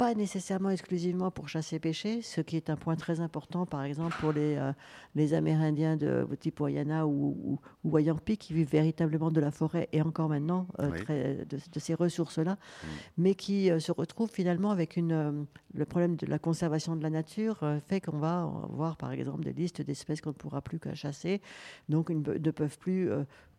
pas 0.00 0.14
nécessairement 0.14 0.70
exclusivement 0.70 1.30
pour 1.30 1.50
chasser 1.50 1.78
pêcher, 1.78 2.22
ce 2.22 2.40
qui 2.40 2.56
est 2.56 2.70
un 2.70 2.76
point 2.76 2.96
très 2.96 3.20
important, 3.20 3.66
par 3.66 3.84
exemple, 3.84 4.16
pour 4.18 4.32
les, 4.32 4.56
euh, 4.56 4.72
les 5.14 5.34
Amérindiens 5.34 5.98
de 5.98 6.26
type 6.40 6.58
Wayana 6.60 7.06
ou, 7.06 7.58
ou, 7.84 7.90
Wayampi, 7.90 8.38
qui 8.38 8.54
vivent 8.54 8.70
véritablement 8.70 9.30
de 9.30 9.42
la 9.42 9.50
forêt 9.50 9.90
et 9.92 10.00
encore 10.00 10.30
maintenant 10.30 10.66
euh, 10.78 11.44
de, 11.44 11.78
ces 11.78 11.92
ressources-là, 11.92 12.54
mm. 12.54 12.86
mais 13.18 13.34
qui 13.34 13.70
euh, 13.70 13.78
se 13.78 13.92
retrouvent 13.92 14.30
finalement 14.32 14.70
avec 14.70 14.96
une, 14.96 15.44
le 15.74 15.84
problème 15.84 16.16
de 16.16 16.24
la 16.24 16.38
conservation 16.38 16.96
de 16.96 17.02
la 17.02 17.10
nature, 17.10 17.58
fait 17.86 18.00
qu'on 18.00 18.16
va 18.16 18.50
voir, 18.70 18.96
par 18.96 19.12
exemple, 19.12 19.44
des 19.44 19.52
listes 19.52 19.82
d'espèces 19.82 20.22
qu'on 20.22 20.30
ne 20.30 20.34
pourra 20.34 20.62
plus 20.62 20.78
qu'à 20.78 20.94
chasser, 20.94 21.42
donc 21.90 22.08
ils 22.08 22.22
ne 22.22 22.50
peuvent 22.52 22.78
plus 22.78 23.10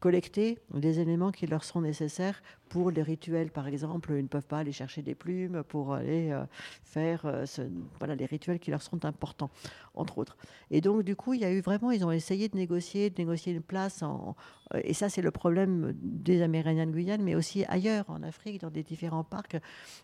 collecter 0.01 0.57
les 0.73 0.99
éléments 0.99 1.31
qui 1.31 1.45
leur 1.45 1.63
sont 1.63 1.79
nécessaires 1.79 2.41
pour 2.69 2.89
les 2.89 3.03
rituels, 3.03 3.51
par 3.51 3.67
exemple. 3.67 4.11
Ils 4.13 4.23
ne 4.23 4.27
peuvent 4.27 4.47
pas 4.47 4.57
aller 4.57 4.71
chercher 4.71 5.03
des 5.03 5.13
plumes 5.13 5.61
pour 5.63 5.93
aller 5.93 6.31
euh, 6.31 6.43
faire 6.83 7.21
euh, 7.25 7.45
ce, 7.45 7.61
voilà, 7.99 8.15
les 8.15 8.25
rituels 8.25 8.59
qui 8.59 8.71
leur 8.71 8.81
sont 8.81 9.05
importants, 9.05 9.51
entre 9.93 10.17
autres. 10.17 10.37
Et 10.71 10.81
donc, 10.81 11.03
du 11.03 11.15
coup, 11.15 11.35
il 11.35 11.41
y 11.41 11.45
a 11.45 11.51
eu 11.51 11.61
vraiment, 11.61 11.91
ils 11.91 12.03
ont 12.03 12.11
essayé 12.11 12.49
de 12.49 12.57
négocier, 12.57 13.11
de 13.11 13.17
négocier 13.19 13.53
une 13.53 13.61
place. 13.61 14.01
En, 14.01 14.35
euh, 14.73 14.81
et 14.83 14.93
ça, 14.93 15.07
c'est 15.07 15.21
le 15.21 15.29
problème 15.29 15.93
des 16.01 16.41
Amérindiens 16.41 16.87
de 16.87 16.91
Guyane, 16.91 17.21
mais 17.21 17.35
aussi 17.35 17.63
ailleurs, 17.65 18.05
en 18.09 18.23
Afrique, 18.23 18.59
dans 18.61 18.71
des 18.71 18.83
différents 18.83 19.23
parcs. 19.23 19.57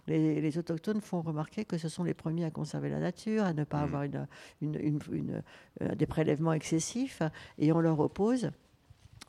Les, 0.05 0.57
autochtones 0.59 1.01
font 1.01 1.21
remarquer 1.21 1.65
que 1.65 1.79
ce 1.79 1.89
sont 1.89 2.03
les 2.03 2.13
premiers 2.13 2.45
à 2.45 2.51
conserver 2.51 2.89
la 2.89 2.99
nature, 2.99 3.45
à 3.45 3.53
ne 3.53 3.63
pas 3.63 3.81
mmh. 3.81 3.83
avoir 3.83 4.03
une, 4.03 4.27
une, 4.61 4.99
une, 5.11 5.43
des 5.95 6.05
prélèvements 6.05 6.53
excessifs, 6.53 7.23
et 7.57 7.71
on 7.71 7.79
leur 7.79 7.99
oppose 7.99 8.51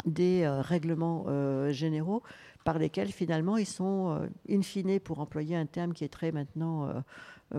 des 0.05 0.43
euh, 0.43 0.61
règlements 0.61 1.25
euh, 1.29 1.71
généraux 1.73 2.23
par 2.65 2.79
lesquels 2.79 3.13
finalement 3.13 3.57
ils 3.57 3.67
sont, 3.67 4.19
euh, 4.21 4.27
in 4.49 4.63
fine, 4.63 5.01
pour 5.01 5.21
employer 5.21 5.57
un 5.57 5.67
terme 5.67 5.93
qui 5.93 6.05
est 6.05 6.13
très 6.13 6.33
maintenant 6.33 7.03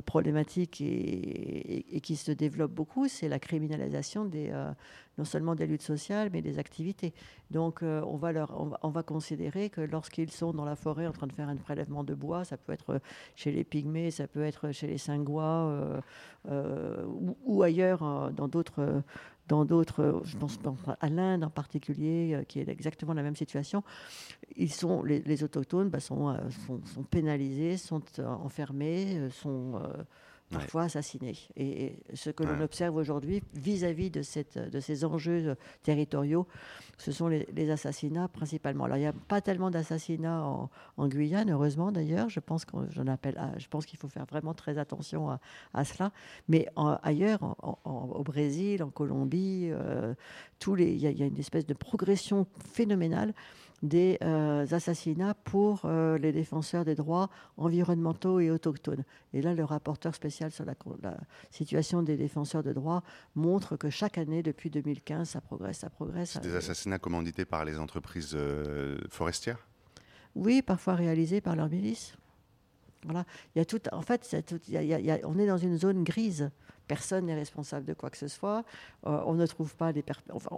problématique 0.05 0.81
et, 0.81 1.99
qui 2.03 2.15
se 2.15 2.31
développe 2.31 2.71
beaucoup, 2.71 3.07
c'est 3.07 3.27
la 3.27 3.39
criminalisation 3.39 4.23
des, 4.23 4.51
non 5.17 5.25
seulement 5.25 5.55
des 5.55 5.65
luttes 5.65 5.81
sociales, 5.81 6.29
mais 6.31 6.43
des 6.43 6.59
activités. 6.59 7.11
Donc 7.49 7.81
on, 7.81 8.17
va 8.17 8.31
leur, 8.31 8.55
on, 8.83 8.89
va, 8.89 9.01
considérer 9.01 9.71
que 9.71 9.81
lorsqu'ils 9.81 10.29
sont 10.29 10.53
dans 10.53 10.65
la 10.65 10.75
forêt 10.75 11.07
en 11.07 11.11
train 11.11 11.25
de 11.25 11.33
faire 11.33 11.49
un 11.49 11.55
prélèvement 11.55 12.03
de 12.03 12.13
bois, 12.13 12.43
ça 12.43 12.55
peut 12.55 12.71
être 12.71 13.01
chez 13.35 13.51
les 13.51 13.63
pygmées, 13.63 14.11
ça 14.11 14.27
peut 14.27 14.43
être 14.43 14.71
chez 14.71 14.85
les 14.85 14.99
Singwa 14.99 16.03
ou, 16.47 17.35
ou, 17.45 17.63
ailleurs 17.63 18.31
dans 18.31 18.47
d'autres 18.47 19.01
dans 19.49 19.65
d'autres, 19.65 20.21
je 20.23 20.37
pense 20.37 20.59
à 21.01 21.09
l'Inde 21.09 21.43
en 21.43 21.49
particulier, 21.49 22.35
euh, 22.35 22.43
qui 22.43 22.59
est 22.59 22.69
exactement 22.69 23.13
la 23.13 23.23
même 23.23 23.35
situation, 23.35 23.83
les, 24.55 25.43
autochtones 25.43 25.89
bah, 25.89 25.99
sont, 25.99 26.29
euh, 26.29 26.37
sont, 26.85 27.03
pénalisés, 27.03 27.75
sont 27.77 28.01
euh, 28.19 28.27
enfermés, 28.27 29.29
sont 29.31 29.81
parfois 30.49 30.83
assassinés. 30.83 31.37
Et 31.55 31.97
ce 32.13 32.29
que 32.29 32.43
l'on 32.43 32.59
observe 32.61 32.95
aujourd'hui 32.95 33.43
vis-à-vis 33.53 34.09
de, 34.09 34.21
cette, 34.21 34.57
de 34.57 34.79
ces 34.79 35.05
enjeux 35.05 35.55
territoriaux, 35.83 36.47
ce 36.97 37.11
sont 37.11 37.27
les, 37.27 37.69
assassinats 37.69 38.27
principalement. 38.27 38.85
Alors 38.85 38.97
il 38.97 39.01
n'y 39.01 39.05
a 39.05 39.13
pas 39.13 39.41
tellement 39.41 39.69
d'assassinats 39.69 40.43
en, 40.97 41.07
Guyane, 41.07 41.51
heureusement 41.51 41.91
d'ailleurs. 41.91 42.29
Je 42.29 42.39
pense 42.39 42.65
j'en 42.89 43.07
appelle, 43.07 43.39
je 43.57 43.67
pense 43.67 43.85
qu'il 43.85 43.99
faut 43.99 44.07
faire 44.07 44.25
vraiment 44.25 44.53
très 44.53 44.77
attention 44.77 45.29
à, 45.73 45.83
cela. 45.83 46.11
Mais 46.47 46.67
ailleurs, 47.03 47.55
au 47.85 48.23
Brésil, 48.23 48.83
en 48.83 48.89
Colombie, 48.89 49.69
euh, 49.71 50.13
tous 50.59 50.75
les, 50.75 50.91
il 50.91 50.99
y, 50.99 51.23
a 51.23 51.25
une 51.25 51.37
espèce 51.37 51.65
de 51.65 51.73
progression 51.73 52.47
phénoménale 52.73 53.33
des 53.83 54.17
euh, 54.23 54.65
assassinats 54.71 55.33
pour 55.33 55.81
euh, 55.85 56.17
les 56.17 56.31
défenseurs 56.31 56.85
des 56.85 56.95
droits 56.95 57.29
environnementaux 57.57 58.39
et 58.39 58.51
autochtones. 58.51 59.03
Et 59.33 59.41
là, 59.41 59.53
le 59.53 59.63
rapporteur 59.63 60.15
spécial 60.15 60.51
sur 60.51 60.65
la, 60.65 60.75
situation 61.51 62.03
des 62.03 62.17
défenseurs 62.17 62.63
de 62.63 62.73
droits 62.73 63.03
montre 63.35 63.77
que 63.77 63.89
chaque 63.89 64.17
année, 64.17 64.43
depuis 64.43 64.69
2015, 64.69 65.29
ça 65.29 65.41
progresse, 65.41 65.79
ça 65.79 65.89
progresse. 65.89 66.31
C'est 66.31 66.43
des 66.43 66.55
assassinats 66.55 66.99
commandités 66.99 67.45
par 67.45 67.65
les 67.65 67.77
entreprises 67.77 68.31
euh, 68.33 68.97
forestières? 69.09 69.67
Oui, 70.35 70.61
parfois 70.61 70.95
réalisés 70.95 71.41
par 71.41 71.55
leurs 71.55 71.69
milices. 71.69 72.13
Voilà. 73.05 73.25
Il 73.55 73.59
y 73.59 73.61
a 73.61 73.65
tout, 73.65 73.81
en 73.91 74.01
fait, 74.01 74.35
on 75.23 75.39
est 75.39 75.47
dans 75.47 75.57
une 75.57 75.77
zone 75.77 76.03
grise 76.03 76.51
personne 76.89 77.27
n'est 77.27 77.35
responsable 77.35 77.85
de 77.85 77.93
quoi 77.93 78.09
que 78.09 78.17
ce 78.17 78.27
soit. 78.27 78.65
Euh, 79.05 79.21
on 79.25 79.35
ne 79.35 79.45
trouve 79.45 79.75
pas 79.75 79.93
les. 79.93 80.03
Enfin, 80.33 80.49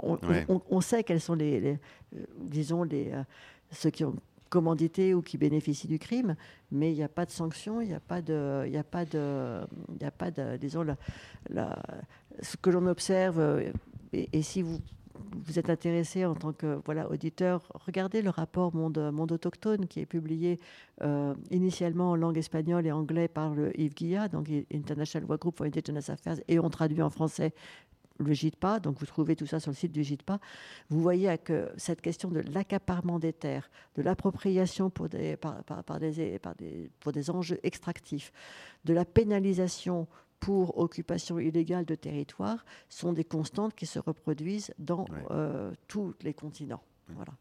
on, 0.47 0.81
sait 0.81 1.03
quels 1.03 1.21
sont 1.21 1.35
les, 1.35 1.77
euh, 2.15 2.25
disons, 2.39 2.83
les, 2.83 3.11
euh, 3.11 3.23
ceux 3.69 3.91
qui 3.91 4.03
ont 4.05 4.15
commandité 4.49 5.13
ou 5.13 5.21
qui 5.21 5.37
bénéficient 5.37 5.87
du 5.87 5.99
crime, 5.99 6.35
mais 6.71 6.91
il 6.91 6.95
n'y 6.95 7.03
a 7.03 7.09
pas 7.09 7.25
de 7.25 7.31
sanction, 7.31 7.81
il 7.81 7.89
n'y 7.89 7.93
a 7.93 7.99
pas 7.99 8.21
de, 8.21 8.65
il 8.67 8.75
a 8.77 8.83
pas 8.83 9.05
de, 9.05 9.61
il 9.99 10.05
a 10.05 10.11
pas 10.11 10.31
de, 10.31 10.57
disons, 10.57 10.85
la, 11.49 11.77
ce 12.41 12.57
que 12.57 12.69
l'on 12.69 12.87
observe. 12.87 13.61
et, 14.13 14.41
si 14.41 14.61
vous 14.61 14.79
vous 15.45 15.59
êtes 15.59 15.69
intéressé 15.69 16.25
en 16.25 16.35
tant 16.35 16.53
que 16.53 16.79
voilà, 16.85 17.09
auditeur, 17.09 17.61
regardez 17.73 18.21
le 18.21 18.29
rapport 18.29 18.73
Monde, 18.75 19.11
Monde 19.11 19.31
autochtone 19.31 19.87
qui 19.87 19.99
est 19.99 20.05
publié 20.05 20.59
euh, 21.01 21.33
initialement 21.49 22.11
en 22.11 22.15
langue 22.15 22.37
espagnole 22.37 22.85
et 22.85 22.91
anglais 22.91 23.27
par 23.27 23.53
le 23.53 23.77
Yves 23.79 23.93
Guilla, 23.93 24.27
donc 24.27 24.49
International 24.73 25.27
Work 25.27 25.41
Group 25.41 25.57
for 25.57 25.65
Indigenous 25.65 26.09
Affairs, 26.09 26.37
et 26.47 26.59
on 26.59 26.69
traduit 26.69 27.01
en 27.01 27.09
français 27.09 27.53
le 28.21 28.33
GITPA, 28.33 28.79
donc 28.79 28.99
vous 28.99 29.05
trouvez 29.05 29.35
tout 29.35 29.45
ça 29.45 29.59
sur 29.59 29.71
le 29.71 29.75
site 29.75 29.91
du 29.91 30.03
GITPA, 30.03 30.39
vous 30.89 31.01
voyez 31.01 31.35
que 31.37 31.71
cette 31.77 32.01
question 32.01 32.29
de 32.29 32.41
l'accaparement 32.53 33.19
des 33.19 33.33
terres, 33.33 33.69
de 33.95 34.01
l'appropriation 34.01 34.89
pour 34.89 35.09
des, 35.09 35.37
par, 35.37 35.63
par, 35.63 35.99
des, 35.99 36.39
des, 36.57 36.91
pour 36.99 37.11
des 37.11 37.29
enjeux 37.29 37.59
extractifs, 37.63 38.31
de 38.85 38.93
la 38.93 39.05
pénalisation 39.05 40.07
pour 40.41 40.79
occupation 40.79 41.39
illégale 41.39 41.85
de 41.85 41.95
territoire 41.95 42.65
sont 42.89 43.13
des 43.13 43.23
constantes 43.23 43.75
qui 43.75 43.85
se 43.85 43.99
reproduisent 43.99 44.73
dans 44.79 45.05
euh, 45.29 45.71
tous 45.87 46.13
les 46.21 46.33
continents. 46.33 46.83
Voilà. 47.07 47.31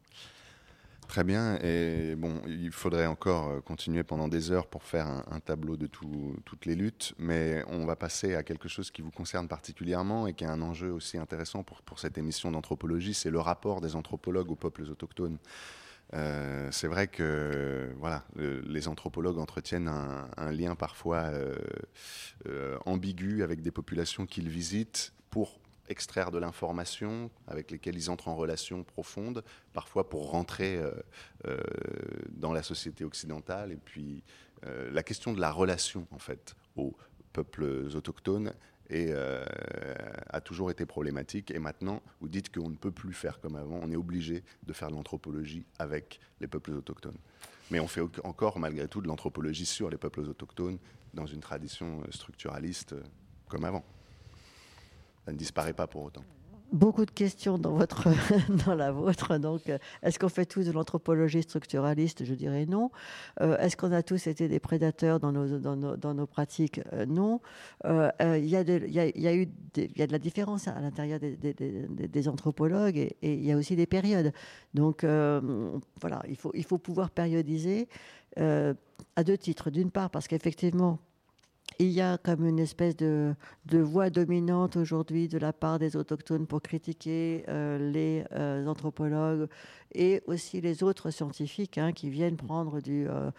Très 1.08 1.24
bien. 1.24 1.58
Et 1.62 2.14
bon, 2.14 2.40
il 2.46 2.70
faudrait 2.70 3.06
encore 3.06 3.48
euh, 3.48 3.60
continuer 3.60 4.04
pendant 4.04 4.28
des 4.28 4.52
heures 4.52 4.68
pour 4.68 4.84
faire 4.84 5.08
un, 5.08 5.40
tableau 5.40 5.76
de 5.76 5.88
toutes 5.88 6.66
les 6.66 6.76
luttes, 6.76 7.14
mais 7.18 7.64
on 7.66 7.84
va 7.84 7.96
passer 7.96 8.36
à 8.36 8.44
quelque 8.44 8.68
chose 8.68 8.90
qui 8.92 9.02
vous 9.02 9.10
concerne 9.10 9.48
particulièrement 9.48 10.28
et 10.28 10.34
qui 10.34 10.44
est 10.44 10.48
un 10.48 10.62
enjeu 10.62 10.92
aussi 10.92 11.18
intéressant 11.18 11.64
pour, 11.64 11.82
pour 11.82 11.98
cette 11.98 12.18
émission 12.18 12.52
d'anthropologie, 12.52 13.14
c'est 13.14 13.30
le 13.30 13.40
rapport 13.40 13.80
des 13.80 13.96
anthropologues 13.96 14.52
aux 14.52 14.56
peuples 14.56 14.82
autochtones. 14.82 15.38
Euh, 16.12 16.68
c'est 16.72 16.88
vrai 16.88 17.06
que 17.06 17.92
voilà, 17.98 18.24
les 18.36 18.88
anthropologues 18.88 19.38
entretiennent 19.38 19.88
un, 19.88 20.52
lien 20.52 20.74
parfois 20.74 21.18
euh, 21.18 21.56
euh, 22.46 22.78
ambigu 22.84 23.42
avec 23.42 23.62
des 23.62 23.70
populations 23.70 24.26
qu'ils 24.26 24.48
visitent 24.48 25.12
pour 25.30 25.60
extraire 25.88 26.30
de 26.30 26.38
l'information 26.38 27.30
avec 27.46 27.70
lesquelles 27.70 27.96
ils 27.96 28.10
entrent 28.10 28.28
en 28.28 28.36
relation 28.36 28.84
profonde, 28.84 29.44
parfois 29.72 30.08
pour 30.08 30.30
rentrer 30.30 30.80
dans 32.30 32.52
la 32.52 32.62
société 32.62 33.04
occidentale. 33.04 33.72
Et 33.72 33.76
puis 33.76 34.22
la 34.62 35.02
question 35.02 35.32
de 35.32 35.40
la 35.40 35.50
relation 35.50 36.06
en 36.12 36.20
fait 36.20 36.54
aux 36.76 36.96
peuples 37.32 37.88
autochtones 37.96 38.54
et 38.90 39.08
euh, 39.10 39.44
a 40.28 40.40
toujours 40.40 40.70
été 40.70 40.84
problématique. 40.84 41.50
Et 41.52 41.58
maintenant, 41.58 42.02
vous 42.20 42.28
dites 42.28 42.52
qu'on 42.52 42.68
ne 42.68 42.76
peut 42.76 42.90
plus 42.90 43.12
faire 43.12 43.40
comme 43.40 43.56
avant, 43.56 43.78
on 43.82 43.90
est 43.90 43.96
obligé 43.96 44.42
de 44.64 44.72
faire 44.72 44.88
de 44.90 44.94
l'anthropologie 44.94 45.64
avec 45.78 46.20
les 46.40 46.48
peuples 46.48 46.72
autochtones. 46.72 47.18
Mais 47.70 47.78
on 47.78 47.86
fait 47.86 48.02
encore, 48.24 48.58
malgré 48.58 48.88
tout, 48.88 49.00
de 49.00 49.06
l'anthropologie 49.06 49.66
sur 49.66 49.88
les 49.88 49.96
peuples 49.96 50.20
autochtones 50.20 50.78
dans 51.14 51.26
une 51.26 51.40
tradition 51.40 52.02
structuraliste 52.10 52.94
euh, 52.94 53.02
comme 53.48 53.64
avant. 53.64 53.84
Ça 55.24 55.32
ne 55.32 55.38
disparaît 55.38 55.74
pas 55.74 55.86
pour 55.86 56.02
autant 56.02 56.24
beaucoup 56.72 57.04
de 57.04 57.10
questions 57.10 57.58
dans, 57.58 57.72
votre, 57.72 58.08
dans 58.66 58.74
la 58.74 58.92
vôtre. 58.92 59.38
Donc, 59.38 59.68
euh, 59.68 59.78
est-ce 60.02 60.18
qu'on 60.18 60.28
fait 60.28 60.46
tous 60.46 60.66
de 60.66 60.72
l'anthropologie 60.72 61.42
structuraliste? 61.42 62.24
Je 62.24 62.34
dirais 62.34 62.66
non. 62.66 62.90
Euh, 63.40 63.56
est-ce 63.58 63.76
qu'on 63.76 63.92
a 63.92 64.02
tous 64.02 64.26
été 64.26 64.48
des 64.48 64.60
prédateurs 64.60 65.20
dans 65.20 65.32
nos, 65.32 65.58
dans 65.58 65.76
nos, 65.76 65.96
dans 65.96 66.14
nos 66.14 66.26
pratiques? 66.26 66.80
Euh, 66.92 67.06
Non. 67.06 67.40
Il 67.84 68.44
y, 68.44 68.56
y, 68.56 69.20
y, 69.20 69.28
a 69.28 69.34
eu 69.34 69.48
il 69.76 69.98
y 69.98 70.02
a 70.02 70.06
de 70.06 70.12
la 70.12 70.18
différence 70.18 70.68
à 70.68 70.80
l'intérieur 70.80 71.20
des, 71.20 71.36
des, 71.36 71.52
des, 71.52 72.28
anthropologues 72.28 72.96
et, 72.96 73.16
il 73.22 73.44
y 73.44 73.52
a 73.52 73.56
aussi 73.56 73.76
des 73.76 73.86
périodes. 73.86 74.32
Donc, 74.74 75.04
voilà, 75.04 76.22
il 76.28 76.36
faut, 76.36 76.52
il 76.54 76.64
faut 76.64 76.78
pouvoir 76.78 77.10
périodiser 77.10 77.88
à 78.36 79.24
deux 79.24 79.38
titres. 79.38 79.70
D'une 79.70 79.90
part, 79.90 80.10
parce 80.10 80.28
qu'effectivement, 80.28 80.98
il 81.80 81.88
y 81.92 82.02
a 82.02 82.18
comme 82.18 82.44
une 82.44 82.58
espèce 82.58 82.94
de, 82.94 83.34
voix 83.72 84.10
dominante 84.10 84.76
aujourd'hui 84.76 85.28
de 85.28 85.38
la 85.38 85.54
part 85.54 85.78
des 85.78 85.96
autochtones 85.96 86.46
pour 86.46 86.60
critiquer 86.60 87.42
euh, 87.48 87.78
les 87.90 88.22
euh, 88.32 88.66
anthropologues 88.66 89.48
et 89.94 90.22
aussi 90.26 90.60
les 90.60 90.82
autres 90.82 91.10
scientifiques 91.10 91.78
hein, 91.78 91.92
qui 91.92 92.10
viennent 92.10 92.36
prendre 92.36 92.80
euh, 92.86 93.30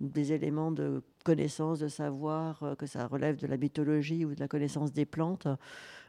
des 0.00 0.34
éléments 0.34 0.72
de 0.72 1.02
connaissance, 1.24 1.78
de 1.78 1.88
savoir, 1.88 2.76
que 2.78 2.84
ça 2.84 3.06
relève 3.06 3.36
de 3.36 3.46
la 3.46 3.56
mythologie 3.56 4.26
ou 4.26 4.34
de 4.34 4.40
la 4.40 4.46
connaissance 4.46 4.92
des 4.92 5.06
plantes. 5.06 5.48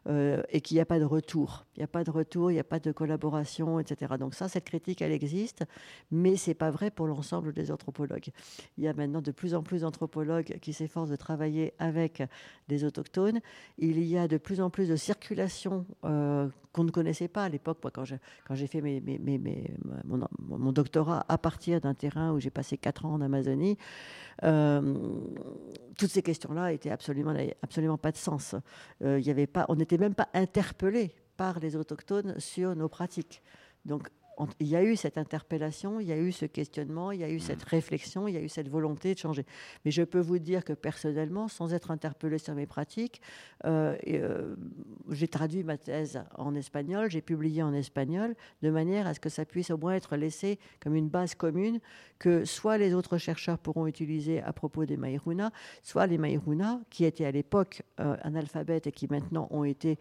Euh, 0.08 0.42
et 0.50 0.62
qu'il 0.62 0.76
n'y 0.76 0.82
a 0.82 0.86
pas 0.86 1.00
de 1.00 1.06
retour. 1.06 1.66
Il 1.76 1.80
n'y 1.80 1.84
a 1.84 1.88
pas 1.88 2.06
de 2.06 2.12
retour, 2.12 2.50
il 2.50 2.54
n'y 2.54 2.62
a 2.62 2.64
pas 2.64 2.80
de 2.80 2.94
collaboration, 2.94 3.78
etc. 3.78 4.14
Donc 4.18 4.36
ça, 4.36 4.48
cette 4.48 4.64
critique, 4.64 5.02
elle 5.02 5.12
existe, 5.12 5.66
mais 6.12 6.38
ce 6.38 6.50
n'est 6.50 6.54
pas 6.54 6.72
vrai 6.72 6.92
pour 6.92 7.08
l'ensemble 7.08 7.52
des 7.52 7.72
anthropologues. 7.72 8.30
Il 8.78 8.86
y 8.86 8.88
a 8.88 8.94
maintenant 8.94 9.22
de 9.22 9.32
plus 9.32 9.54
en 9.54 9.64
plus 9.64 9.82
d'anthropologues 9.82 10.60
qui 10.62 10.72
s'efforcent 10.72 11.10
de 11.10 11.18
travailler 11.18 11.74
avec 11.78 12.24
des 12.70 12.86
autochtones. 12.86 13.42
Il 13.80 14.02
y 14.02 14.18
a 14.18 14.30
de 14.30 14.38
plus 14.38 14.62
en 14.62 14.70
plus 14.70 14.88
de 14.88 14.96
circulation 14.96 15.86
euh, 16.06 16.48
qu'on 16.72 16.86
ne 16.86 16.92
connaissait 16.92 17.28
pas 17.28 17.44
à 17.44 17.50
l'époque. 17.50 17.80
Quand 17.94 18.06
j'ai 18.56 18.68
fait 18.68 18.82
mon, 20.06 20.72
doctorat 20.72 21.26
à 21.28 21.38
partir 21.38 21.82
d'un 21.82 21.94
terrain 21.94 22.32
où 22.32 22.40
j'ai 22.40 22.50
passé 22.50 22.78
quatre 22.78 23.06
ans 23.06 23.14
en 23.14 23.22
Amazonie, 23.22 23.78
euh, 24.44 24.96
toutes 25.98 26.12
ces 26.12 26.22
questions-là 26.22 26.72
étaient 26.72 26.92
absolument, 26.92 27.34
absolument 27.62 27.98
pas 27.98 28.12
de 28.12 28.18
sens. 28.18 28.56
il 29.02 29.30
avait 29.30 29.48
pas, 29.48 29.66
on 29.70 29.80
même 29.98 30.16
pas 30.16 30.30
interpellé 30.34 31.16
par 31.36 31.60
les 31.60 31.76
autochtones 31.76 32.40
sur 32.40 32.76
nos 32.76 32.90
pratiques. 32.90 33.42
Il 34.60 34.68
y 34.68 34.76
a 34.76 34.84
eu 34.84 34.96
cette 34.96 35.18
interpellation, 35.18 36.00
il 36.00 36.08
y 36.08 36.12
a 36.12 36.18
eu 36.18 36.32
ce 36.32 36.46
questionnement, 36.46 37.12
il 37.12 37.20
y 37.20 37.24
a 37.24 37.30
eu 37.30 37.40
cette 37.40 37.66
mm. 37.66 37.70
réflexion, 37.70 38.28
il 38.28 38.36
y 38.36 38.38
a 38.38 38.42
eu 38.42 38.50
cette 38.50 38.70
volonté 38.70 39.14
de 39.14 39.20
changer. 39.20 39.46
Mais 39.86 39.92
je 39.92 40.04
peux 40.04 40.20
vous 40.20 40.40
dire 40.40 40.64
que 40.64 40.74
personnellement, 40.74 41.48
sans 41.48 41.74
être 41.74 41.92
interpellé 41.92 42.38
sur 42.38 42.54
mes 42.54 42.66
pratiques, 42.66 43.22
euh, 43.66 43.96
euh, 44.08 44.56
j'ai 45.10 45.28
traduit 45.28 45.64
ma 45.64 45.78
thèse 45.78 46.22
en 46.36 46.56
espagnol, 46.56 47.10
j'ai 47.10 47.22
publié 47.22 47.64
en 47.64 47.74
espagnol, 47.74 48.36
de 48.62 48.70
manière 48.70 49.08
à 49.08 49.14
ce 49.14 49.20
que 49.20 49.30
ça 49.30 49.46
puisse 49.46 49.72
au 49.72 49.78
moins 49.78 49.94
être 49.94 50.16
laissé 50.16 50.60
comme 50.80 50.96
une 50.96 51.10
base 51.10 51.36
commune 51.36 51.80
que 52.20 52.46
soit 52.46 52.78
les 52.78 52.94
autres 52.94 53.18
chercheurs 53.18 53.58
pourront 53.58 53.88
utiliser 53.88 54.42
à 54.42 54.54
propos 54.54 54.86
des 54.86 54.98
Maïruna, 54.98 55.52
soit 55.82 56.08
les 56.08 56.18
Maïruna, 56.18 56.82
qui 56.90 57.06
étaient 57.06 57.26
à 57.26 57.32
l'époque 57.32 57.84
euh, 58.00 58.16
analphabètes 58.22 58.88
et 58.88 58.92
qui 58.92 59.08
maintenant 59.08 59.48
ont 59.52 59.64
été 59.64 59.98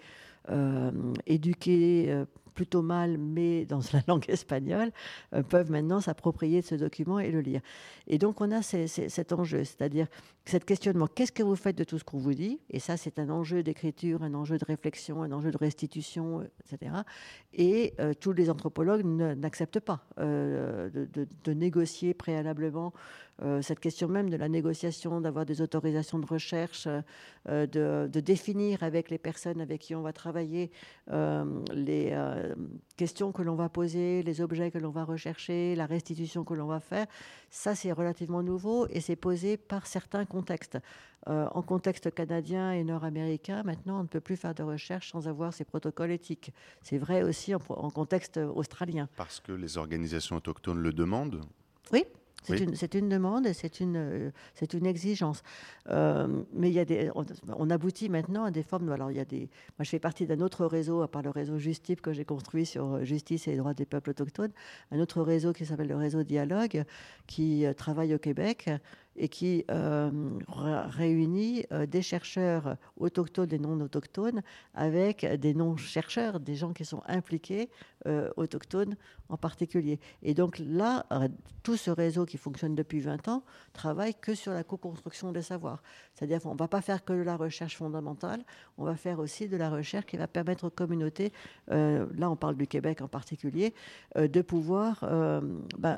éduqués 1.27 2.25
plutôt 2.57 2.83
mal, 2.83 3.19
mais 3.19 3.65
dans 3.67 3.81
la 3.93 4.03
langue 4.09 4.25
espagnole, 4.29 4.91
euh, 5.35 5.45
peuvent 5.45 5.71
maintenant 5.71 6.01
s'approprier 6.01 6.63
de 6.63 6.67
ce 6.67 6.75
document 6.75 7.21
et 7.21 7.31
le 7.31 7.41
lire. 7.41 7.61
Et 8.09 8.19
donc 8.19 8.41
on 8.41 8.51
a 8.51 8.63
cet 8.63 9.33
enjeu, 9.33 9.63
c'est-à-dire 9.63 10.09
cet 10.45 10.65
questionnement, 10.65 11.07
qu'est-ce 11.07 11.33
que 11.33 11.43
vous 11.43 11.57
faites 11.57 11.77
de 11.77 11.85
tout 11.85 11.99
ce 11.99 12.05
qu'on 12.05 12.19
vous 12.19 12.35
dit? 12.35 12.61
Et 12.71 12.79
ça, 12.79 12.97
c'est 12.97 13.19
un 13.19 13.31
enjeu 13.31 13.63
d'écriture, 13.63 14.23
un 14.23 14.35
enjeu 14.35 14.59
de 14.59 14.65
réflexion, 14.65 15.23
un 15.23 15.33
enjeu 15.33 15.51
de 15.51 15.59
restitution, 15.59 16.49
etc. 16.65 16.93
Et 17.53 17.95
euh, 18.01 18.15
tous 18.15 18.33
les 18.33 18.49
anthropologues 18.49 19.05
n'acceptent 19.05 19.81
pas 19.81 20.07
euh, 20.19 20.89
de, 20.93 21.53
négocier 21.53 22.15
préalablement 22.15 22.93
cette 23.61 23.81
question 23.81 24.09
même 24.09 24.31
de 24.31 24.37
la 24.37 24.49
négociation, 24.49 25.21
d'avoir 25.21 25.45
des 25.45 25.61
autorisations 25.61 26.19
de 26.19 26.27
recherche, 26.27 26.89
de, 27.47 28.21
définir 28.21 28.83
avec 28.83 29.11
les 29.11 29.19
personnes 29.19 29.61
avec 29.61 29.83
qui 29.83 29.95
on 29.95 30.03
va 30.03 30.13
travailler 30.13 30.71
les 31.73 32.17
questions 32.97 33.33
que 33.33 33.43
l'on 33.43 33.55
va 33.55 33.69
poser, 33.69 34.23
les 34.23 34.41
objets 34.41 34.71
que 34.71 34.79
l'on 34.79 34.91
va 34.91 35.05
rechercher, 35.05 35.75
la 35.75 35.87
restitution 35.87 36.45
que 36.45 36.55
l'on 36.55 36.67
va 36.67 36.81
faire, 36.81 37.07
ça 37.51 37.75
c'est 37.75 37.93
relativement 37.93 38.43
nouveau 38.43 38.87
et 38.89 39.01
c'est 39.01 39.17
posé 39.17 39.57
par 39.57 39.87
certains 39.87 40.25
contextes. 40.25 40.79
Euh, 41.29 41.49
en 41.53 41.63
contexte 41.63 42.15
canadien 42.15 42.71
et 42.73 42.85
nord-américain, 42.85 43.65
maintenant 43.65 43.99
on 43.99 44.03
ne 44.03 44.09
peut 44.09 44.21
plus 44.21 44.37
faire 44.37 44.55
de 44.55 44.63
recherche 44.63 45.11
sans 45.11 45.27
avoir 45.27 45.53
ces 45.53 45.65
protocoles 45.65 46.13
éthiques. 46.13 46.53
C'est 46.83 46.99
vrai 46.99 47.25
aussi 47.25 47.53
en, 47.53 47.61
en 47.69 47.91
contexte 47.91 48.37
australien. 48.37 49.09
Parce 49.17 49.41
que 49.41 49.51
les 49.51 49.77
organisations 49.77 50.37
autochtones 50.37 50.79
le 50.79 50.93
demandent? 50.93 51.41
Oui, 51.93 52.05
c'est 52.43 52.95
une, 52.95 53.09
demande 53.09 53.47
et 53.47 53.53
c'est 53.53 53.81
une, 53.81 53.97
euh, 53.97 54.31
c'est 54.55 54.75
une 54.75 54.87
exigence. 54.87 55.43
Euh, 55.91 56.45
mais 56.53 56.69
il 56.69 56.75
y 56.75 56.79
a 56.79 56.85
des, 56.85 57.11
on, 57.15 57.71
aboutit 57.71 58.09
maintenant 58.09 58.45
à 58.45 58.51
des 58.51 58.63
formes. 58.63 58.91
Alors, 58.91 59.11
il 59.11 59.17
y 59.17 59.21
a 59.21 59.25
des, 59.25 59.49
moi, 59.79 59.85
je 59.85 59.89
fais 59.89 59.99
partie 59.99 60.27
d'un 60.27 60.41
autre 60.41 60.65
réseau, 60.67 61.03
à 61.03 61.09
part 61.09 61.23
le 61.23 61.31
réseau 61.31 61.59
Justip 61.59 62.01
que 62.01 62.13
j'ai 62.13 62.25
construit 62.25 62.67
sur 62.67 62.95
euh, 62.95 63.05
justice 63.05 63.49
et 63.49 63.53
les 63.53 63.57
droits 63.57 63.75
des 63.75 63.87
peuples 63.87 64.11
autochtones, 64.11 64.53
un 64.93 65.01
autre 65.01 65.23
réseau 65.23 65.53
qui 65.53 65.67
s'appelle 65.67 65.89
le 65.89 65.97
réseau 65.97 66.23
Dialogue, 66.23 66.85
qui 67.27 67.65
travaille 67.77 68.15
au 68.15 68.19
Québec 68.19 68.71
et 69.17 69.29
qui 69.29 69.65
euh, 69.71 70.11
réunit 70.49 71.65
euh, 71.73 71.87
des 71.87 72.03
chercheurs 72.03 72.77
autochtones 72.99 73.53
et 73.53 73.59
non 73.59 73.81
autochtones 73.81 74.43
avec 74.75 75.25
des 75.25 75.55
non-chercheurs, 75.55 76.41
des 76.41 76.55
gens 76.55 76.73
qui 76.73 76.85
sont 76.85 77.03
impliqués, 77.07 77.71
euh, 78.07 78.31
autochtones 78.37 78.97
en 79.29 79.37
particulier. 79.37 79.99
Et 80.23 80.35
donc 80.35 80.59
là, 80.59 81.05
tout 81.65 81.77
ce 81.77 81.91
réseau 81.91 82.27
qui 82.27 82.39
fonctionne 82.39 82.77
depuis 82.77 83.01
20 83.01 83.27
ans 83.29 83.43
travaille 83.73 84.15
que 84.15 84.35
sur 84.35 84.53
la 84.53 84.63
co-construction 84.63 85.33
des 85.33 85.43
savoirs. 85.43 85.83
C'est-à-dire 86.15 86.41
qu'on 86.41 86.53
ne 86.53 86.59
va 86.59 86.69
pas 86.69 86.81
faire 86.81 87.05
que 87.05 87.13
de 87.13 87.23
la 87.23 87.37
recherche 87.37 87.77
fondamentale, 87.77 88.45
on 88.79 88.85
va 88.85 88.95
faire 88.95 89.19
aussi 89.19 89.49
de 89.49 89.57
la 89.57 89.69
recherche 89.69 90.07
qui 90.07 90.17
va 90.17 90.29
permettre 90.29 90.65
aux 90.65 90.71
communautés, 90.71 91.33
là 91.69 92.31
on 92.31 92.37
parle 92.37 92.57
du 92.57 92.69
Québec 92.69 93.01
en 93.01 93.09
particulier, 93.09 93.75
de 94.15 94.43
pouvoir 94.43 95.05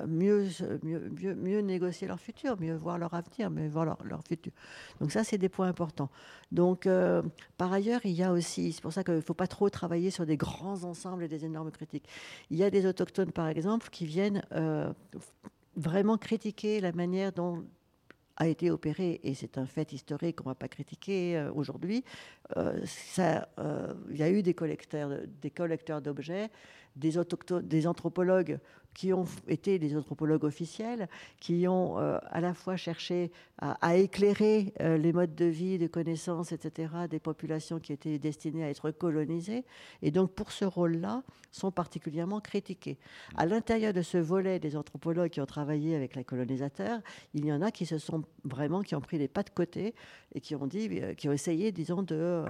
mieux, 0.06 0.46
mieux, 0.82 1.10
mieux, 1.10 1.34
mieux 1.34 1.60
négocier 1.60 2.08
leur 2.08 2.20
futur, 2.20 2.58
mieux 2.58 2.76
voir 2.76 2.96
leur 2.96 3.07
avenir, 3.14 3.50
mais 3.50 3.68
voilà 3.68 3.96
leur 4.04 4.22
futur. 4.22 4.52
Donc 5.00 5.12
ça, 5.12 5.24
c'est 5.24 5.38
des 5.38 5.48
points 5.48 5.68
importants. 5.68 6.10
Donc, 6.52 6.86
euh, 6.86 7.22
par 7.56 7.72
ailleurs, 7.72 8.00
il 8.04 8.12
y 8.12 8.22
a 8.22 8.32
aussi, 8.32 8.72
c'est 8.72 8.82
pour 8.82 8.92
ça 8.92 9.04
qu'il 9.04 9.14
ne 9.14 9.20
faut 9.20 9.34
pas 9.34 9.46
trop 9.46 9.70
travailler 9.70 10.10
sur 10.10 10.26
des 10.26 10.36
grands 10.36 10.84
ensembles 10.84 11.24
et 11.24 11.28
des 11.28 11.44
énormes 11.44 11.70
critiques. 11.70 12.08
Il 12.50 12.56
y 12.56 12.64
a 12.64 12.70
des 12.70 12.86
autochtones, 12.86 13.32
par 13.32 13.48
exemple, 13.48 13.88
qui 13.90 14.06
viennent 14.06 14.42
euh, 14.52 14.92
vraiment 15.76 16.18
critiquer 16.18 16.80
la 16.80 16.92
manière 16.92 17.32
dont 17.32 17.64
a 18.38 18.48
été 18.48 18.70
opéré, 18.70 19.20
et 19.22 19.34
c'est 19.34 19.58
un 19.58 19.66
fait 19.66 19.92
historique 19.92 20.36
qu'on 20.36 20.44
ne 20.44 20.50
va 20.50 20.54
pas 20.54 20.68
critiquer 20.68 21.36
euh, 21.36 21.52
aujourd'hui, 21.52 22.04
il 22.56 24.16
y 24.16 24.22
a 24.22 24.30
eu 24.30 24.42
des 24.42 24.54
collecteurs, 24.54 25.10
des 25.42 25.50
collecteurs 25.50 26.00
d'objets, 26.00 26.50
des, 26.96 27.12
des 27.62 27.86
anthropologues 27.86 28.58
qui 28.98 29.12
ont 29.12 29.26
été 29.46 29.78
des 29.78 29.96
anthropologues 29.96 30.42
officiels, 30.42 31.08
qui 31.38 31.68
ont 31.68 32.00
euh, 32.00 32.18
à 32.30 32.40
la 32.40 32.52
fois 32.52 32.76
cherché 32.76 33.30
à, 33.58 33.96
éclairer 33.96 34.72
euh, 34.80 34.96
les 34.96 35.12
modes 35.12 35.36
de 35.36 35.44
vie, 35.44 35.78
de 35.78 35.86
connaissances, 35.86 36.50
etc., 36.50 36.92
des 37.08 37.20
populations 37.20 37.78
qui 37.78 37.92
étaient 37.92 38.18
destinées 38.18 38.64
à 38.64 38.70
être 38.70 38.90
colonisées, 38.90 39.64
et 40.02 40.10
donc 40.10 40.32
pour 40.32 40.50
ce 40.50 40.64
rôle-là, 40.64 41.22
sont 41.52 41.70
particulièrement 41.70 42.40
critiqués. 42.40 42.98
À 43.36 43.46
l'intérieur 43.46 43.92
de 43.92 44.02
ce 44.02 44.18
volet 44.18 44.58
des 44.58 44.76
anthropologues 44.76 45.30
qui 45.30 45.40
ont 45.40 45.46
travaillé 45.46 45.94
avec 45.94 46.16
les 46.16 46.24
colonisateurs, 46.24 47.00
il 47.34 47.44
y 47.46 47.52
en 47.52 47.62
a 47.62 47.70
qui 47.70 47.86
se 47.86 47.98
sont 47.98 48.24
vraiment, 48.44 48.82
qui 48.82 48.94
ont 48.94 49.00
pris 49.00 49.18
les 49.18 49.28
pas 49.28 49.42
de 49.42 49.50
côté 49.50 49.94
et 50.34 50.40
qui 50.40 50.54
ont 50.54 50.66
dit, 50.66 50.88
euh, 51.00 51.14
qui 51.14 51.28
ont 51.28 51.32
essayé, 51.32 51.72
disons, 51.72 52.02
de 52.02 52.44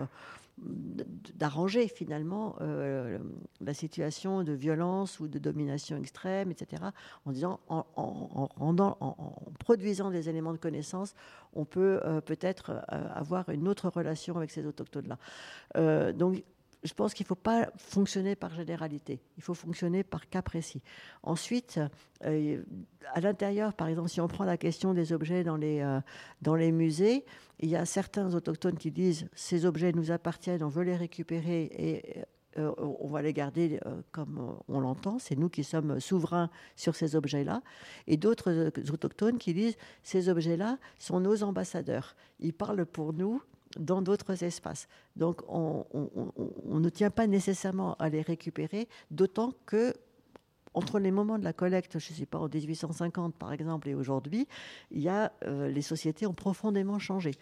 d'arranger 1.34 1.88
finalement 1.88 2.56
euh, 2.60 3.18
la 3.60 3.74
situation 3.74 4.42
de 4.42 4.52
violence 4.52 5.20
ou 5.20 5.28
de 5.28 5.38
domination 5.38 5.96
extrême, 5.96 6.50
etc., 6.50 6.82
en 7.24 7.32
disant, 7.32 7.60
en, 7.68 7.84
en, 7.96 9.28
produisant 9.58 10.10
des 10.10 10.28
éléments 10.28 10.52
de 10.52 10.58
connaissance, 10.58 11.14
on 11.54 11.64
peut 11.64 12.00
euh, 12.04 12.20
peut-être 12.20 12.70
euh, 12.70 13.08
avoir 13.14 13.48
une 13.50 13.68
autre 13.68 13.88
relation 13.88 14.36
avec 14.36 14.50
ces 14.50 14.66
autochtones-là. 14.66 16.12
donc, 16.12 16.42
je 16.84 16.94
pense 16.94 17.14
qu'il 17.14 17.24
ne 17.24 17.28
faut 17.28 17.34
pas 17.34 17.70
fonctionner 17.76 18.36
par 18.36 18.54
généralité, 18.54 19.20
il 19.36 19.42
faut 19.42 19.54
fonctionner 19.54 20.04
par 20.04 20.28
cas 20.28 20.42
précis. 20.42 20.82
Ensuite, 21.22 21.80
euh, 22.24 22.62
à 23.12 23.20
l'intérieur, 23.20 23.72
par 23.74 23.88
exemple, 23.88 24.08
si 24.08 24.20
on 24.20 24.28
prend 24.28 24.44
la 24.44 24.56
question 24.56 24.94
des 24.94 25.12
objets 25.12 25.44
dans 25.44 25.56
les, 25.56 25.80
euh, 25.80 26.00
dans 26.42 26.54
les 26.54 26.72
musées, 26.72 27.24
il 27.58 27.68
y 27.68 27.76
a 27.76 27.84
certains 27.84 28.34
autochtones 28.34 28.76
qui 28.76 28.90
disent 28.90 29.28
ces 29.34 29.66
objets 29.66 29.92
nous 29.92 30.10
appartiennent, 30.10 30.62
on 30.62 30.68
veut 30.68 30.84
les 30.84 30.96
récupérer 30.96 31.64
et 31.72 32.24
euh, 32.58 32.72
on 32.78 33.08
va 33.08 33.22
les 33.22 33.32
garder 33.32 33.80
comme 34.12 34.56
on 34.68 34.80
l'entend, 34.80 35.18
c'est 35.18 35.36
nous 35.36 35.48
qui 35.48 35.64
sommes 35.64 36.00
souverains 36.00 36.48
sur 36.76 36.94
ces 36.94 37.16
objets-là, 37.16 37.62
et 38.06 38.16
d'autres 38.16 38.70
autochtones 38.92 39.38
qui 39.38 39.52
disent 39.52 39.76
ces 40.02 40.28
objets-là 40.28 40.78
sont 40.98 41.20
nos 41.20 41.42
ambassadeurs, 41.42 42.16
ils 42.40 42.54
parlent 42.54 42.86
pour 42.86 43.12
nous, 43.12 43.42
dans 43.76 44.02
d'autres 44.02 44.44
espaces. 44.44 44.88
Donc 45.16 45.42
on, 45.48 45.84
ne 46.66 46.88
tient 46.88 47.10
pas 47.10 47.26
nécessairement 47.26 47.94
à 47.94 48.08
les 48.08 48.22
récupérer, 48.22 48.88
d'autant 49.10 49.52
que 49.66 49.94
entre 50.74 50.98
les 50.98 51.10
moments 51.10 51.38
de 51.38 51.44
la 51.44 51.52
collecte, 51.52 51.98
je 51.98 52.12
ne 52.12 52.18
sais 52.18 52.26
pas, 52.26 52.38
en 52.38 52.48
1850 52.48 53.34
par 53.34 53.52
exemple, 53.52 53.88
et 53.88 53.94
aujourd'hui, 53.94 54.46
il 54.90 55.00
y 55.00 55.08
a, 55.08 55.32
euh, 55.44 55.68
les 55.68 55.82
sociétés 55.82 56.26
ont 56.26 56.34
profondément 56.34 56.98
changé. 56.98 57.32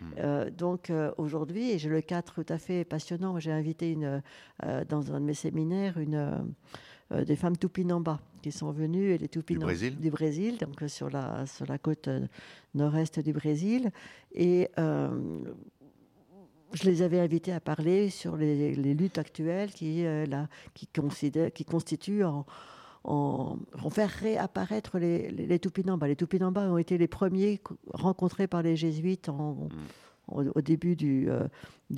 Hmm. 0.00 0.04
Euh, 0.18 0.50
donc 0.50 0.90
euh, 0.90 1.10
aujourd'hui, 1.16 1.70
et 1.70 1.78
j'ai 1.78 1.88
le 1.88 2.02
cas 2.02 2.22
tout 2.22 2.46
à 2.48 2.58
fait 2.58 2.84
passionnant, 2.84 3.38
j'ai 3.40 3.52
invité 3.52 3.90
une, 3.90 4.22
dans 4.88 5.12
un 5.12 5.20
de 5.20 5.26
mes 5.26 5.34
séminaires 5.34 5.98
une, 5.98 6.54
des 7.10 7.36
femmes 7.36 7.56
Tupinamba 7.56 8.20
qui 8.42 8.52
sont 8.52 8.72
venues, 8.72 9.12
et 9.12 9.18
les 9.18 9.28
Tupinamba 9.28 9.66
du 9.66 9.78
Brésil, 9.78 9.96
du 10.00 10.10
Brésil 10.10 10.58
donc 10.58 10.88
sur 10.88 11.10
la, 11.10 11.46
sur 11.46 11.66
la 11.66 11.78
côte 11.78 12.08
nord-est 12.74 13.20
du 13.20 13.32
Brésil. 13.32 13.90
Et 14.32 14.68
je 16.74 16.84
les 16.84 17.02
avais 17.02 17.20
invités 17.20 17.52
à 17.52 17.60
parler 17.60 18.10
sur 18.10 18.36
les, 18.36 18.74
luttes 18.74 19.18
actuelles 19.18 19.70
qui, 19.70 20.04
euh, 20.04 20.26
qui, 20.74 20.88
qui 21.54 21.64
constituent 21.64 22.24
en, 22.24 22.44
en, 23.04 23.56
faire 23.90 24.10
réapparaître 24.10 24.98
les, 24.98 25.30
les, 25.30 25.46
les 25.46 25.58
Tupinamba. 25.58 26.08
Les 26.08 26.16
Tupinamba 26.16 26.62
ont 26.62 26.78
été 26.78 26.98
les 26.98 27.08
premiers 27.08 27.60
rencontrés 27.92 28.46
par 28.46 28.62
les 28.62 28.76
jésuites 28.76 29.28
en, 29.28 29.68
au, 30.28 30.60
début 30.60 30.96
euh, 31.28 31.46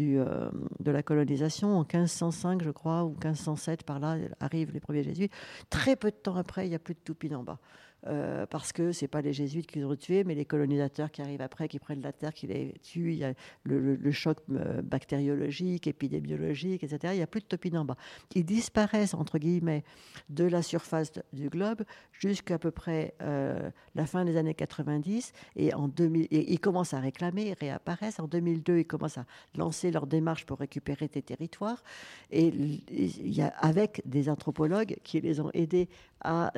euh, 0.00 0.50
de 0.80 0.90
la 0.90 1.02
colonisation, 1.02 1.76
en 1.76 1.80
1505, 1.80 2.62
je 2.62 2.70
crois, 2.70 3.04
ou 3.04 3.10
1507, 3.10 3.82
par 3.84 4.00
là, 4.00 4.16
arrivent 4.40 4.72
les 4.72 4.80
premiers 4.80 5.02
jésuites. 5.02 5.32
Très 5.70 5.96
peu 5.96 6.10
de 6.10 6.16
temps 6.16 6.36
après, 6.36 6.66
il 6.66 6.70
n'y 6.70 6.74
a 6.74 6.80
plus 6.80 6.94
de 6.94 7.00
Tupinamba. 7.04 7.58
Euh, 8.06 8.46
parce 8.46 8.72
que 8.72 8.92
ce 8.92 9.04
n'est 9.04 9.08
pas 9.08 9.20
les 9.20 9.32
jésuites 9.32 9.66
qui 9.66 9.78
les 9.78 9.84
ont 9.84 9.96
tués, 9.96 10.22
mais 10.24 10.34
les 10.34 10.44
colonisateurs 10.44 11.10
qui 11.10 11.22
arrivent 11.22 11.40
après, 11.40 11.68
qui 11.68 11.78
prennent 11.78 12.02
la 12.02 12.12
terre, 12.12 12.32
qui 12.32 12.46
les 12.46 12.74
tuent. 12.82 13.12
Il 13.12 13.18
y 13.18 13.24
a 13.24 13.34
le, 13.64 14.10
choc 14.12 14.38
euh, 14.50 14.80
bactériologique, 14.82 15.86
épidémiologique, 15.86 16.84
etc. 16.84 17.14
Il 17.14 17.16
n'y 17.16 17.22
a 17.22 17.26
plus 17.26 17.40
de 17.40 17.46
topinambas. 17.46 17.96
Ils 18.34 18.44
disparaissent, 18.44 19.14
entre 19.14 19.38
guillemets, 19.38 19.84
de 20.28 20.44
la 20.44 20.62
surface 20.62 21.12
du 21.32 21.48
globe 21.48 21.82
jusqu'à 22.12 22.58
peu 22.58 22.70
près 22.70 23.14
euh, 23.22 23.70
la 23.94 24.06
fin 24.06 24.24
des 24.24 24.36
années 24.36 24.54
90. 24.54 25.32
Et, 25.56 25.74
en 25.74 25.88
2000, 25.88 26.28
et 26.30 26.52
ils 26.52 26.60
commencent 26.60 26.94
à 26.94 27.00
réclamer, 27.00 27.48
ils 27.48 27.54
réapparaissent. 27.54 28.20
En 28.20 28.28
2002, 28.28 28.78
ils 28.78 28.86
commencent 28.86 29.18
à 29.18 29.26
lancer 29.56 29.90
leur 29.90 30.06
démarche 30.06 30.46
pour 30.46 30.58
récupérer 30.58 31.08
des 31.08 31.22
territoires. 31.22 31.82
Et 32.30 32.46
il 32.46 33.34
y 33.34 33.42
a, 33.42 33.48
avec 33.58 34.02
des 34.04 34.28
anthropologues 34.28 34.96
qui 35.02 35.20
les 35.20 35.40
ont 35.40 35.50
aidés 35.54 35.88
à 36.20 36.52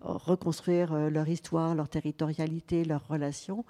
reconstruire 0.00 0.92
euh, 0.92 1.10
leur 1.10 1.28
histoire, 1.28 1.74
leur 1.74 1.88
territorialité, 1.88 2.84
leurs 2.84 3.06
relations. 3.08 3.64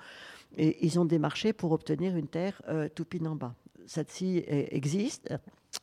Et 0.56 0.84
ils 0.84 0.98
ont 0.98 1.04
démarché 1.04 1.52
pour 1.52 1.72
obtenir 1.72 2.16
une 2.16 2.28
terre 2.28 2.62
euh, 2.68 2.88
Tupinamba. 2.94 3.54
Celle-ci 3.86 4.42
existe. 4.48 5.32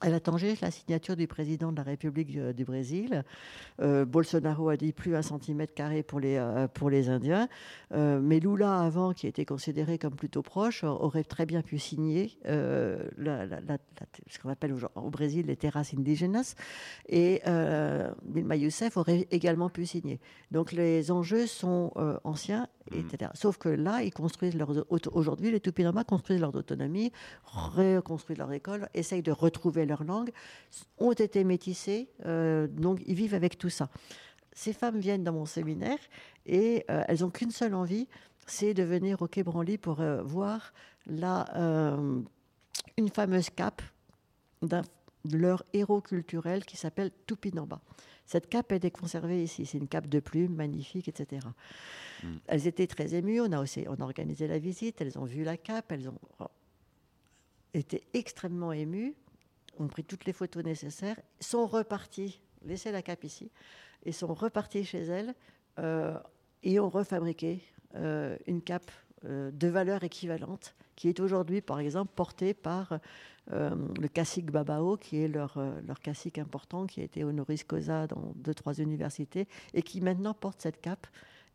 Elle 0.04 0.14
attend 0.14 0.38
juste 0.38 0.62
la 0.62 0.70
signature 0.70 1.16
du 1.16 1.28
président 1.28 1.72
de 1.72 1.78
la 1.78 1.84
République 1.84 2.36
euh, 2.36 2.52
du, 2.52 2.66
Brésil. 2.66 3.24
Bolsonaro 3.80 4.70
a 4.70 4.78
dit 4.78 4.92
plus 4.92 5.16
un 5.16 5.22
centimètre 5.22 5.74
carré 5.74 6.04
pour 6.04 6.20
les, 6.20 6.40
pour 6.74 6.90
les 6.90 7.10
Indiens. 7.10 7.48
mais 7.92 8.40
Lula, 8.40 8.80
avant, 8.80 9.14
qui 9.14 9.28
était 9.28 9.46
considéré 9.46 9.98
comme 9.98 10.16
plutôt 10.16 10.42
proche, 10.42 10.84
aurait 10.84 11.24
très 11.24 11.46
bien 11.46 11.62
pu 11.62 11.80
signer 11.80 12.38
ce 12.46 12.98
qu'on 14.42 14.50
appelle 14.50 14.74
au, 14.96 15.10
Brésil 15.10 15.48
les 15.48 15.56
terrasses 15.56 15.94
indigènes. 15.94 16.42
Et 17.10 17.42
Dilma 18.24 18.56
Youssef 18.56 18.98
aurait 18.98 19.28
également 19.32 19.70
pu 19.70 19.86
signer. 19.86 20.20
Donc 20.52 20.72
les 20.72 21.12
enjeux 21.12 21.48
sont 21.48 21.92
anciens. 22.24 22.68
Etc. 22.92 23.32
Sauf 23.34 23.58
que 23.58 23.70
là, 23.70 24.04
ils 24.04 24.14
construisent 24.14 24.56
leur 24.56 24.72
aujourd'hui, 24.90 25.52
les 25.52 25.60
Tupinamba 25.60 26.04
construisent 26.04 26.42
leur 26.42 26.54
autonomie, 26.56 27.12
reconstruisent 27.46 28.38
leur 28.38 28.52
école, 28.52 28.90
essayent 28.94 29.22
de 29.22 29.32
retrouver 29.32 29.86
leur 29.86 30.04
langue, 30.04 30.32
ont 30.98 31.14
été 31.14 31.44
métissés, 31.44 32.10
euh, 32.26 32.68
donc 32.68 33.02
ils 33.06 33.16
vivent 33.16 33.34
avec 33.34 33.58
tout 33.58 33.70
ça. 33.70 33.90
Ces 34.52 34.74
femmes 34.74 35.00
viennent 35.00 35.24
dans 35.24 35.34
mon 35.34 35.46
séminaire 35.46 35.98
et 36.46 36.86
euh, 36.90 37.04
elles 37.08 37.22
n'ont 37.22 37.32
qu'une 37.32 37.52
seule 37.52 37.74
envie, 37.74 38.08
c'est 38.46 38.74
de 38.74 38.84
venir 38.84 39.22
au 39.22 39.28
Quai 39.28 39.44
Branly 39.44 39.78
pour 39.78 40.02
euh, 40.02 40.22
voir 40.22 40.74
la, 41.06 41.98
une 42.98 43.10
fameuse 43.10 43.50
cape 43.50 43.82
d'un 44.62 44.84
leur 45.32 45.64
héros 45.74 46.02
culturel 46.02 46.66
qui 46.66 46.78
s'appelle 46.78 47.12
Tupinamba. 47.26 47.82
Cette 48.26 48.50
cape 48.50 48.72
a 48.72 48.76
été 48.76 48.92
conservée 48.92 49.44
ici. 49.44 49.66
C'est 49.66 49.78
une 49.78 49.88
cape 49.88 50.08
de 50.08 50.20
plumes, 50.20 50.56
magnifique, 50.56 51.08
etc. 51.08 51.48
Mm. 52.24 52.28
Elles 52.48 52.68
étaient 52.68 52.88
très 52.88 53.16
émues. 53.16 53.42
On 53.42 53.52
a, 53.52 53.62
aussi, 53.62 53.86
on 53.88 53.96
a 53.96 54.04
organisé 54.04 54.48
la 54.48 54.60
visite. 54.60 55.02
Elles 55.02 55.18
ont 55.20 55.26
vu 55.26 55.44
la 55.44 55.58
cape. 55.58 55.92
Elles 55.92 56.10
ont 56.10 56.20
été 57.74 58.04
extrêmement 58.14 58.72
émues. 58.72 59.14
Ont 59.80 59.88
pris 59.88 60.04
toutes 60.04 60.26
les 60.26 60.34
photos 60.34 60.64
nécessaires. 60.64 61.20
Sont 61.40 61.68
reparties, 61.68 62.42
laissé 62.64 62.92
la 62.92 63.02
cape 63.02 63.24
ici, 63.24 63.52
et 64.06 64.12
sont 64.12 64.34
reparties 64.34 64.86
chez 64.86 65.02
elles 65.02 65.34
euh, 65.80 66.18
et 66.62 66.80
ont 66.80 66.90
refabriqué 66.90 67.62
euh, 67.96 68.38
une 68.48 68.62
cape 68.62 68.92
euh, 69.26 69.52
de 69.52 69.68
valeur 69.68 70.04
équivalente 70.04 70.76
qui 70.96 71.10
est 71.10 71.20
aujourd'hui, 71.20 71.62
par 71.62 71.80
exemple, 71.80 72.12
portée 72.16 72.54
par 72.54 73.00
le 73.52 74.08
cacique 74.08 74.52
Babao, 74.52 74.98
qui 74.98 75.22
est 75.22 75.28
leur, 75.28 75.58
euh, 75.58 75.80
leur 75.86 76.00
cacique 76.00 76.38
important, 76.38 76.86
qui 76.86 77.02
a 77.02 77.04
été 77.04 77.24
honoris 77.24 77.64
causa 77.64 78.08
dans 78.08 78.34
deux, 78.36 78.54
trois 78.54 78.74
universités, 78.76 79.48
et 79.74 79.82
qui 79.82 80.02
maintenant 80.02 80.34
porte 80.34 80.62
cette 80.62 80.82
cape. 80.82 81.08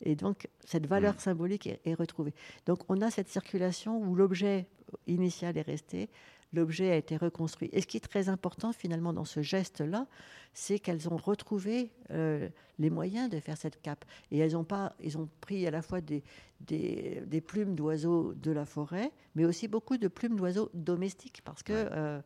Et 0.03 0.14
donc, 0.14 0.49
cette 0.64 0.86
valeur 0.86 1.14
mm. 1.14 1.18
symbolique 1.18 1.66
est, 1.66 1.80
est 1.84 1.95
retrouvée. 1.95 2.34
Donc, 2.66 2.80
on 2.89 3.01
a 3.01 3.11
cette 3.11 3.28
circulation 3.28 3.99
où 3.99 4.14
l'objet 4.14 4.66
initial 5.07 5.57
est 5.57 5.62
resté, 5.62 6.11
l'objet 6.53 6.91
a 6.91 6.97
été 6.97 7.16
reconstruit. 7.16 7.68
Et 7.72 7.80
ce 7.80 7.86
qui 7.86 7.97
est 7.97 8.01
très 8.01 8.28
important 8.28 8.72
finalement 8.72 9.12
dans 9.12 9.24
ce 9.24 9.43
geste-là, 9.43 10.07
c'est 10.53 10.78
qu'elles 10.78 11.09
ont 11.09 11.16
retrouvé 11.16 11.90
euh, 12.11 12.49
les 12.78 12.90
moyens 12.90 13.28
de 13.28 13.40
faire 13.40 13.57
cette 13.57 13.80
cape. 13.82 14.05
Et 14.30 14.38
elles 14.38 14.57
ont, 14.57 14.64
pas, 14.64 14.94
ils 15.03 15.18
ont 15.18 15.28
pris 15.40 15.66
à 15.66 15.70
la 15.70 15.82
fois 15.82 16.01
des, 16.01 16.22
des, 16.61 17.40
plumes 17.40 17.74
d'oiseaux 17.74 18.34
de 18.34 18.51
la 18.51 18.66
forêt, 18.66 19.11
mais 19.34 19.44
aussi 19.44 19.68
beaucoup 19.68 19.96
de 19.96 20.09
plumes 20.09 20.36
d'oiseaux 20.36 20.70
domestiques, 20.74 21.42
parce 21.44 21.62
qu'elles 21.62 21.90
euh, 21.92 22.20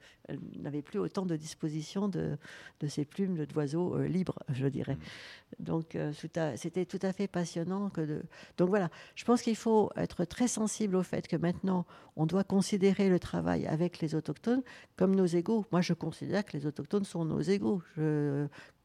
n'avaient 0.58 0.82
plus 0.82 0.98
autant 0.98 1.26
de 1.26 1.36
disposition 1.36 2.08
de, 2.08 2.36
de 2.80 2.86
ces 2.86 3.04
plumes 3.04 3.46
d'oiseaux 3.46 3.96
euh, 3.96 4.06
libres, 4.06 4.38
je 4.52 4.66
dirais. 4.66 4.94
Mm. 4.94 5.64
Donc 5.64 5.98
c'était 6.16 6.86
tout 6.86 6.98
à 7.02 7.12
fait 7.12 7.28
passionnant. 7.28 7.90
Que 7.90 8.00
de... 8.00 8.22
Donc 8.56 8.68
voilà, 8.68 8.90
je 9.14 9.24
pense 9.24 9.42
qu'il 9.42 9.56
faut 9.56 9.90
être 9.96 10.24
très 10.24 10.48
sensible 10.48 10.96
au 10.96 11.02
fait 11.02 11.28
que 11.28 11.36
maintenant, 11.36 11.86
on 12.16 12.26
doit 12.26 12.44
considérer 12.44 13.08
le 13.08 13.18
travail 13.18 13.66
avec 13.66 14.00
les 14.00 14.14
autochtones 14.14 14.62
comme 14.96 15.14
nos 15.14 15.26
égaux. 15.26 15.64
Moi, 15.72 15.80
je 15.80 15.92
considère 15.92 16.44
que 16.44 16.56
les 16.56 16.66
autochtones 16.66 17.04
sont 17.04 17.24
nos 17.24 17.40
égaux. 17.40 17.82
Je, 17.96 18.11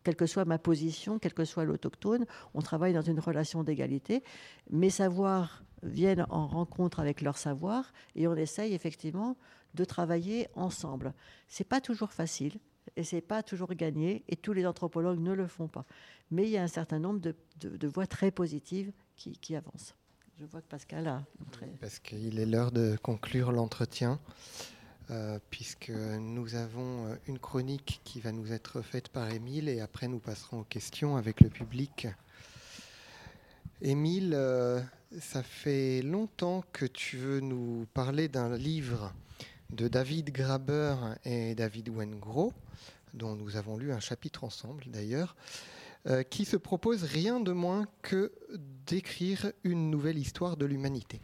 quelle 0.04 0.16
que 0.16 0.26
soit 0.26 0.46
ma 0.46 0.58
position, 0.58 1.20
quel 1.20 1.34
que 1.34 1.44
soit 1.44 1.66
l'autochtone, 1.66 2.26
on 2.54 2.62
travaille 2.62 2.94
dans 2.94 3.02
une 3.02 3.20
relation 3.20 3.64
d'égalité. 3.64 4.24
Mes 4.70 4.90
savoirs 4.90 5.64
viennent 5.84 6.26
en 6.30 6.48
rencontre 6.48 7.00
avec 7.00 7.22
leurs 7.22 7.38
savoirs 7.38 7.92
et 8.16 8.28
on 8.28 8.36
essaye 8.36 8.74
effectivement 8.74 9.36
de 9.74 9.84
travailler 9.84 10.48
ensemble. 10.56 11.14
C'est 11.48 11.68
pas 11.68 11.82
toujours 11.82 12.14
facile 12.14 12.54
et 12.96 13.04
c'est 13.04 13.22
pas 13.22 13.44
toujours 13.44 13.74
gagné 13.74 14.24
et 14.30 14.38
tous 14.38 14.54
les 14.54 14.66
anthropologues 14.66 15.20
ne 15.20 15.34
le 15.34 15.46
font 15.46 15.68
pas. 15.68 15.86
Mais 16.32 16.44
il 16.44 16.50
y 16.52 16.58
a 16.58 16.64
un 16.64 16.68
certain 16.68 17.00
nombre 17.00 17.20
de, 17.20 17.88
voix 17.88 18.08
très 18.08 18.32
positives 18.32 18.94
qui, 19.16 19.34
qui 19.34 19.56
avancent. 19.56 19.94
Je 20.40 20.46
vois 20.46 20.62
que 20.62 20.68
Pascal 20.68 21.08
a. 21.08 21.26
Parce 21.82 22.00
qu'il 22.00 22.40
est 22.40 22.46
l'heure 22.46 22.72
de 22.72 22.96
conclure 23.02 23.52
l'entretien. 23.52 24.20
Euh, 25.10 25.40
puisque 25.50 25.90
nous 25.90 26.56
avons 26.56 27.06
euh, 27.06 27.16
une 27.28 27.40
chronique 27.40 28.02
qui 28.04 28.20
va 28.20 28.34
nous 28.34 28.52
être 28.52 28.82
faite 28.82 29.08
par 29.08 29.32
Émile 29.32 29.70
et 29.70 29.80
après 29.80 30.10
nous 30.10 30.20
passerons 30.20 30.60
aux 30.60 30.66
questions 30.66 31.16
avec 31.16 31.40
le 31.40 31.48
public. 31.48 32.08
Émile, 33.82 34.34
euh, 34.36 34.82
ça 35.22 35.44
fait 35.44 36.02
longtemps 36.02 36.62
que 36.74 36.86
tu 36.86 37.16
veux 37.16 37.40
nous 37.40 37.88
parler 37.94 38.28
d'un 38.28 38.58
livre 38.58 39.14
de 39.70 39.88
David 39.88 40.32
Graber 40.32 40.96
et 41.24 41.56
David 41.56 41.88
Wengro, 41.88 42.52
dont 43.14 43.36
nous 43.36 43.56
avons 43.56 43.78
lu 43.78 43.94
un 43.94 44.02
chapitre 44.02 44.44
ensemble 44.44 44.84
d'ailleurs, 44.88 45.38
qui 46.30 46.46
se 46.46 46.56
propose 46.56 47.04
rien 47.04 47.42
de 47.42 47.52
moins 47.52 47.86
que 48.02 48.32
d'écrire 48.86 49.52
une 49.66 49.90
nouvelle 49.92 50.18
histoire 50.18 50.56
de 50.56 50.66
l'humanité. 50.66 51.20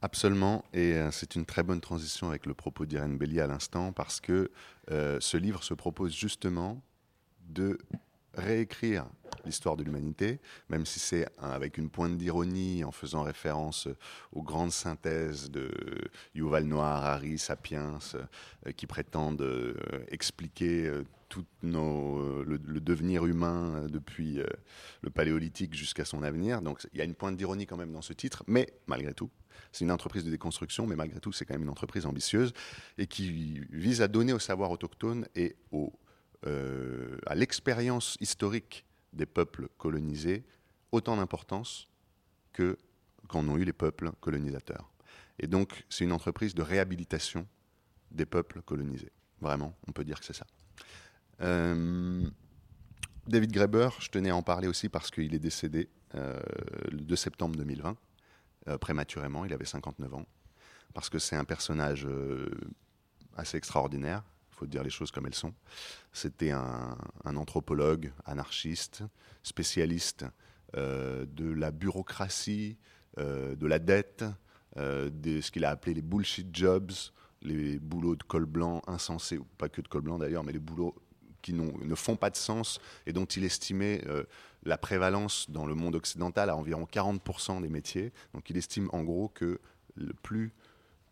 Absolument, 0.00 0.64
et 0.72 0.92
euh, 0.92 1.10
c'est 1.10 1.34
une 1.34 1.44
très 1.44 1.64
bonne 1.64 1.80
transition 1.80 2.28
avec 2.28 2.46
le 2.46 2.54
propos 2.54 2.86
d'Irène 2.86 3.18
Bellier 3.18 3.40
à 3.40 3.48
l'instant, 3.48 3.92
parce 3.92 4.20
que 4.20 4.52
euh, 4.92 5.18
ce 5.20 5.36
livre 5.36 5.64
se 5.64 5.74
propose 5.74 6.14
justement 6.14 6.80
de 7.48 7.78
réécrire 8.34 9.06
l'histoire 9.44 9.76
de 9.76 9.82
l'humanité, 9.82 10.38
même 10.68 10.86
si 10.86 11.00
c'est 11.00 11.26
avec 11.38 11.78
une 11.78 11.90
pointe 11.90 12.16
d'ironie, 12.16 12.84
en 12.84 12.92
faisant 12.92 13.22
référence 13.22 13.88
aux 14.30 14.42
grandes 14.42 14.70
synthèses 14.70 15.50
de 15.50 15.68
Yuval 16.32 16.64
Noah 16.64 16.94
Harari, 16.94 17.36
Sapiens, 17.36 17.98
euh, 18.14 18.70
qui 18.72 18.86
prétendent 18.86 19.74
expliquer 20.12 20.92
tout 21.28 21.44
nos, 21.62 22.42
le, 22.44 22.58
devenir 22.58 23.26
humain 23.26 23.86
depuis 23.88 24.40
le 25.02 25.10
paléolithique 25.10 25.74
jusqu'à 25.74 26.04
son 26.04 26.22
avenir. 26.22 26.62
Donc 26.62 26.86
il 26.92 26.98
y 26.98 27.02
a 27.02 27.04
une 27.04 27.14
pointe 27.14 27.36
d'ironie 27.36 27.66
quand 27.66 27.76
même 27.76 27.92
dans 27.92 28.02
ce 28.02 28.12
titre, 28.12 28.44
mais 28.46 28.66
malgré 28.86 29.12
tout, 29.14 29.30
c'est 29.72 29.84
une 29.84 29.90
entreprise 29.90 30.24
de 30.24 30.30
déconstruction, 30.30 30.86
mais 30.86 30.96
malgré 30.96 31.20
tout, 31.20 31.32
c'est 31.32 31.44
quand 31.44 31.54
même 31.54 31.62
une 31.62 31.68
entreprise 31.68 32.06
ambitieuse 32.06 32.52
et 32.96 33.06
qui 33.06 33.60
vise 33.70 34.02
à 34.02 34.08
donner 34.08 34.32
au 34.32 34.38
savoir 34.38 34.70
autochtone 34.70 35.26
et 35.34 35.56
euh, 36.46 37.18
à 37.26 37.34
l'expérience 37.34 38.16
historique 38.20 38.84
des 39.12 39.26
peuples 39.26 39.68
colonisés 39.76 40.44
autant 40.92 41.16
d'importance 41.16 41.88
que 42.52 42.78
qu'en 43.28 43.46
ont 43.48 43.58
eu 43.58 43.64
les 43.64 43.72
peuples 43.74 44.12
colonisateurs. 44.20 44.90
Et 45.38 45.46
donc, 45.46 45.84
c'est 45.90 46.04
une 46.04 46.12
entreprise 46.12 46.54
de 46.54 46.62
réhabilitation 46.62 47.46
des 48.10 48.24
peuples 48.24 48.62
colonisés. 48.62 49.12
Vraiment, 49.40 49.76
on 49.86 49.92
peut 49.92 50.04
dire 50.04 50.18
que 50.18 50.24
c'est 50.24 50.32
ça. 50.32 50.46
Euh, 51.40 52.28
David 53.26 53.52
Graeber, 53.52 53.90
je 54.00 54.08
tenais 54.08 54.30
à 54.30 54.36
en 54.36 54.42
parler 54.42 54.68
aussi 54.68 54.88
parce 54.88 55.10
qu'il 55.10 55.34
est 55.34 55.38
décédé 55.38 55.88
euh, 56.14 56.38
le 56.90 57.00
2 57.00 57.16
septembre 57.16 57.56
2020. 57.56 57.96
Euh, 58.68 58.78
prématurément, 58.78 59.44
il 59.44 59.52
avait 59.52 59.64
59 59.64 60.14
ans, 60.14 60.26
parce 60.94 61.08
que 61.08 61.18
c'est 61.18 61.36
un 61.36 61.44
personnage 61.44 62.06
assez 63.36 63.56
extraordinaire, 63.56 64.22
il 64.52 64.56
faut 64.56 64.66
dire 64.66 64.82
les 64.82 64.90
choses 64.90 65.10
comme 65.10 65.26
elles 65.26 65.34
sont. 65.34 65.54
C'était 66.12 66.50
un, 66.50 66.96
anthropologue, 67.24 68.12
anarchiste, 68.24 69.04
spécialiste 69.42 70.26
de 70.74 71.52
la 71.52 71.70
bureaucratie, 71.70 72.76
de 73.16 73.66
la 73.66 73.78
dette, 73.78 74.24
de 74.76 75.40
ce 75.40 75.50
qu'il 75.50 75.64
a 75.64 75.70
appelé 75.70 75.94
les 75.94 76.02
bullshit 76.02 76.54
jobs, 76.54 76.90
les 77.42 77.78
boulots 77.78 78.16
de 78.16 78.22
col 78.24 78.44
blanc 78.44 78.82
insensés, 78.86 79.38
pas 79.56 79.68
que 79.68 79.80
de 79.80 79.88
col 79.88 80.02
blanc 80.02 80.18
d'ailleurs, 80.18 80.44
mais 80.44 80.52
les 80.52 80.58
boulots 80.58 80.94
qui 81.48 81.54
ne 81.54 81.94
font 81.94 82.16
pas 82.16 82.30
de 82.30 82.36
sens 82.36 82.78
et 83.06 83.12
dont 83.12 83.24
il 83.24 83.44
estimait 83.44 84.02
la 84.64 84.76
prévalence 84.76 85.50
dans 85.50 85.66
le 85.66 85.74
monde 85.74 85.94
occidental 85.94 86.50
à 86.50 86.56
environ 86.56 86.86
40% 86.90 87.62
des 87.62 87.68
métiers. 87.68 88.12
Donc 88.34 88.50
il 88.50 88.56
estime 88.56 88.88
en 88.92 89.02
gros 89.02 89.28
que 89.28 89.60
le 89.96 90.12
plus 90.12 90.52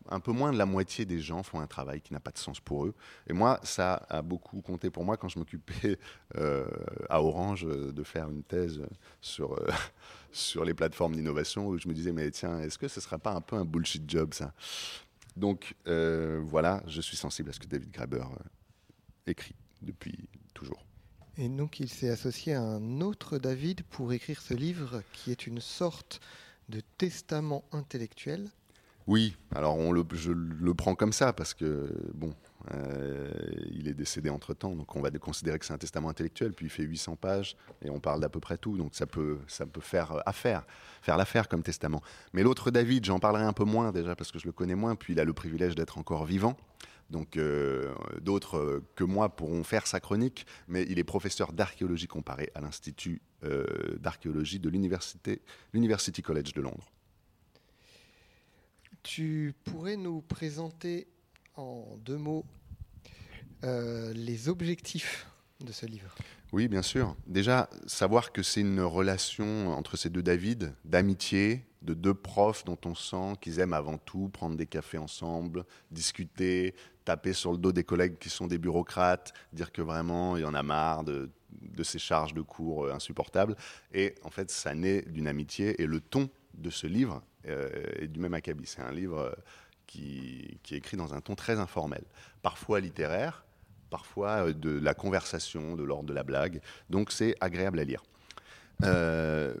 un 0.09 0.19
peu 0.21 0.31
moins 0.31 0.53
de 0.53 0.57
la 0.57 0.65
moitié 0.65 1.05
des 1.05 1.19
gens 1.19 1.43
font 1.43 1.59
un 1.59 1.67
travail 1.67 1.99
qui 1.99 2.13
n'a 2.13 2.21
pas 2.21 2.31
de 2.31 2.37
sens 2.37 2.61
pour 2.61 2.85
eux. 2.85 2.93
Et 3.27 3.33
moi, 3.33 3.59
ça 3.63 4.05
a 4.09 4.21
beaucoup 4.21 4.61
compté 4.61 4.89
pour 4.89 5.03
moi 5.03 5.17
quand 5.17 5.27
je 5.27 5.37
m'occupais 5.37 5.99
euh, 6.37 6.65
à 7.09 7.21
Orange 7.21 7.65
euh, 7.65 7.91
de 7.91 8.03
faire 8.03 8.29
une 8.29 8.43
thèse 8.43 8.81
sur, 9.19 9.51
euh, 9.53 9.67
sur 10.31 10.63
les 10.63 10.73
plateformes 10.73 11.13
d'innovation 11.13 11.67
où 11.67 11.77
je 11.77 11.89
me 11.89 11.93
disais, 11.93 12.13
mais 12.13 12.31
tiens, 12.31 12.61
est-ce 12.61 12.77
que 12.77 12.87
ce 12.87 12.99
ne 12.99 13.03
sera 13.03 13.17
pas 13.17 13.31
un 13.31 13.41
peu 13.41 13.57
un 13.57 13.65
bullshit 13.65 14.09
job 14.09 14.33
ça? 14.33 14.53
Donc 15.35 15.75
voilà, 15.85 16.81
je 16.87 16.99
suis 16.99 17.17
sensible 17.17 17.49
à 17.49 17.53
ce 17.53 17.59
que 17.59 17.67
David 17.67 17.91
Graeber 17.91 18.23
écrit 19.27 19.55
depuis 19.81 20.29
toujours. 20.53 20.83
Et 21.37 21.49
donc 21.49 21.79
il 21.79 21.89
s'est 21.89 22.09
associé 22.09 22.53
à 22.53 22.61
un 22.61 23.01
autre 23.01 23.37
David 23.37 23.83
pour 23.83 24.11
écrire 24.11 24.41
ce 24.41 24.53
livre 24.53 25.03
qui 25.13 25.31
est 25.31 25.45
une 25.45 25.61
sorte 25.61 26.19
de 26.69 26.81
testament 26.97 27.63
intellectuel. 27.71 28.49
Oui, 29.05 29.37
alors 29.55 29.77
on 29.77 29.93
le, 29.93 30.03
je 30.11 30.33
le 30.33 30.73
prends 30.73 30.93
comme 30.93 31.13
ça 31.13 31.31
parce 31.31 31.53
que, 31.53 31.89
bon, 32.13 32.33
euh, 32.73 33.31
il 33.71 33.87
est 33.87 33.93
décédé 33.93 34.29
entre-temps, 34.29 34.75
donc 34.75 34.93
on 34.97 35.01
va 35.01 35.09
considérer 35.11 35.57
que 35.57 35.65
c'est 35.65 35.73
un 35.73 35.77
testament 35.77 36.09
intellectuel, 36.09 36.51
puis 36.51 36.65
il 36.65 36.69
fait 36.69 36.83
800 36.83 37.15
pages 37.15 37.55
et 37.81 37.89
on 37.89 38.01
parle 38.01 38.19
d'à 38.19 38.27
peu 38.27 38.41
près 38.41 38.57
tout, 38.57 38.75
donc 38.75 38.95
ça 38.95 39.05
peut, 39.05 39.37
ça 39.47 39.65
peut 39.65 39.79
faire 39.79 40.21
affaire, 40.25 40.65
faire 41.01 41.15
l'affaire 41.15 41.47
comme 41.47 41.63
testament. 41.63 42.01
Mais 42.33 42.43
l'autre 42.43 42.69
David, 42.69 43.05
j'en 43.05 43.19
parlerai 43.19 43.43
un 43.43 43.53
peu 43.53 43.63
moins 43.63 43.93
déjà 43.93 44.13
parce 44.13 44.33
que 44.33 44.39
je 44.39 44.45
le 44.45 44.51
connais 44.51 44.75
moins, 44.75 44.95
puis 44.95 45.13
il 45.13 45.19
a 45.21 45.23
le 45.23 45.33
privilège 45.33 45.75
d'être 45.75 45.97
encore 45.97 46.25
vivant. 46.25 46.57
Donc 47.09 47.37
euh, 47.37 47.93
d'autres 48.21 48.57
euh, 48.57 48.85
que 48.95 49.03
moi 49.03 49.35
pourront 49.35 49.63
faire 49.63 49.87
sa 49.87 49.99
chronique, 49.99 50.45
mais 50.67 50.85
il 50.89 50.99
est 50.99 51.03
professeur 51.03 51.53
d'archéologie 51.53 52.07
comparée 52.07 52.51
à 52.53 52.61
l'Institut 52.61 53.21
euh, 53.43 53.97
d'archéologie 53.99 54.59
de 54.59 54.69
l'Université, 54.69 55.41
l'University 55.73 56.21
College 56.21 56.53
de 56.53 56.61
Londres. 56.61 56.91
Tu 59.03 59.53
pourrais 59.63 59.95
nous 59.95 60.21
présenter 60.21 61.07
en 61.55 61.97
deux 62.03 62.17
mots 62.17 62.45
les 63.63 64.49
objectifs 64.49 65.27
de 65.61 65.71
ce 65.71 65.85
livre 65.85 66.13
Oui, 66.51 66.67
bien 66.67 66.81
sûr. 66.81 67.15
Déjà, 67.25 67.69
savoir 67.85 68.31
que 68.31 68.43
c'est 68.43 68.61
une 68.61 68.81
relation 68.81 69.69
entre 69.71 69.97
ces 69.97 70.09
deux 70.09 70.21
David, 70.21 70.73
d'amitié, 70.85 71.65
de 71.81 71.93
deux 71.93 72.13
profs 72.13 72.65
dont 72.65 72.77
on 72.85 72.95
sent 72.95 73.37
qu'ils 73.41 73.59
aiment 73.59 73.73
avant 73.73 73.97
tout 73.97 74.29
prendre 74.29 74.55
des 74.55 74.65
cafés 74.65 74.97
ensemble, 74.97 75.65
discuter, 75.91 76.75
taper 77.05 77.33
sur 77.33 77.51
le 77.51 77.57
dos 77.57 77.71
des 77.71 77.83
collègues 77.83 78.17
qui 78.19 78.29
sont 78.29 78.47
des 78.47 78.57
bureaucrates, 78.57 79.33
dire 79.53 79.71
que 79.71 79.81
vraiment 79.81 80.37
il 80.37 80.41
y 80.41 80.45
en 80.45 80.53
a 80.53 80.63
marre 80.63 81.03
de, 81.03 81.29
ces 81.83 81.99
charges 81.99 82.33
de 82.33 82.41
cours 82.41 82.85
euh, 82.85 82.93
insupportables. 82.93 83.55
Et 83.93 84.15
en 84.23 84.29
fait, 84.29 84.51
ça 84.51 84.73
naît 84.73 85.03
d'une 85.03 85.27
amitié. 85.27 85.81
Et 85.81 85.85
le 85.85 86.01
ton 86.01 86.29
de 86.55 86.69
ce 86.69 86.87
livre 86.87 87.23
euh, 87.47 87.69
est 87.95 88.07
du 88.07 88.19
même 88.19 88.33
acabit. 88.33 88.65
C'est 88.65 88.81
un 88.81 88.91
livre 88.91 89.19
euh, 89.19 89.31
qui, 89.85 90.59
qui 90.63 90.75
est 90.75 90.77
écrit 90.77 90.97
dans 90.97 91.13
un 91.13 91.21
ton 91.21 91.35
très 91.35 91.59
informel, 91.59 92.03
parfois 92.41 92.79
littéraire, 92.79 93.45
parfois 93.89 94.53
de 94.53 94.69
la 94.69 94.93
conversation, 94.93 95.75
de 95.75 95.83
l'ordre 95.83 96.07
de 96.07 96.13
la 96.13 96.23
blague. 96.23 96.61
Donc 96.89 97.11
c'est 97.11 97.35
agréable 97.41 97.79
à 97.79 97.83
lire. 97.83 98.03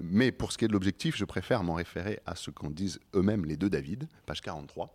mais 0.01 0.31
pour 0.31 0.51
ce 0.51 0.57
qui 0.57 0.65
est 0.65 0.67
de 0.67 0.73
l'objectif, 0.73 1.17
je 1.17 1.25
préfère 1.25 1.63
m'en 1.63 1.75
référer 1.75 2.19
à 2.25 2.35
ce 2.35 2.51
qu'en 2.51 2.69
disent 2.69 2.99
eux-mêmes 3.15 3.45
les 3.45 3.57
deux 3.57 3.69
David, 3.69 4.07
page 4.25 4.41
43. 4.41 4.93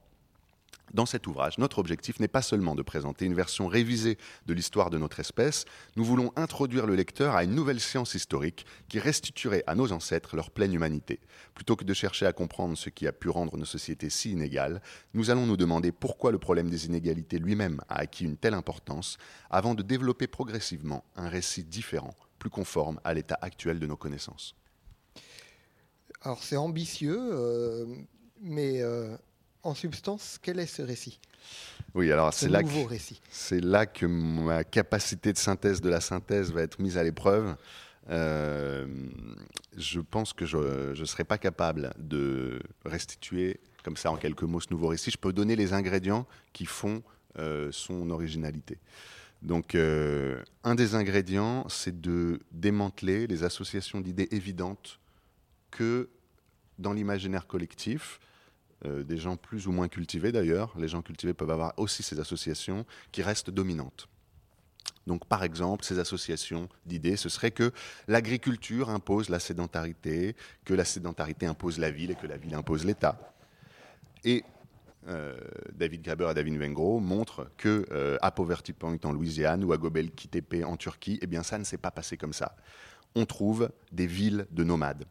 Dans 0.95 1.07
cet 1.07 1.27
ouvrage, 1.27 1.57
notre 1.57 1.79
objectif 1.79 2.21
n'est 2.21 2.29
pas 2.29 2.43
seulement 2.43 2.75
de 2.75 2.83
présenter 2.83 3.25
une 3.25 3.35
version 3.35 3.67
révisée 3.67 4.19
de 4.45 4.53
l'histoire 4.53 4.91
de 4.91 4.99
notre 4.99 5.21
espèce, 5.21 5.65
nous 5.97 6.05
voulons 6.05 6.33
introduire 6.37 6.87
le 6.87 6.95
lecteur 6.95 7.35
à 7.35 7.45
une 7.45 7.55
nouvelle 7.55 7.81
science 7.81 8.15
historique 8.15 8.67
qui 8.89 8.99
restituerait 8.99 9.65
à 9.67 9.75
nos 9.75 9.91
ancêtres 9.93 10.37
leur 10.37 10.51
pleine 10.51 10.75
humanité. 10.75 11.21
Plutôt 11.55 11.77
que 11.77 11.85
de 11.85 11.95
chercher 11.95 12.27
à 12.27 12.35
comprendre 12.35 12.77
ce 12.77 12.91
qui 12.91 13.07
a 13.07 13.13
pu 13.13 13.31
rendre 13.31 13.57
nos 13.57 13.65
sociétés 13.65 14.11
si 14.11 14.33
inégales, 14.33 14.83
nous 15.15 15.31
allons 15.31 15.47
nous 15.47 15.57
demander 15.57 15.93
pourquoi 15.93 16.31
le 16.31 16.39
problème 16.39 16.69
des 16.69 16.85
inégalités 16.85 17.39
lui-même 17.39 17.81
a 17.89 18.01
acquis 18.01 18.25
une 18.25 18.37
telle 18.37 18.55
importance, 18.55 19.17
avant 19.49 19.75
de 19.75 19.83
développer 19.83 20.27
progressivement 20.27 21.05
un 21.17 21.31
récit 21.31 21.65
différent, 21.65 22.15
plus 22.39 22.51
conforme 22.51 23.01
à 23.03 23.15
l'état 23.15 23.39
actuel 23.41 23.79
de 23.79 23.87
nos 23.87 23.97
connaissances. 23.97 24.55
Alors 26.21 26.43
c'est 26.43 26.59
ambitieux, 26.59 27.19
euh, 27.19 27.87
mais... 28.43 28.83
Euh, 28.83 29.17
en 29.63 29.75
substance, 29.75 30.39
quel 30.43 30.59
est 30.59 30.67
ce 30.67 30.83
récit? 30.83 31.21
Oui, 31.95 32.11
alors 32.11 32.33
c'est 32.33 32.49
là, 32.49 32.63
là 33.51 33.87
que 33.87 34.07
ma 34.07 34.65
capacité 34.65 35.33
de 35.33 35.39
synthèse 35.39 35.81
de 35.81 35.91
la 35.91 36.01
synthèse 36.01 36.53
va 36.53 36.63
être 36.63 36.81
mise 36.81 36.97
à 36.97 37.03
l'épreuve. 37.03 37.57
Euh, 38.11 38.87
je 39.77 40.01
pense 40.01 40.33
que 40.33 40.47
je 40.47 40.99
ne 40.99 41.05
serai 41.05 41.25
pas 41.25 41.39
capable 41.39 41.93
de 41.99 42.61
restituer 42.85 43.61
comme 43.85 43.97
ça 43.97 44.11
en 44.11 44.17
quelques 44.17 44.43
mots 44.43 44.61
ce 44.61 44.69
nouveau 44.71 44.89
récit. 44.89 45.11
Je 45.11 45.19
peux 45.19 45.33
donner 45.33 45.57
les 45.57 45.73
ingrédients 45.73 46.27
qui 46.53 46.67
font 46.67 47.03
euh, 47.39 47.71
son 47.73 48.11
originalité. 48.11 48.79
Donc, 49.43 49.75
euh, 49.75 50.43
un 50.63 50.77
des 50.77 50.95
ingrédients, 50.95 51.67
c'est 51.69 52.01
de 52.01 52.41
démanteler 52.53 53.27
les 53.27 53.43
associations 53.43 54.01
d'idées 54.01 54.29
évidentes 54.31 55.01
que 55.71 56.09
dans 56.79 56.93
l'imaginaire 56.93 57.47
collectif, 57.47 58.21
euh, 58.85 59.05
des 59.05 59.19
gens 59.19 59.37
plus 59.37 59.67
ou 59.67 59.73
moins 59.73 59.89
cultivés 59.89 60.33
d'ailleurs. 60.33 60.75
Les 60.77 60.89
gens 60.89 61.03
cultivés 61.03 61.35
peuvent 61.35 61.51
avoir 61.51 61.73
aussi 61.77 62.03
ces 62.03 62.19
associations 62.19 62.85
qui 63.13 63.23
restent 63.23 63.51
dominantes. 63.51 64.09
Donc, 65.07 65.27
par 65.27 65.43
exemple, 65.43 65.85
ces 65.85 65.99
associations 65.99 66.69
d'idées, 66.87 67.17
ce 67.17 67.29
serait 67.29 67.51
que 67.51 67.73
l'agriculture 68.09 68.91
impose 68.91 69.29
la 69.29 69.41
sédentarité, 69.41 70.37
que 70.65 70.75
la 70.75 70.85
sédentarité 70.85 71.47
impose 71.47 71.79
la 71.79 71.91
ville 71.91 72.11
et 72.11 72.15
que 72.15 72.27
la 72.27 72.37
ville 72.37 72.55
impose 72.55 72.85
l'État. 72.85 73.35
Et 74.25 74.45
euh, 75.09 75.37
David 75.73 76.03
Graeber 76.03 76.31
et 76.31 76.35
David 76.35 76.57
Wengro 76.57 77.01
montrent 77.01 77.51
que 77.57 77.87
euh, 77.91 78.17
à 78.23 78.31
Poverty 78.31 78.73
Point 78.73 78.99
en 79.05 79.13
Louisiane 79.13 79.65
ou 79.65 79.73
à 79.73 79.77
Gobekli 79.77 80.29
Tepe 80.29 80.65
en 80.65 80.77
Turquie, 80.77 81.19
eh 81.23 81.27
bien, 81.27 81.43
ça 81.43 81.59
ne 81.59 81.65
s'est 81.65 81.79
pas 81.79 81.91
passé 81.91 82.17
comme 82.17 82.33
ça. 82.33 82.57
On 83.15 83.27
trouve 83.27 83.71
des 83.91 84.07
villes 84.07 84.47
de 84.51 84.63
nomades 84.63 85.05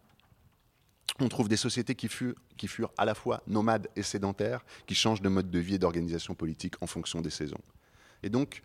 on 1.20 1.30
trouve 1.30 1.50
des 1.50 1.58
sociétés 1.58 1.96
qui 1.96 2.08
furent, 2.08 2.92
à 2.98 3.06
la 3.06 3.16
fois 3.16 3.42
nomades 3.48 3.88
et 3.96 4.04
sédentaires, 4.04 4.64
qui 4.88 4.96
changent 4.96 5.22
de 5.22 5.30
mode 5.30 5.50
de 5.50 5.60
vie 5.60 5.76
et 5.76 5.80
d'organisation 5.80 6.36
politique 6.36 6.76
en 6.82 6.88
fonction 6.88 7.22
des 7.22 7.30
saisons. 7.30 7.62
Et 8.24 8.30
donc, 8.30 8.64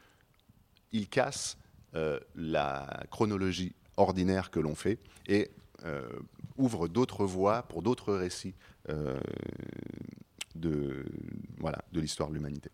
il 0.92 1.08
casse 1.08 1.58
euh, 1.94 2.20
la 2.34 3.04
chronologie 3.10 3.74
ordinaire 3.96 4.50
que 4.50 4.60
l'on 4.60 4.74
fait 4.74 4.98
et 5.26 5.50
euh, 5.84 6.08
ouvre 6.56 6.88
d'autres 6.88 7.24
voies 7.24 7.62
pour 7.62 7.82
d'autres 7.82 8.14
récits 8.14 8.54
euh, 8.88 9.18
de, 10.54 11.04
de 11.92 12.00
l'histoire 12.00 12.28
de 12.28 12.34
l'humanité. 12.34 12.70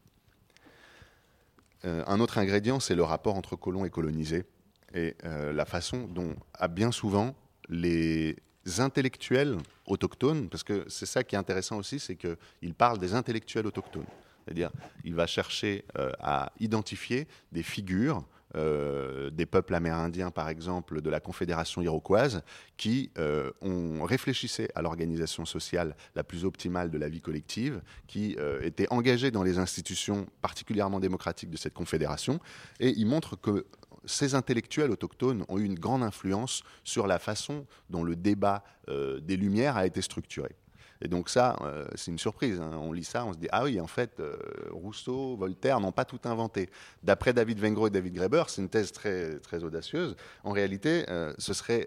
un 1.85 2.21
autre 2.21 2.39
ingrédient, 2.39 2.79
c'est 2.79 2.95
le 2.95 3.03
rapport 3.03 3.35
entre 3.35 3.57
colons 3.57 3.85
et 3.85 3.91
colonisés 3.91 4.45
et 4.95 5.17
la 5.25 5.65
façon 5.65 6.07
dont, 6.07 6.37
à 6.55 6.69
bien 6.69 6.93
souvent, 6.93 7.35
les 7.69 8.37
intellectuels 8.79 9.57
autochtones, 9.87 10.49
parce 10.49 10.63
que 10.63 10.85
c'est 10.89 11.07
ça 11.07 11.25
qui 11.25 11.35
est 11.35 11.39
intéressant 11.39 11.79
aussi, 11.79 11.99
c'est 11.99 12.17
qu'il 12.17 12.75
parle 12.75 12.99
des 12.99 13.15
intellectuels 13.15 13.67
autochtones. 13.67 14.07
C'est-à-dire, 14.45 14.71
il 15.05 15.15
va 15.15 15.27
chercher 15.27 15.85
euh, 15.99 16.11
à 16.21 16.53
identifier 16.61 17.27
des 17.53 17.63
figures 17.63 18.25
euh, 18.55 19.31
des 19.31 19.47
peuples 19.47 19.75
amérindiens, 19.75 20.31
par 20.31 20.51
exemple, 20.51 21.01
de 21.01 21.09
la 21.09 21.21
Confédération 21.21 21.81
iroquoise, 21.81 22.43
qui 22.77 23.11
euh, 23.17 23.51
ont 23.63 24.05
réfléchissé 24.05 24.69
à 24.75 24.83
l'organisation 24.83 25.47
sociale 25.47 25.97
la 26.15 26.23
plus 26.23 26.45
optimale 26.45 26.91
de 26.91 26.99
la 26.99 27.09
vie 27.09 27.23
collective, 27.23 27.81
qui 28.07 28.37
étaient 28.61 28.89
engagés 28.91 29.31
dans 29.31 29.43
les 29.43 29.59
institutions 29.59 30.27
particulièrement 30.43 31.01
démocratiques 31.01 31.49
de 31.49 31.57
cette 31.57 31.73
confédération, 31.73 32.41
et 32.79 32.91
il 32.91 33.07
montre 33.07 33.41
que 33.41 33.65
ces 34.05 34.35
intellectuels 34.35 34.91
autochtones 34.91 35.45
ont 35.49 35.59
eu 35.59 35.65
une 35.65 35.79
grande 35.79 36.03
influence 36.03 36.63
sur 36.85 37.07
la 37.07 37.19
façon 37.19 37.67
dont 37.91 38.05
le 38.05 38.17
débat 38.17 38.65
euh, 38.89 39.21
des 39.21 39.37
Lumières 39.37 39.77
a 39.77 39.87
été 39.87 40.03
structuré. 40.03 40.57
Et 41.05 41.09
donc 41.09 41.29
ça, 41.29 41.57
euh, 41.63 41.87
c'est 41.95 42.11
une 42.11 42.19
surprise. 42.19 42.61
Hein. 42.61 42.79
On 42.81 42.93
lit 42.93 43.05
ça, 43.05 43.25
on 43.25 43.33
se 43.33 43.39
dit 43.39 43.49
ah 43.51 43.65
oui, 43.65 43.81
en 43.81 43.87
fait, 43.87 44.21
euh, 44.21 44.37
Rousseau, 44.71 45.37
Voltaire 45.37 45.81
n'ont 45.81 45.93
pas 45.93 46.05
tout 46.05 46.21
inventé. 46.25 46.71
D'après 47.03 47.33
David 47.33 47.59
Wengro 47.61 47.89
et 47.89 47.91
David 47.91 48.15
Graeber, 48.15 48.45
c'est 48.49 48.63
une 48.63 48.69
thèse 48.69 48.93
très 48.93 49.39
très 49.41 49.65
audacieuse. 49.65 50.17
En 50.45 50.53
réalité, 50.53 51.05
ce 51.39 51.55
serait 51.55 51.87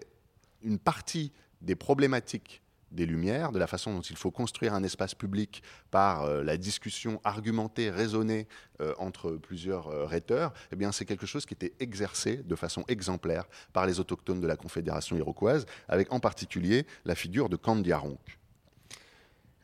une 0.62 0.78
partie 0.78 1.32
des 1.62 1.74
problématiques 1.74 2.62
des 2.90 3.06
Lumières, 3.06 3.52
de 3.52 3.58
la 3.58 3.66
façon 3.66 3.94
dont 3.94 4.00
il 4.00 4.16
faut 4.16 4.30
construire 4.30 4.74
un 4.74 4.82
espace 4.82 5.14
public 5.14 5.62
par 5.90 6.22
euh, 6.22 6.42
la 6.42 6.56
discussion 6.56 7.20
argumentée, 7.24 7.90
raisonnée 7.90 8.46
euh, 8.80 8.94
entre 8.98 9.32
plusieurs 9.32 9.88
euh, 9.88 10.06
rhéteurs, 10.06 10.52
eh 10.72 10.76
bien 10.76 10.92
c'est 10.92 11.04
quelque 11.04 11.26
chose 11.26 11.46
qui 11.46 11.54
était 11.54 11.72
exercé 11.80 12.36
de 12.36 12.54
façon 12.54 12.84
exemplaire 12.88 13.44
par 13.72 13.86
les 13.86 14.00
autochtones 14.00 14.40
de 14.40 14.46
la 14.46 14.56
Confédération 14.56 15.16
iroquoise, 15.16 15.66
avec 15.88 16.12
en 16.12 16.20
particulier 16.20 16.86
la 17.04 17.14
figure 17.14 17.48
de 17.48 17.56
Candiaronc. 17.56 18.18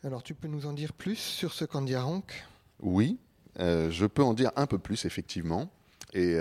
Alors 0.04 0.22
tu 0.22 0.34
peux 0.34 0.48
nous 0.48 0.66
en 0.66 0.72
dire 0.72 0.92
plus 0.92 1.16
sur 1.16 1.52
ce 1.52 1.64
Candiaronc 1.64 2.24
Oui, 2.80 3.18
je 3.58 4.06
peux 4.06 4.22
en 4.22 4.34
dire 4.34 4.50
un 4.56 4.66
peu 4.66 4.78
plus 4.78 5.04
effectivement. 5.04 5.70
Et 6.14 6.36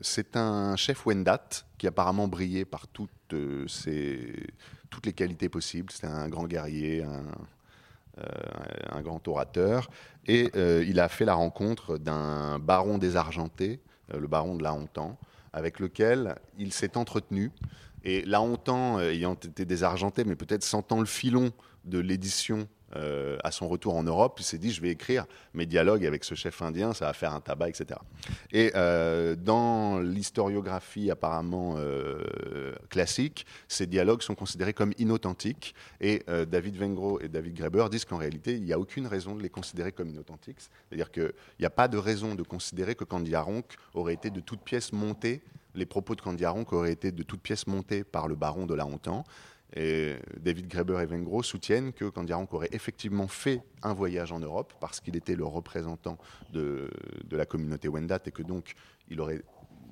c'est 0.00 0.36
un 0.36 0.74
chef 0.76 1.06
Wendat 1.06 1.48
qui 1.78 1.86
apparemment 1.86 2.26
brillait 2.26 2.64
par 2.64 2.88
toutes 2.88 3.10
ses, 3.68 4.46
toutes 4.90 5.06
les 5.06 5.12
qualités 5.12 5.48
possibles. 5.48 5.92
C'était 5.92 6.08
un 6.08 6.28
grand 6.28 6.46
guerrier, 6.46 7.02
un, 7.02 7.24
euh, 8.18 9.02
grand 9.02 9.26
orateur. 9.26 9.90
Et 10.26 10.50
euh, 10.54 10.84
il 10.86 11.00
a 11.00 11.08
fait 11.08 11.24
la 11.24 11.34
rencontre 11.34 11.98
d'un 11.98 12.60
baron 12.60 12.96
désargenté, 12.96 13.80
euh, 14.12 14.20
le 14.20 14.28
baron 14.28 14.54
de 14.54 14.62
la 14.62 14.72
Hontan, 14.72 15.18
avec 15.52 15.80
lequel 15.80 16.36
il 16.56 16.72
s'est 16.72 16.96
entretenu. 16.96 17.50
Et 18.04 18.22
la 18.22 18.40
Hontan, 18.40 19.00
ayant 19.00 19.34
été 19.34 19.64
désargenté, 19.64 20.24
mais 20.24 20.36
peut-être 20.36 20.62
sentant 20.62 21.00
le 21.00 21.06
filon 21.06 21.50
de 21.84 21.98
l'édition 21.98 22.68
euh, 22.96 23.36
à 23.44 23.50
son 23.50 23.68
retour 23.68 23.94
en 23.96 24.02
Europe, 24.02 24.36
il 24.40 24.44
s'est 24.44 24.58
dit 24.58 24.72
je 24.72 24.80
vais 24.80 24.90
écrire 24.90 25.26
mes 25.52 25.66
dialogues 25.66 26.06
avec 26.06 26.24
ce 26.24 26.34
chef 26.34 26.62
indien, 26.62 26.92
ça 26.92 27.06
va 27.06 27.12
faire 27.12 27.32
un 27.32 27.40
tabac, 27.40 27.68
etc. 27.68 28.00
Et 28.52 28.72
euh, 28.74 29.36
dans 29.36 29.98
l'historiographie 29.98 31.10
apparemment 31.10 31.74
euh, 31.78 32.74
classique, 32.90 33.46
ces 33.68 33.86
dialogues 33.86 34.22
sont 34.22 34.34
considérés 34.34 34.72
comme 34.72 34.92
inauthentiques. 34.98 35.74
Et 36.00 36.22
David 36.48 36.76
Wengro 36.76 37.20
et 37.20 37.28
David 37.28 37.54
Graeber 37.54 37.86
disent 37.90 38.04
qu'en 38.04 38.18
réalité, 38.18 38.54
il 38.54 38.62
n'y 38.62 38.72
a 38.72 38.78
aucune 38.78 39.06
raison 39.06 39.34
de 39.34 39.42
les 39.42 39.48
considérer 39.48 39.92
comme 39.92 40.08
inauthentiques. 40.08 40.58
C'est-à-dire 40.60 41.10
qu'il 41.10 41.32
n'y 41.60 41.66
a 41.66 41.70
pas 41.70 41.88
de 41.88 41.98
raison 41.98 42.34
de 42.34 42.42
considérer 42.42 42.94
que 42.94 43.04
Candiaronc 43.04 43.64
aurait 43.94 44.14
été 44.14 44.30
de 44.30 44.40
toute 44.40 44.60
pièce 44.60 44.92
monté 44.92 45.42
les 45.74 45.86
propos 45.86 46.14
de 46.14 46.20
Candiaronc 46.20 46.66
auraient 46.72 46.92
été 46.92 47.12
de 47.12 47.22
toute 47.22 47.40
pièce 47.40 47.66
montés 47.66 48.04
par 48.04 48.28
le 48.28 48.34
baron 48.34 48.66
de 48.66 48.74
la 48.74 48.86
Hontan. 48.86 49.24
Et 49.74 50.14
David 50.38 50.68
Graeber 50.68 51.00
et 51.00 51.06
Wengro 51.06 51.42
soutiennent 51.42 51.92
que 51.92 52.04
Candiaronc 52.04 52.46
aurait 52.52 52.68
effectivement 52.72 53.26
fait 53.26 53.60
un 53.82 53.92
voyage 53.92 54.30
en 54.30 54.38
Europe 54.38 54.72
parce 54.80 55.00
qu'il 55.00 55.16
était 55.16 55.34
le 55.34 55.44
représentant 55.44 56.16
de, 56.52 56.88
la 57.30 57.44
communauté 57.44 57.88
Wendat 57.88 58.20
et 58.26 58.30
que 58.30 58.42
donc 58.42 58.74
il 59.08 59.20
aurait 59.20 59.42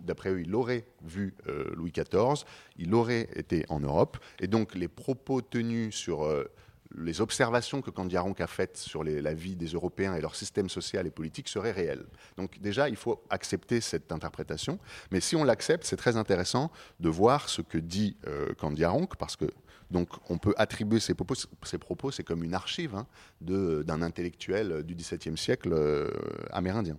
d'après 0.04 0.30
eux, 0.30 0.40
il 0.40 0.54
aurait 0.54 0.84
vu 1.04 1.34
euh, 1.46 1.72
Louis 1.74 1.92
XIV, 1.92 2.44
il 2.76 2.92
aurait 2.92 3.28
été 3.36 3.64
en 3.68 3.78
Europe, 3.78 4.18
et 4.40 4.48
donc 4.48 4.74
les 4.74 4.88
propos 4.88 5.42
tenus 5.42 5.94
sur 5.94 6.24
euh, 6.24 6.44
les 6.98 7.20
observations 7.20 7.82
que 7.82 7.90
Candiaronc 7.90 8.34
a 8.38 8.46
faites 8.46 8.76
sur 8.76 9.04
la 9.04 9.34
vie 9.34 9.56
des 9.56 9.68
Européens 9.68 10.14
et 10.14 10.20
leur 10.20 10.34
système 10.34 10.68
social 10.68 11.06
et 11.06 11.10
politique 11.10 11.48
seraient 11.48 11.72
réelles. 11.72 12.04
Donc 12.36 12.58
déjà, 12.60 12.88
il 12.88 12.96
faut 12.96 13.22
accepter 13.30 13.80
cette 13.80 14.12
interprétation. 14.12 14.78
Mais 15.10 15.20
si 15.20 15.36
on 15.36 15.44
l'accepte, 15.44 15.84
c'est 15.84 15.96
très 15.96 16.16
intéressant 16.16 16.70
de 17.00 17.08
voir 17.08 17.48
ce 17.48 17.62
que 17.62 17.78
dit 17.78 18.16
euh, 18.26 18.54
Candiaronc, 18.54 19.08
parce 19.18 19.36
que 19.36 19.46
donc 19.92 20.08
on 20.30 20.38
peut 20.38 20.54
attribuer 20.56 20.98
ces 20.98 21.14
propos, 21.14 21.34
ces 21.62 21.78
propos 21.78 22.10
c'est 22.10 22.24
comme 22.24 22.42
une 22.42 22.54
archive 22.54 22.96
hein, 22.96 23.06
d'un 23.40 24.02
intellectuel 24.02 24.82
du 24.82 24.94
XVIIe 24.94 25.36
siècle 25.36 25.72
euh, 25.72 26.10
amérindien. 26.50 26.96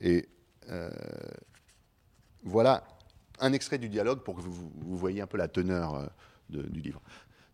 Et 0.00 0.28
euh, 0.70 0.90
voilà 2.44 2.84
un 3.40 3.52
extrait 3.52 3.78
du 3.78 3.88
dialogue 3.88 4.20
pour 4.20 4.36
que 4.36 4.40
vous, 4.40 4.96
voyez 4.96 5.20
un 5.20 5.26
peu 5.26 5.36
la 5.36 5.48
teneur 5.48 5.96
euh, 5.96 6.06
du 6.48 6.80
livre. 6.80 7.02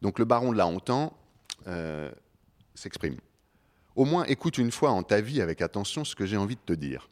Donc 0.03 0.19
le 0.19 0.27
baron 0.27 0.53
de 0.53 0.59
la 0.59 0.67
Hontan 0.67 1.17
s'exprime. 2.75 3.17
Au 3.97 4.05
moins 4.05 4.25
écoute 4.25 4.59
une 4.59 4.71
fois 4.71 4.91
en 4.91 5.03
ta 5.03 5.21
vie 5.21 5.41
avec 5.41 5.63
attention 5.63 6.05
ce 6.05 6.15
que 6.15 6.27
j'ai 6.27 6.37
envie 6.37 6.57
de 6.57 6.61
te 6.61 6.73
dire. 6.73 7.09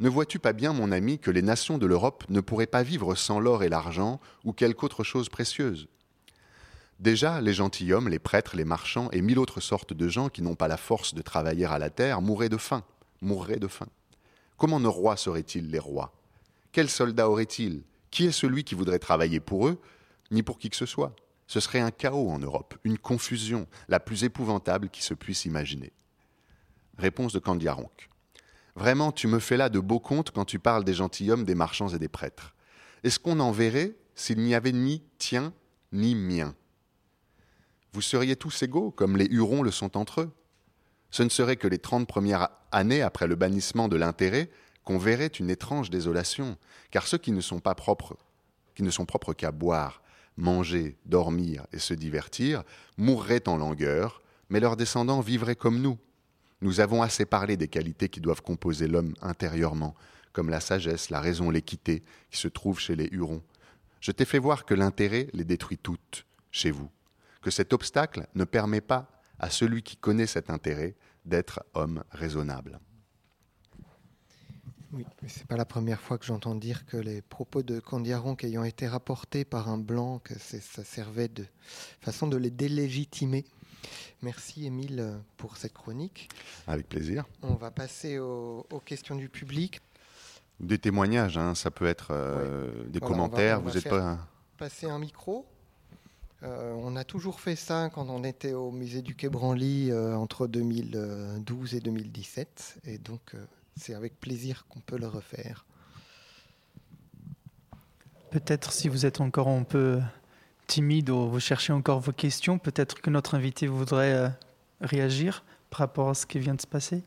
Ne 0.00 0.08
vois-tu 0.08 0.38
pas 0.38 0.52
bien, 0.52 0.72
mon 0.72 0.92
ami, 0.92 1.18
que 1.18 1.30
les 1.30 1.42
nations 1.42 1.78
de 1.78 1.86
l'Europe 1.86 2.24
ne 2.28 2.40
pourraient 2.40 2.66
pas 2.66 2.84
vivre 2.84 3.14
sans 3.16 3.40
l'or 3.40 3.64
et 3.64 3.68
l'argent 3.68 4.20
ou 4.44 4.52
quelque 4.52 4.84
autre 4.84 5.02
chose 5.02 5.28
précieuse? 5.28 5.88
Déjà, 6.98 7.40
les 7.40 7.54
gentilshommes, 7.54 8.08
les 8.08 8.18
prêtres, 8.18 8.56
les 8.56 8.64
marchands 8.64 9.08
et 9.12 9.22
mille 9.22 9.38
autres 9.38 9.60
sortes 9.60 9.92
de 9.92 10.08
gens 10.08 10.28
qui 10.28 10.42
n'ont 10.42 10.56
pas 10.56 10.66
la 10.66 10.76
force 10.76 11.14
de 11.14 11.22
travailler 11.22 11.64
à 11.64 11.78
la 11.78 11.90
terre 11.90 12.20
mourraient 12.20 12.48
de 12.48 12.56
faim, 12.56 12.82
de 13.22 13.68
faim. 13.68 13.86
Comment 14.56 14.80
nos 14.80 14.90
rois 14.90 15.16
seraient-ils 15.16 15.70
les 15.70 15.78
rois? 15.78 16.12
Quels 16.72 16.90
soldats 16.90 17.30
auraient-ils 17.30 17.84
Qui 18.10 18.26
est 18.26 18.32
celui 18.32 18.64
qui 18.64 18.74
voudrait 18.74 18.98
travailler 18.98 19.38
pour 19.38 19.68
eux, 19.68 19.80
ni 20.32 20.42
pour 20.42 20.58
qui 20.58 20.70
que 20.70 20.76
ce 20.76 20.86
soit 20.86 21.14
Ce 21.46 21.60
serait 21.60 21.78
un 21.78 21.92
chaos 21.92 22.30
en 22.30 22.40
Europe, 22.40 22.76
une 22.82 22.98
confusion, 22.98 23.68
la 23.88 24.00
plus 24.00 24.24
épouvantable 24.24 24.88
qui 24.88 25.02
se 25.02 25.14
puisse 25.14 25.44
imaginer. 25.44 25.92
Réponse 26.98 27.32
de 27.32 27.38
Candiaronc. 27.38 27.92
Vraiment, 28.74 29.12
tu 29.12 29.28
me 29.28 29.38
fais 29.38 29.56
là 29.56 29.68
de 29.68 29.78
beaux 29.78 30.00
contes 30.00 30.32
quand 30.32 30.44
tu 30.44 30.58
parles 30.58 30.84
des 30.84 30.94
gentilshommes, 30.94 31.44
des 31.44 31.54
marchands 31.54 31.88
et 31.88 31.98
des 31.98 32.08
prêtres. 32.08 32.54
Est-ce 33.04 33.20
qu'on 33.20 33.38
en 33.38 33.52
verrait 33.52 33.94
s'il 34.16 34.40
n'y 34.40 34.56
avait 34.56 34.72
ni 34.72 35.04
tien 35.18 35.52
ni 35.92 36.16
mien? 36.16 36.54
Vous 37.92 38.02
seriez 38.02 38.36
tous 38.36 38.62
égaux, 38.62 38.90
comme 38.90 39.16
les 39.16 39.26
Hurons 39.26 39.62
le 39.62 39.70
sont 39.70 39.96
entre 39.96 40.22
eux. 40.22 40.30
Ce 41.10 41.22
ne 41.22 41.28
serait 41.28 41.56
que 41.56 41.68
les 41.68 41.78
trente 41.78 42.06
premières 42.06 42.48
années 42.70 43.02
après 43.02 43.26
le 43.26 43.34
bannissement 43.34 43.88
de 43.88 43.96
l'intérêt 43.96 44.50
qu'on 44.84 44.98
verrait 44.98 45.26
une 45.26 45.50
étrange 45.50 45.90
désolation, 45.90 46.56
car 46.90 47.06
ceux 47.06 47.18
qui 47.18 47.32
ne 47.32 47.40
sont 47.40 47.60
pas 47.60 47.74
propres, 47.74 48.16
qui 48.74 48.82
ne 48.82 48.90
sont 48.90 49.06
propres 49.06 49.34
qu'à 49.34 49.52
boire, 49.52 50.02
manger, 50.36 50.96
dormir 51.04 51.66
et 51.72 51.78
se 51.78 51.94
divertir, 51.94 52.62
mourraient 52.96 53.48
en 53.48 53.56
langueur, 53.56 54.22
mais 54.48 54.60
leurs 54.60 54.76
descendants 54.76 55.20
vivraient 55.20 55.56
comme 55.56 55.80
nous. 55.80 55.98
Nous 56.60 56.80
avons 56.80 57.02
assez 57.02 57.26
parlé 57.26 57.56
des 57.56 57.68
qualités 57.68 58.08
qui 58.08 58.20
doivent 58.20 58.42
composer 58.42 58.86
l'homme 58.86 59.14
intérieurement, 59.20 59.94
comme 60.32 60.50
la 60.50 60.60
sagesse, 60.60 61.10
la 61.10 61.20
raison, 61.20 61.50
l'équité, 61.50 62.02
qui 62.30 62.38
se 62.38 62.48
trouvent 62.48 62.80
chez 62.80 62.96
les 62.96 63.08
Hurons. 63.12 63.42
Je 64.00 64.12
t'ai 64.12 64.24
fait 64.24 64.38
voir 64.38 64.64
que 64.64 64.74
l'intérêt 64.74 65.28
les 65.32 65.44
détruit 65.44 65.78
toutes, 65.78 66.24
chez 66.50 66.70
vous, 66.70 66.90
que 67.40 67.50
cet 67.50 67.72
obstacle 67.72 68.26
ne 68.34 68.44
permet 68.44 68.80
pas 68.80 69.10
à 69.38 69.50
celui 69.50 69.82
qui 69.82 69.96
connaît 69.96 70.26
cet 70.26 70.50
intérêt 70.50 70.96
d'être 71.24 71.64
homme 71.74 72.02
raisonnable. 72.10 72.80
Oui, 74.92 75.04
mais 75.22 75.28
c'est 75.28 75.46
pas 75.46 75.56
la 75.56 75.66
première 75.66 76.00
fois 76.00 76.16
que 76.16 76.24
j'entends 76.24 76.54
dire 76.54 76.86
que 76.86 76.96
les 76.96 77.20
propos 77.20 77.62
de 77.62 77.78
Candiaronc 77.78 78.36
ayant 78.42 78.64
été 78.64 78.88
rapportés 78.88 79.44
par 79.44 79.68
un 79.68 79.76
blanc, 79.76 80.18
que 80.18 80.32
ça 80.38 80.82
servait 80.82 81.28
de 81.28 81.44
façon 82.00 82.26
de 82.26 82.38
les 82.38 82.50
délégitimer. 82.50 83.44
Merci 84.22 84.66
Émile 84.66 85.20
pour 85.36 85.58
cette 85.58 85.74
chronique. 85.74 86.30
Avec 86.66 86.88
plaisir. 86.88 87.26
On 87.42 87.54
va 87.54 87.70
passer 87.70 88.18
aux, 88.18 88.82
questions 88.84 89.14
du 89.14 89.28
public. 89.28 89.80
Des 90.58 90.78
témoignages, 90.78 91.36
hein, 91.36 91.54
ça 91.54 91.70
peut 91.70 91.86
être 91.86 92.08
euh, 92.10 92.84
des 92.88 92.98
commentaires. 92.98 93.60
vous 93.60 93.76
êtes 93.76 93.88
pas. 93.88 94.18
Passer 94.56 94.86
un 94.86 94.98
micro. 94.98 95.46
Euh, 96.44 96.72
on 96.76 96.94
a 96.94 97.02
toujours 97.04 97.40
fait 97.40 97.56
ça 97.56 97.90
quand 97.92 98.08
on 98.08 98.22
était 98.22 98.52
au 98.52 98.70
musée 98.70 99.02
du 99.02 99.16
Quai 99.16 99.28
Branly 99.28 99.90
euh, 99.90 100.14
entre 100.14 100.46
2012 100.46 101.74
et 101.74 101.80
2017. 101.80 102.80
Et 102.84 102.98
donc, 102.98 103.20
euh, 103.34 103.44
c'est 103.76 103.94
avec 103.94 104.20
plaisir 104.20 104.66
qu'on 104.68 104.80
peut 104.80 104.98
le 104.98 105.08
refaire. 105.08 105.64
Peut-être 108.30 108.72
si 108.72 108.88
vous 108.88 109.06
êtes 109.06 109.20
encore 109.20 109.48
un 109.48 109.64
peu 109.64 110.00
timide 110.66 111.10
ou 111.10 111.28
vous 111.28 111.40
cherchez 111.40 111.72
encore 111.72 112.00
vos 112.00 112.12
questions, 112.12 112.58
peut-être 112.58 113.00
que 113.00 113.10
notre 113.10 113.34
invité 113.34 113.66
voudrait 113.66 114.32
réagir 114.80 115.44
par 115.70 115.78
rapport 115.78 116.10
à 116.10 116.14
ce 116.14 116.26
qui 116.26 116.38
vient 116.38 116.54
de 116.54 116.60
se 116.60 116.66
passer. 116.66 117.02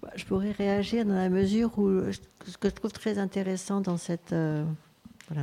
Bah, 0.00 0.10
je 0.14 0.24
pourrais 0.24 0.52
réagir 0.52 1.04
dans 1.04 1.14
la 1.14 1.28
mesure 1.28 1.76
où 1.76 1.90
ce 2.12 2.56
que 2.56 2.68
je 2.68 2.74
trouve 2.74 2.92
très 2.92 3.18
intéressant 3.18 3.80
dans 3.80 3.96
cette 3.96 4.32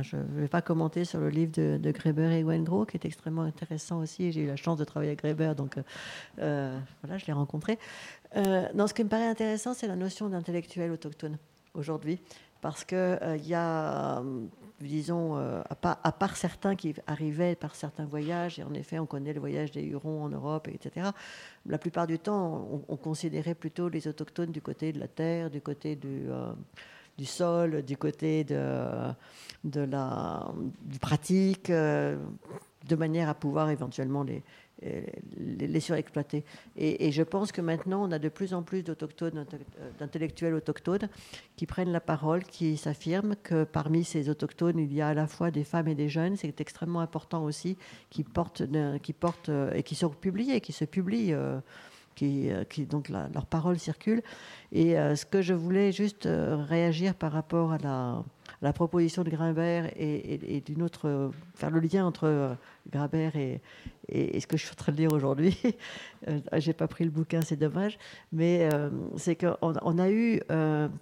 je 0.02 0.16
ne 0.16 0.40
vais 0.40 0.48
pas 0.48 0.62
commenter 0.62 1.04
sur 1.04 1.20
le 1.20 1.28
livre 1.28 1.52
de, 1.52 1.90
Greber 1.90 2.32
et 2.32 2.44
Wengro, 2.44 2.84
qui 2.84 2.96
est 2.96 3.04
extrêmement 3.04 3.42
intéressant 3.42 4.00
aussi. 4.00 4.32
J'ai 4.32 4.42
eu 4.42 4.46
la 4.46 4.56
chance 4.56 4.78
de 4.78 4.84
travailler 4.84 5.10
avec 5.10 5.20
Greber, 5.20 5.54
donc 5.54 5.76
euh, 5.76 5.82
euh, 6.40 6.78
voilà, 7.02 7.18
je 7.18 7.26
l'ai 7.26 7.32
rencontré. 7.32 7.78
Euh, 8.36 8.68
ce 8.86 8.94
qui 8.94 9.04
me 9.04 9.08
paraît 9.08 9.26
intéressant, 9.26 9.74
c'est 9.74 9.88
la 9.88 9.96
notion 9.96 10.28
d'intellectuel 10.28 10.90
autochtone 10.90 11.38
aujourd'hui, 11.74 12.20
parce 12.60 12.84
qu'il 12.84 13.18
il 13.36 13.46
y 13.46 13.54
a, 13.54 14.22
disons, 14.80 15.36
à 15.36 16.12
part, 16.12 16.36
certains 16.36 16.76
qui 16.76 16.94
arrivaient 17.06 17.54
par 17.54 17.74
certains 17.74 18.04
voyages, 18.04 18.58
et 18.58 18.62
en 18.62 18.74
effet, 18.74 18.98
on 18.98 19.06
connaît 19.06 19.32
le 19.32 19.40
voyage 19.40 19.70
des 19.70 19.82
Hurons 19.82 20.24
en 20.24 20.28
Europe, 20.28 20.68
etc. 20.68 21.10
La 21.66 21.78
plupart 21.78 22.06
du 22.06 22.18
temps, 22.18 22.84
on 22.88 22.96
considérait 22.96 23.54
plutôt 23.54 23.88
les 23.88 24.08
autochtones 24.08 24.52
du 24.52 24.60
côté 24.60 24.92
de 24.92 25.00
la 25.00 25.08
terre, 25.08 25.50
du 25.50 25.60
côté 25.60 25.96
du 25.96 26.28
du 27.20 27.26
sol, 27.26 27.82
du 27.82 27.98
côté 27.98 28.44
de, 28.44 29.14
la 29.74 30.50
du 30.80 30.98
pratique, 30.98 31.68
euh, 31.68 32.16
de 32.88 32.96
manière 32.96 33.28
à 33.28 33.34
pouvoir 33.34 33.68
éventuellement 33.68 34.24
les, 34.24 35.80
surexploiter. 35.80 36.46
Et, 36.76 37.12
je 37.12 37.22
pense 37.22 37.52
que 37.52 37.60
maintenant, 37.60 38.08
on 38.08 38.10
a 38.10 38.18
de 38.18 38.30
plus 38.30 38.54
en 38.54 38.62
plus 38.62 38.82
d'autochtones, 38.82 39.44
d'intellectuels 39.98 40.54
autochtones 40.54 41.10
qui 41.56 41.66
prennent 41.66 41.92
la 41.92 42.00
parole, 42.00 42.42
qui 42.42 42.78
s'affirment 42.78 43.36
que 43.42 43.64
parmi 43.64 44.02
ces 44.02 44.30
autochtones, 44.30 44.78
il 44.78 44.94
y 44.94 45.02
a 45.02 45.08
à 45.08 45.14
la 45.14 45.26
fois 45.26 45.50
des 45.50 45.64
femmes 45.64 45.88
et 45.88 45.94
des 45.94 46.08
jeunes. 46.08 46.38
C'est 46.38 46.58
extrêmement 46.62 47.00
important 47.00 47.44
aussi, 47.44 47.76
qui 48.08 48.24
portent, 48.24 48.62
qui 49.02 49.12
portent 49.12 49.50
euh, 49.50 49.74
et 49.74 49.82
qui 49.82 49.94
sont 49.94 50.08
publiés, 50.08 50.62
qui 50.62 50.72
se 50.72 50.86
publient. 50.86 51.34
Euh, 51.34 51.60
qui, 52.20 52.50
qui, 52.68 52.84
donc 52.84 53.08
leur 53.08 53.46
parole 53.46 53.78
circule. 53.78 54.22
Et 54.72 54.98
euh, 54.98 55.16
ce 55.16 55.24
que 55.24 55.40
je 55.40 55.54
voulais 55.54 55.90
juste 55.90 56.26
euh, 56.26 56.62
réagir 56.68 57.14
par 57.14 57.32
rapport 57.32 57.72
à 57.72 57.78
la, 57.78 58.22
la 58.60 58.74
proposition 58.74 59.24
de 59.24 59.30
Grimbert 59.30 59.90
et, 59.96 60.62
d'une 60.64 60.82
autre, 60.82 61.30
faire 61.54 61.70
le 61.70 61.80
lien 61.80 62.04
entre 62.04 62.24
euh, 62.24 62.54
Grimbert 62.92 63.34
et, 63.36 63.60
ce 64.12 64.46
que 64.46 64.56
je 64.56 64.64
suis 64.64 64.72
en 64.72 64.76
train 64.76 64.92
de 64.92 64.98
lire 64.98 65.12
aujourd'hui. 65.12 65.56
J'ai 66.56 66.72
pas 66.72 66.88
pris 66.88 67.04
le 67.04 67.10
bouquin, 67.10 67.40
c'est 67.40 67.56
dommage, 67.56 67.96
mais 68.32 68.68
c'est 69.16 69.36
qu'on 69.36 69.56
on 69.60 69.98
a 69.98 70.10
eu 70.10 70.40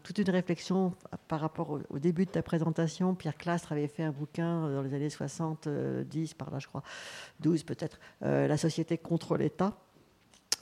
toute 0.03 0.19
une 0.19 0.29
réflexion 0.29 0.93
par 1.27 1.41
rapport 1.41 1.81
au, 1.89 1.99
début 1.99 2.27
de 2.27 2.31
ta 2.31 2.43
présentation. 2.43 3.14
Pierre 3.14 3.39
Clastre 3.39 3.73
avait 3.73 3.89
fait 3.89 4.03
un 4.03 4.11
bouquin 4.11 4.69
dans 4.69 4.83
les 4.83 4.93
années 4.93 5.09
70, 5.09 6.35
par 6.35 6.51
là 6.51 6.59
je 6.59 6.66
crois, 6.69 6.83
12 7.41 7.62
peut-être, 7.62 7.99
La 8.21 8.59
société 8.59 8.99
contre 8.99 9.39
l'État. 9.39 9.75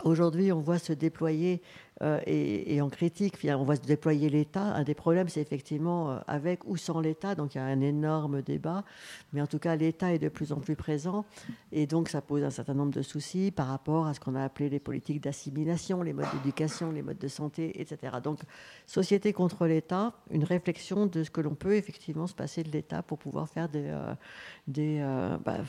Aujourd'hui, 0.04 0.52
on 0.52 0.60
voit 0.60 0.78
se 0.78 0.92
déployer, 0.92 1.62
euh, 2.02 2.20
et, 2.26 2.82
en 2.82 2.90
critique, 2.90 3.38
on 3.44 3.64
voit 3.64 3.76
se 3.76 3.80
déployer 3.80 4.28
l'État. 4.28 4.60
Un 4.60 4.84
des 4.84 4.94
problèmes, 4.94 5.30
c'est 5.30 5.40
effectivement 5.40 6.10
euh, 6.10 6.18
avec 6.26 6.66
ou 6.66 6.76
sans 6.76 7.00
l'État, 7.00 7.34
donc 7.34 7.54
il 7.54 7.58
y 7.58 7.60
a 7.62 7.64
un 7.64 7.80
énorme 7.80 8.42
débat, 8.42 8.84
mais 9.32 9.40
en 9.40 9.46
tout 9.46 9.58
cas, 9.58 9.74
l'État 9.74 10.12
est 10.12 10.18
de 10.18 10.28
plus 10.28 10.52
en 10.52 10.56
plus 10.56 10.76
présent, 10.76 11.24
et 11.72 11.86
donc 11.86 12.10
ça 12.10 12.20
pose 12.20 12.44
un 12.44 12.50
certain 12.50 12.74
nombre 12.74 12.92
de 12.92 13.00
soucis 13.00 13.50
par 13.50 13.68
rapport 13.68 14.06
à 14.06 14.12
ce 14.12 14.20
qu'on 14.20 14.34
a 14.34 14.44
appelé 14.44 14.68
les 14.68 14.80
politiques 14.80 15.22
d'assimilation, 15.22 16.02
les 16.02 16.12
modes 16.12 16.30
d'éducation, 16.34 16.92
les 16.92 17.02
modes 17.02 17.18
de 17.18 17.28
santé, 17.28 17.80
etc. 17.80 18.18
Donc, 18.22 18.40
société 18.86 19.32
contre 19.32 19.66
l'État, 19.66 20.12
une 20.30 20.44
réflexion 20.44 21.06
de 21.06 21.24
ce 21.24 21.30
que 21.30 21.40
l'on 21.40 21.54
peut 21.54 21.74
effectivement 21.74 22.26
se 22.26 22.34
passer 22.34 22.62
de 22.62 22.70
l'État 22.70 23.02
pour 23.02 23.16
pouvoir 23.18 23.48
faire 23.48 23.70
des, 23.70 23.88
euh, 23.88 25.38
bah, 25.38 25.60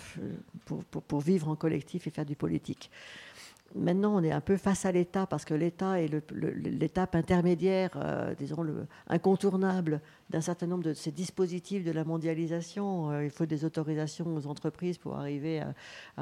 pour 1.07 1.21
vivre 1.21 1.47
en 1.47 1.55
collectif 1.55 2.07
et 2.07 2.09
faire 2.09 2.25
du 2.25 2.35
politique. 2.35 2.91
Maintenant, 3.75 4.15
on 4.15 4.23
est 4.23 4.31
un 4.31 4.41
peu 4.41 4.55
face 4.55 4.85
à 4.85 4.91
l'État 4.91 5.27
parce 5.27 5.43
que 5.43 5.53
l'État 5.53 6.01
est 6.01 6.09
l'étape 6.31 7.15
intermédiaire, 7.15 7.91
euh, 7.95 8.33
disons, 8.35 8.63
le, 8.63 8.87
incontournable 9.07 10.01
d'un 10.29 10.41
certain 10.41 10.67
nombre 10.67 10.83
de 10.83 10.93
ces 10.93 11.11
dispositifs 11.11 11.83
de 11.83 11.91
la 11.91 12.05
mondialisation. 12.05 13.11
Euh, 13.11 13.25
il 13.25 13.29
faut 13.29 13.45
des 13.45 13.65
autorisations 13.65 14.33
aux 14.35 14.47
entreprises 14.47 14.97
pour 14.97 15.17
arriver 15.17 15.59
à, 15.59 15.73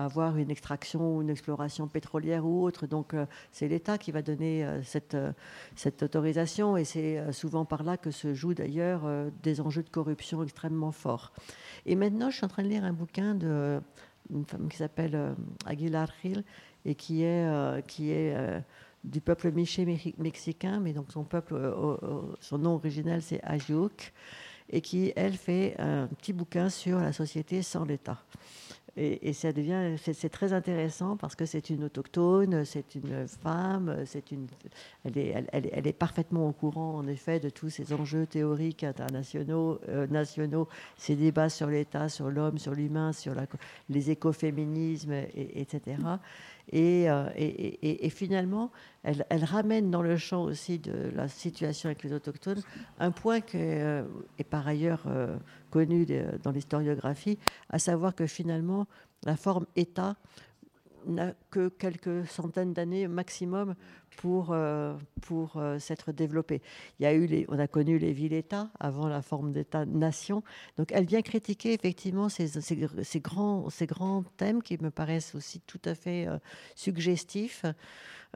avoir 0.05 0.37
une 0.37 0.49
extraction 0.49 1.17
ou 1.17 1.21
une 1.21 1.29
exploration 1.29 1.87
pétrolière 1.87 2.45
ou 2.45 2.63
autre. 2.63 2.87
Donc, 2.87 3.13
euh, 3.13 3.25
c'est 3.51 3.67
l'État 3.67 3.97
qui 3.97 4.11
va 4.11 4.21
donner 4.21 4.67
cette, 4.83 5.17
cette 5.75 6.01
autorisation 6.03 6.77
et 6.77 6.83
c'est 6.83 7.31
souvent 7.31 7.65
par 7.65 7.83
là 7.83 7.97
que 7.97 8.11
se 8.11 8.33
jouent 8.33 8.53
d'ailleurs 8.53 9.01
des 9.43 9.61
enjeux 9.61 9.83
de 9.83 9.89
corruption 9.89 10.43
extrêmement 10.43 10.91
forts. 10.91 11.31
Et 11.85 11.95
maintenant, 11.95 12.29
je 12.29 12.37
suis 12.37 12.45
en 12.45 12.49
train 12.49 12.63
de 12.63 12.69
lire 12.69 12.83
un 12.83 12.93
bouquin 12.93 13.35
de 13.35 13.79
une 14.33 14.45
femme 14.45 14.67
qui 14.69 14.77
s'appelle 14.77 15.35
Aguilar 15.67 16.09
Gil 16.23 16.43
et 16.85 16.95
qui 16.95 17.23
est, 17.23 17.85
qui 17.87 18.11
est 18.11 18.35
du 19.03 19.21
peuple 19.21 19.51
miché 19.51 19.85
mexicain, 20.17 20.79
mais 20.79 20.93
donc 20.93 21.11
son 21.11 21.23
peuple, 21.23 21.73
son 22.39 22.57
nom 22.57 22.75
original 22.75 23.21
c'est 23.21 23.41
Ajuk, 23.43 24.13
et 24.69 24.81
qui, 24.81 25.13
elle, 25.15 25.33
fait 25.33 25.75
un 25.79 26.07
petit 26.07 26.33
bouquin 26.33 26.69
sur 26.69 26.99
la 26.99 27.13
société 27.13 27.61
sans 27.61 27.85
l'État. 27.85 28.23
Et, 28.97 29.33
ça 29.33 29.51
devient, 29.51 29.97
c'est 29.97 30.29
très 30.29 30.53
intéressant 30.53 31.17
parce 31.17 31.35
que 31.35 31.45
c'est 31.45 31.69
une 31.69 31.83
autochtone, 31.83 32.63
c'est 32.63 32.95
une 32.95 33.27
femme, 33.27 34.03
c'est 34.05 34.31
une, 34.31 34.47
elle 35.03 35.17
est, 35.85 35.91
parfaitement 35.91 36.47
au 36.47 36.53
courant 36.53 36.95
en 36.95 37.07
effet 37.07 37.41
de 37.41 37.49
tous 37.49 37.69
ces 37.69 37.91
enjeux 37.91 38.25
théoriques 38.25 38.85
internationaux, 38.85 39.81
euh, 39.89 40.07
nationaux, 40.07 40.69
ces 40.97 41.17
débats 41.17 41.49
sur 41.49 41.67
l'État, 41.67 42.07
sur 42.07 42.29
l'homme, 42.29 42.57
sur 42.57 42.73
l'humain, 42.73 43.11
sur 43.11 43.33
les 43.89 44.11
écoféminismes, 44.11 45.11
et, 45.11 45.59
etc. 45.59 45.97
Euh, 46.73 47.29
et, 47.35 48.09
finalement, 48.09 48.71
elle, 49.03 49.25
elle, 49.29 49.43
ramène 49.43 49.91
dans 49.91 50.01
le 50.01 50.17
champ 50.17 50.43
aussi 50.43 50.79
de 50.79 51.11
la 51.15 51.27
situation 51.27 51.87
avec 51.87 52.03
les 52.03 52.13
autochtones 52.13 52.61
un 52.99 53.11
point 53.11 53.41
qui 53.41 53.57
euh, 53.59 54.03
est 54.39 54.43
par 54.43 54.67
ailleurs 54.67 55.03
euh, 55.07 55.37
connu 55.69 56.07
dans 56.43 56.51
l'historiographie, 56.51 57.37
à 57.69 57.79
savoir 57.79 58.15
que 58.15 58.25
finalement, 58.25 58.87
la 59.23 59.35
forme 59.35 59.65
État 59.75 60.15
n'a 61.07 61.33
que 61.51 61.69
quelques 61.69 62.27
centaines 62.27 62.73
d'années 62.73 63.07
maximum 63.07 63.75
pour, 64.17 64.51
euh, 64.51 64.95
pour 65.21 65.57
euh, 65.57 65.79
s'être 65.79 66.11
développée. 66.11 66.61
Il 66.99 67.03
y 67.03 67.05
a 67.05 67.13
eu 67.13 67.25
les, 67.25 67.45
on 67.49 67.59
a 67.59 67.67
connu 67.67 67.97
les 67.97 68.13
villes-États 68.13 68.69
avant 68.79 69.07
la 69.07 69.21
forme 69.21 69.51
d'État-nation. 69.51 70.43
Donc 70.77 70.91
elle 70.91 71.05
vient 71.05 71.21
critiquer 71.21 71.73
effectivement 71.73 72.29
ces, 72.29 72.47
ces, 72.47 73.19
grands, 73.19 73.69
ces 73.69 73.85
grands 73.85 74.23
thèmes 74.37 74.61
qui 74.61 74.77
me 74.81 74.91
paraissent 74.91 75.35
aussi 75.35 75.59
tout 75.61 75.81
à 75.85 75.95
fait 75.95 76.27
euh, 76.27 76.37
suggestifs. 76.75 77.65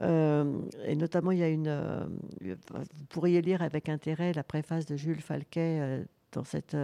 et 0.00 0.96
notamment, 0.96 1.30
il 1.30 1.38
y 1.38 1.42
a 1.42 1.48
une. 1.48 2.08
vous 2.40 3.04
pourriez 3.10 3.42
lire 3.42 3.60
avec 3.60 3.90
intérêt 3.90 4.32
la 4.32 4.42
préface 4.42 4.86
de 4.86 4.96
Jules 4.96 5.20
Falquet 5.20 6.06
dans 6.32 6.44
cette 6.44 6.74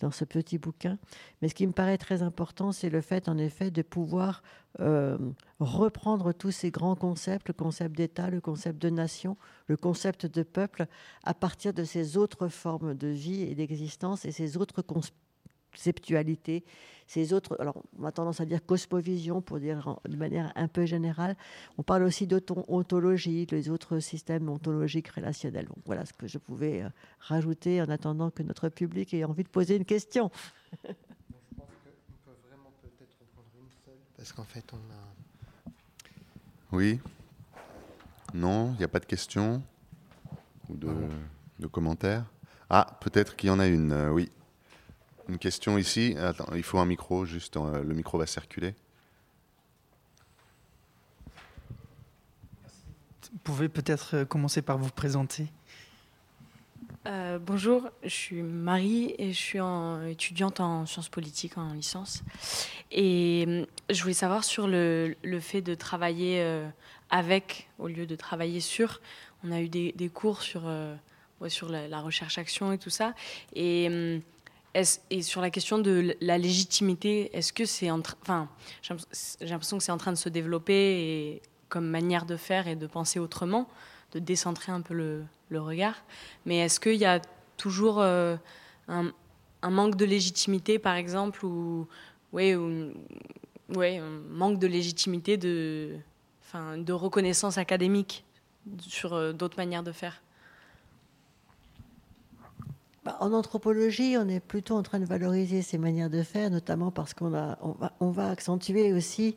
dans 0.00 0.10
ce 0.10 0.24
petit 0.24 0.58
bouquin. 0.58 0.98
Mais 1.40 1.48
ce 1.48 1.54
qui 1.54 1.66
me 1.66 1.72
paraît 1.72 1.98
très 1.98 2.22
important, 2.22 2.72
c'est 2.72 2.90
le 2.90 3.00
fait, 3.00 3.28
en 3.28 3.38
effet, 3.38 3.70
de 3.70 3.82
pouvoir 3.82 4.42
euh, 4.80 5.18
reprendre 5.60 6.32
tous 6.32 6.50
ces 6.50 6.70
grands 6.70 6.96
concepts, 6.96 7.48
le 7.48 7.54
concept 7.54 7.96
d'État, 7.96 8.30
le 8.30 8.40
concept 8.40 8.80
de 8.80 8.90
nation, 8.90 9.36
le 9.66 9.76
concept 9.76 10.26
de 10.26 10.42
peuple, 10.42 10.86
à 11.22 11.34
partir 11.34 11.72
de 11.72 11.84
ces 11.84 12.16
autres 12.16 12.48
formes 12.48 12.94
de 12.94 13.08
vie 13.08 13.42
et 13.42 13.54
d'existence 13.54 14.24
et 14.24 14.32
ces 14.32 14.56
autres 14.56 14.82
conceptualités 14.82 16.64
ces 17.06 17.32
autres, 17.32 17.56
alors 17.60 17.82
on 17.98 18.04
a 18.04 18.12
tendance 18.12 18.40
à 18.40 18.44
dire 18.44 18.64
cosmovision 18.64 19.40
pour 19.40 19.60
dire 19.60 19.98
de 20.08 20.16
manière 20.16 20.52
un 20.56 20.68
peu 20.68 20.86
générale. 20.86 21.36
On 21.78 21.82
parle 21.82 22.04
aussi 22.04 22.26
d'autologie, 22.26 23.46
les 23.50 23.68
autres 23.68 23.98
systèmes 23.98 24.48
ontologiques 24.48 25.08
relationnels. 25.08 25.68
voilà 25.84 26.06
ce 26.06 26.12
que 26.12 26.26
je 26.26 26.38
pouvais 26.38 26.82
euh, 26.82 26.88
rajouter 27.20 27.82
en 27.82 27.88
attendant 27.88 28.30
que 28.30 28.42
notre 28.42 28.68
public 28.68 29.12
ait 29.14 29.24
envie 29.24 29.44
de 29.44 29.48
poser 29.48 29.76
une 29.76 29.84
question. 29.84 30.30
je 30.82 30.88
pense 30.88 30.96
qu'on 31.56 32.30
peut 32.30 32.36
vraiment 32.48 32.72
peut-être 32.82 33.16
prendre 33.32 33.48
une 33.58 33.70
seule 33.84 33.94
parce 34.16 34.32
qu'en 34.32 34.44
fait 34.44 34.64
on 34.72 34.76
a. 34.76 35.70
Oui. 36.72 37.00
Non, 38.32 38.72
il 38.72 38.78
n'y 38.78 38.84
a 38.84 38.88
pas 38.88 38.98
de 38.98 39.06
questions 39.06 39.62
ou 40.68 40.76
de, 40.76 40.88
de 41.60 41.66
commentaires? 41.66 42.24
Ah, 42.70 42.98
peut-être 43.00 43.36
qu'il 43.36 43.48
y 43.48 43.50
en 43.50 43.60
a 43.60 43.66
une, 43.66 43.92
euh, 43.92 44.10
oui. 44.10 44.30
Une 45.28 45.38
question 45.38 45.78
ici. 45.78 46.14
Attends, 46.18 46.54
il 46.54 46.62
faut 46.62 46.78
un 46.78 46.86
micro, 46.86 47.24
juste 47.24 47.56
euh, 47.56 47.82
le 47.82 47.94
micro 47.94 48.18
va 48.18 48.26
circuler. 48.26 48.74
Vous 53.32 53.38
pouvez 53.42 53.68
peut-être 53.68 54.16
euh, 54.16 54.24
commencer 54.24 54.60
par 54.60 54.76
vous 54.76 54.90
présenter. 54.90 55.46
Euh, 57.06 57.38
bonjour, 57.38 57.88
je 58.02 58.08
suis 58.08 58.42
Marie 58.42 59.14
et 59.18 59.32
je 59.32 59.38
suis 59.38 59.58
étudiante 60.10 60.60
en 60.60 60.86
sciences 60.86 61.08
politiques 61.08 61.58
en 61.58 61.72
licence. 61.72 62.22
Et 62.90 63.66
je 63.90 64.02
voulais 64.02 64.14
savoir 64.14 64.44
sur 64.44 64.68
le, 64.68 65.14
fait 65.40 65.60
de 65.60 65.74
travailler 65.74 66.62
avec 67.10 67.68
au 67.78 67.88
lieu 67.88 68.06
de 68.06 68.16
travailler 68.16 68.60
sur. 68.60 69.02
On 69.42 69.52
a 69.52 69.60
eu 69.60 69.68
des, 69.68 70.10
cours 70.14 70.40
sur, 70.40 70.62
sur 71.48 71.68
la, 71.68 71.88
la 71.88 72.00
recherche-action 72.00 72.72
et 72.72 72.78
tout 72.78 72.88
ça. 72.88 73.12
Et 73.54 74.22
et 74.74 75.22
sur 75.22 75.40
la 75.40 75.50
question 75.50 75.78
de 75.78 76.16
la 76.20 76.36
légitimité, 76.36 77.36
est-ce 77.36 77.52
que 77.52 77.64
c'est. 77.64 77.90
Enfin, 77.90 78.48
j'ai 78.82 79.46
l'impression 79.46 79.78
que 79.78 79.84
c'est 79.84 79.92
en 79.92 79.98
train 79.98 80.12
de 80.12 80.16
se 80.16 80.28
développer 80.28 81.40
comme 81.68 81.86
manière 81.86 82.26
de 82.26 82.36
faire 82.36 82.66
et 82.66 82.74
de 82.74 82.86
penser 82.86 83.18
autrement, 83.18 83.68
de 84.12 84.18
décentrer 84.18 84.72
un 84.72 84.80
peu 84.80 84.94
le, 84.94 85.24
regard. 85.60 85.94
Mais 86.46 86.58
est-ce 86.58 86.80
qu'il 86.80 86.96
y 86.96 87.04
a 87.04 87.20
toujours 87.56 88.00
euh, 88.00 88.36
un, 88.88 89.12
manque 89.62 89.94
de 89.96 90.04
légitimité, 90.04 90.80
par 90.80 90.96
exemple, 90.96 91.44
ou. 91.46 91.86
Oui, 92.32 92.56
ou, 92.56 92.92
ouais, 93.76 93.98
un 93.98 94.10
manque 94.28 94.58
de 94.58 94.66
légitimité, 94.66 95.36
de, 95.36 95.96
enfin, 96.42 96.76
de 96.78 96.92
reconnaissance 96.92 97.58
académique 97.58 98.24
sur 98.80 99.14
euh, 99.14 99.32
d'autres 99.32 99.56
manières 99.56 99.84
de 99.84 99.92
faire? 99.92 100.20
En 103.20 103.32
anthropologie, 103.32 104.16
on 104.18 104.28
est 104.28 104.40
plutôt 104.40 104.76
en 104.76 104.82
train 104.82 104.98
de 104.98 105.04
valoriser 105.04 105.62
ces 105.62 105.78
manières 105.78 106.10
de 106.10 106.22
faire, 106.22 106.50
notamment 106.50 106.90
parce 106.90 107.14
qu'on 107.14 107.30
va, 107.30 107.58
accentuer 108.30 108.92
aussi 108.92 109.36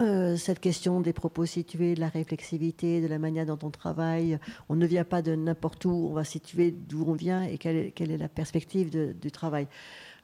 euh, 0.00 0.36
cette 0.36 0.60
question 0.60 1.00
des 1.00 1.12
propos 1.12 1.46
situés, 1.46 1.94
de 1.94 2.00
la 2.00 2.08
réflexivité, 2.08 3.00
de 3.00 3.06
la 3.06 3.18
manière 3.18 3.46
dont 3.46 3.58
on 3.62 3.70
travaille. 3.70 4.38
On 4.68 4.74
ne 4.74 4.86
vient 4.86 5.04
pas 5.04 5.22
de 5.22 5.34
n'importe 5.34 5.84
où, 5.84 6.08
on 6.10 6.12
va 6.12 6.24
situer 6.24 6.72
d'où 6.72 7.04
on 7.06 7.12
vient 7.12 7.42
et 7.42 7.58
quelle 7.58 7.92
est, 7.96 8.18
la 8.18 8.28
perspective 8.28 8.90
du 9.14 9.30
travail. 9.30 9.68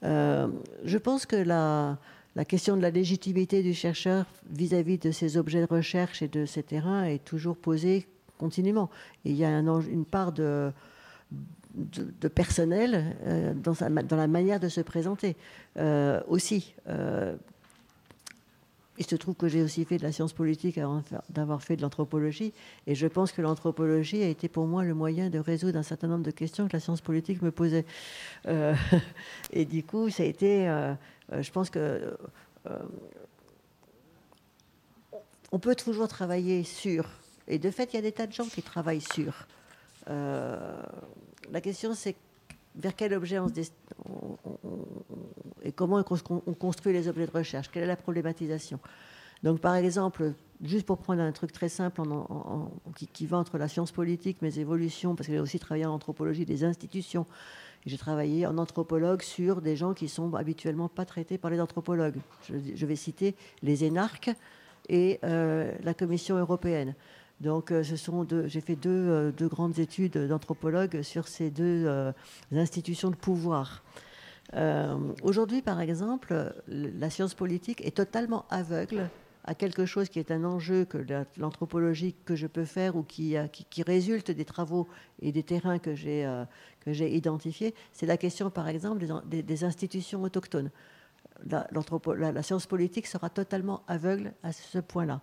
Euh, 0.03 0.49
je 0.85 0.99
pense 0.99 1.27
que 1.27 1.37
la, 1.37 1.99
question 2.49 2.77
de 2.77 2.83
la 2.83 2.91
légitimité 2.91 3.63
du 3.63 3.75
chercheur 3.75 4.27
vis-à-vis 4.51 4.99
de 4.99 5.13
ses 5.13 5.37
objets 5.37 5.61
de 5.61 5.73
recherche 5.73 6.23
et 6.23 6.29
de 6.29 6.47
ses 6.47 6.63
terrains 6.63 7.05
est 7.05 7.25
toujours 7.25 7.57
posée 7.57 8.09
continuellement. 8.39 8.91
Et 9.25 9.31
il 9.31 9.37
y 9.37 9.45
a 9.45 9.51
un, 9.51 9.81
une 9.83 10.07
part 10.07 10.33
de 10.33 10.73
de, 11.75 12.29
personnel 12.29 13.17
euh, 13.27 13.55
dans, 13.55 14.17
la 14.17 14.27
manière 14.27 14.61
de 14.61 14.69
se 14.69 14.81
présenter 14.81 15.37
euh, 15.77 16.21
aussi. 16.29 16.75
Euh, 16.89 17.37
il 18.99 19.07
se 19.07 19.17
trouve 19.17 19.35
que 19.35 19.49
j'ai 19.49 19.63
aussi 19.63 19.87
fait 19.87 19.97
de 19.97 20.03
la 20.03 20.13
science 20.13 20.35
politique 20.35 20.77
avant 20.77 21.03
d'avoir 21.31 21.63
fait 21.63 21.75
de 21.75 21.81
l'anthropologie, 21.81 22.53
et 22.87 22.95
je 22.95 23.07
pense 23.07 23.33
que 23.33 23.41
l'anthropologie 23.41 24.23
a 24.23 24.29
été 24.29 24.47
pour 24.47 24.67
moi 24.67 24.85
le 24.85 24.93
moyen 24.93 25.31
de 25.31 25.39
résoudre 25.39 25.79
un 25.79 25.83
certain 25.83 26.07
nombre 26.07 26.25
de 26.25 26.31
questions 26.31 26.69
que 26.69 26.75
la 26.75 26.81
science 26.81 27.01
politique 27.01 27.41
me 27.41 27.51
posait. 27.51 27.87
et 29.53 29.65
du 29.65 29.85
coup, 29.85 30.11
ça 30.11 30.23
a 30.23 30.27
été, 30.27 30.67
je 31.31 31.51
pense 31.51 31.71
que 31.71 32.15
on 35.51 35.59
peut 35.59 35.77
toujours 35.77 36.09
travailler 36.09 36.63
sur, 36.63 37.09
et 37.49 37.59
de 37.59 37.71
fait, 37.71 37.95
il 37.95 37.97
y 37.97 37.99
a 38.01 38.03
des 38.03 38.13
tas 38.13 38.27
de 38.27 38.35
gens 38.35 38.45
qui 38.45 38.61
travaillent 38.61 39.01
sur. 39.01 39.47
La 41.51 41.61
question, 41.61 41.95
c'est 41.95 42.17
vers 42.77 42.95
quel 42.95 43.15
objet 43.15 43.39
on 43.39 43.49
se 43.49 43.71
et 45.63 45.73
comment 45.73 46.03
on 46.47 46.55
construit 46.55 46.93
les 46.93 47.09
objets 47.09 47.27
de 47.27 47.31
recherche? 47.31 47.71
Quelle 47.71 47.83
est 47.83 47.89
la 47.89 47.97
problématisation? 47.97 48.79
Donc, 49.43 49.61
par 49.61 49.75
exemple, 49.75 50.33
juste 50.63 50.87
pour 50.87 50.99
prendre 50.99 51.23
un 51.23 51.33
truc 51.33 51.53
très 51.53 51.69
simple 51.69 52.03
qui, 53.13 53.27
va 53.27 53.39
entre 53.39 53.59
la 53.59 53.69
science 53.69 53.91
politique, 53.91 54.43
mes 54.43 54.59
évolutions, 54.59 55.15
parce 55.15 55.27
que 55.27 55.33
j'ai 55.33 55.41
aussi 55.41 55.59
travaillé 55.59 55.87
en 55.87 55.93
anthropologie 55.93 56.45
des 56.45 56.65
institutions. 56.65 57.27
J'ai 57.87 57.97
travaillé 57.97 58.47
en 58.47 58.59
anthropologue 58.59 59.23
sur 59.23 59.63
des 59.63 59.77
gens 59.77 59.95
qui 59.95 60.09
sont 60.09 60.35
habituellement 60.35 60.89
pas 60.89 61.07
traités 61.07 61.39
par 61.39 61.51
les 61.51 61.61
anthropologues. 61.61 62.19
Je, 62.49 62.87
vais 62.87 62.97
citer 62.97 63.35
les 63.63 63.85
énarques 63.85 64.31
et 64.91 65.19
euh, 65.25 65.73
la 65.83 65.95
Commission 65.95 66.37
européenne. 66.37 66.95
Donc, 67.41 67.71
euh, 67.71 67.83
ce 67.83 67.97
sont 67.97 68.27
j'ai 68.47 68.61
fait 68.61 68.77
deux, 68.77 68.91
euh, 68.91 69.33
deux, 69.33 69.49
grandes 69.49 69.79
études 69.79 70.19
d'anthropologue 70.19 71.01
sur 71.03 71.27
ces 71.27 71.51
deux 71.51 71.85
euh, 71.87 72.13
institutions 72.53 73.11
de 73.11 73.17
pouvoir. 73.17 73.83
Aujourd'hui, 75.23 75.63
par 75.63 75.81
exemple, 75.81 76.53
la 76.67 77.09
science 77.09 77.35
politique 77.35 77.87
est 77.87 77.97
totalement 77.97 78.47
aveugle 78.51 79.09
à 79.45 79.55
quelque 79.55 79.87
chose 79.87 80.09
qui 80.09 80.19
est 80.19 80.33
un 80.33 80.43
enjeu 80.43 80.85
que 80.85 80.99
l'anthropologie 81.37 82.17
que 82.25 82.35
je 82.35 82.49
peux 82.49 82.65
faire 82.65 82.97
ou 82.97 83.05
qui, 83.05 83.37
résulte 83.87 84.33
des 84.33 84.45
travaux 84.45 84.89
et 85.23 85.31
des 85.31 85.45
terrains 85.45 85.79
que 85.79 85.95
j'ai 85.95 87.15
identifiés. 87.15 87.77
C'est 87.93 88.07
la 88.07 88.17
question, 88.17 88.51
par 88.51 88.67
exemple, 88.67 89.07
des, 89.29 89.63
institutions 89.63 90.21
autochtones. 90.25 90.73
La, 91.49 91.69
la, 92.33 92.43
science 92.43 92.67
politique 92.67 93.07
sera 93.07 93.31
totalement 93.31 93.85
aveugle 93.87 94.33
à 94.43 94.51
ce 94.51 94.81
point-là. 94.81 95.21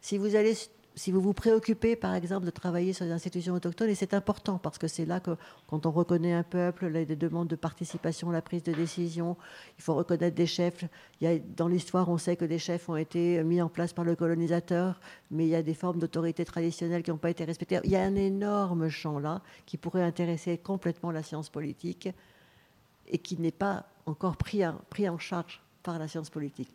Si 0.00 0.16
vous 0.16 0.36
allez 0.36 0.54
si 0.94 1.12
vous 1.12 1.20
vous 1.20 1.32
préoccupez, 1.32 1.96
par 1.96 2.14
exemple, 2.14 2.46
de 2.46 2.50
travailler 2.50 2.92
sur 2.92 3.04
les 3.04 3.12
institutions 3.12 3.54
autochtones, 3.54 3.90
et 3.90 3.94
c'est 3.94 4.14
important 4.14 4.58
parce 4.58 4.76
que 4.76 4.88
c'est 4.88 5.06
là 5.06 5.20
que, 5.20 5.36
quand 5.66 5.86
on 5.86 5.90
reconnaît 5.90 6.32
un 6.32 6.42
peuple, 6.42 6.86
les 6.88 7.06
demandes 7.06 7.48
de 7.48 7.56
participation 7.56 8.30
la 8.30 8.42
prise 8.42 8.62
de 8.62 8.72
décision, 8.72 9.36
il 9.78 9.82
faut 9.82 9.94
reconnaître 9.94 10.36
des 10.36 10.46
chefs. 10.46 10.84
Il 11.20 11.24
y 11.24 11.32
a, 11.32 11.38
dans 11.38 11.68
l'histoire, 11.68 12.08
on 12.08 12.18
sait 12.18 12.36
que 12.36 12.44
des 12.44 12.58
chefs 12.58 12.88
ont 12.88 12.96
été 12.96 13.42
mis 13.44 13.62
en 13.62 13.68
place 13.68 13.92
par 13.92 14.04
le 14.04 14.16
colonisateur, 14.16 15.00
mais 15.30 15.46
il 15.46 15.50
y 15.50 15.54
a 15.54 15.62
des 15.62 15.74
formes 15.74 15.98
d'autorité 15.98 16.44
traditionnelle 16.44 17.02
qui 17.02 17.10
n'ont 17.10 17.18
pas 17.18 17.30
été 17.30 17.44
respectées. 17.44 17.78
Il 17.84 17.90
y 17.90 17.96
a 17.96 18.02
un 18.02 18.16
énorme 18.16 18.88
champ 18.88 19.18
là 19.18 19.42
qui 19.66 19.76
pourrait 19.76 20.02
intéresser 20.02 20.58
complètement 20.58 21.12
la 21.12 21.22
science 21.22 21.50
politique 21.50 22.08
et 23.06 23.18
qui 23.18 23.38
n'est 23.38 23.50
pas 23.52 23.86
encore 24.06 24.36
pris, 24.36 24.62
pris 24.88 25.08
en 25.08 25.18
charge 25.18 25.62
par 25.82 25.98
la 25.98 26.08
science 26.08 26.30
politique. 26.30 26.72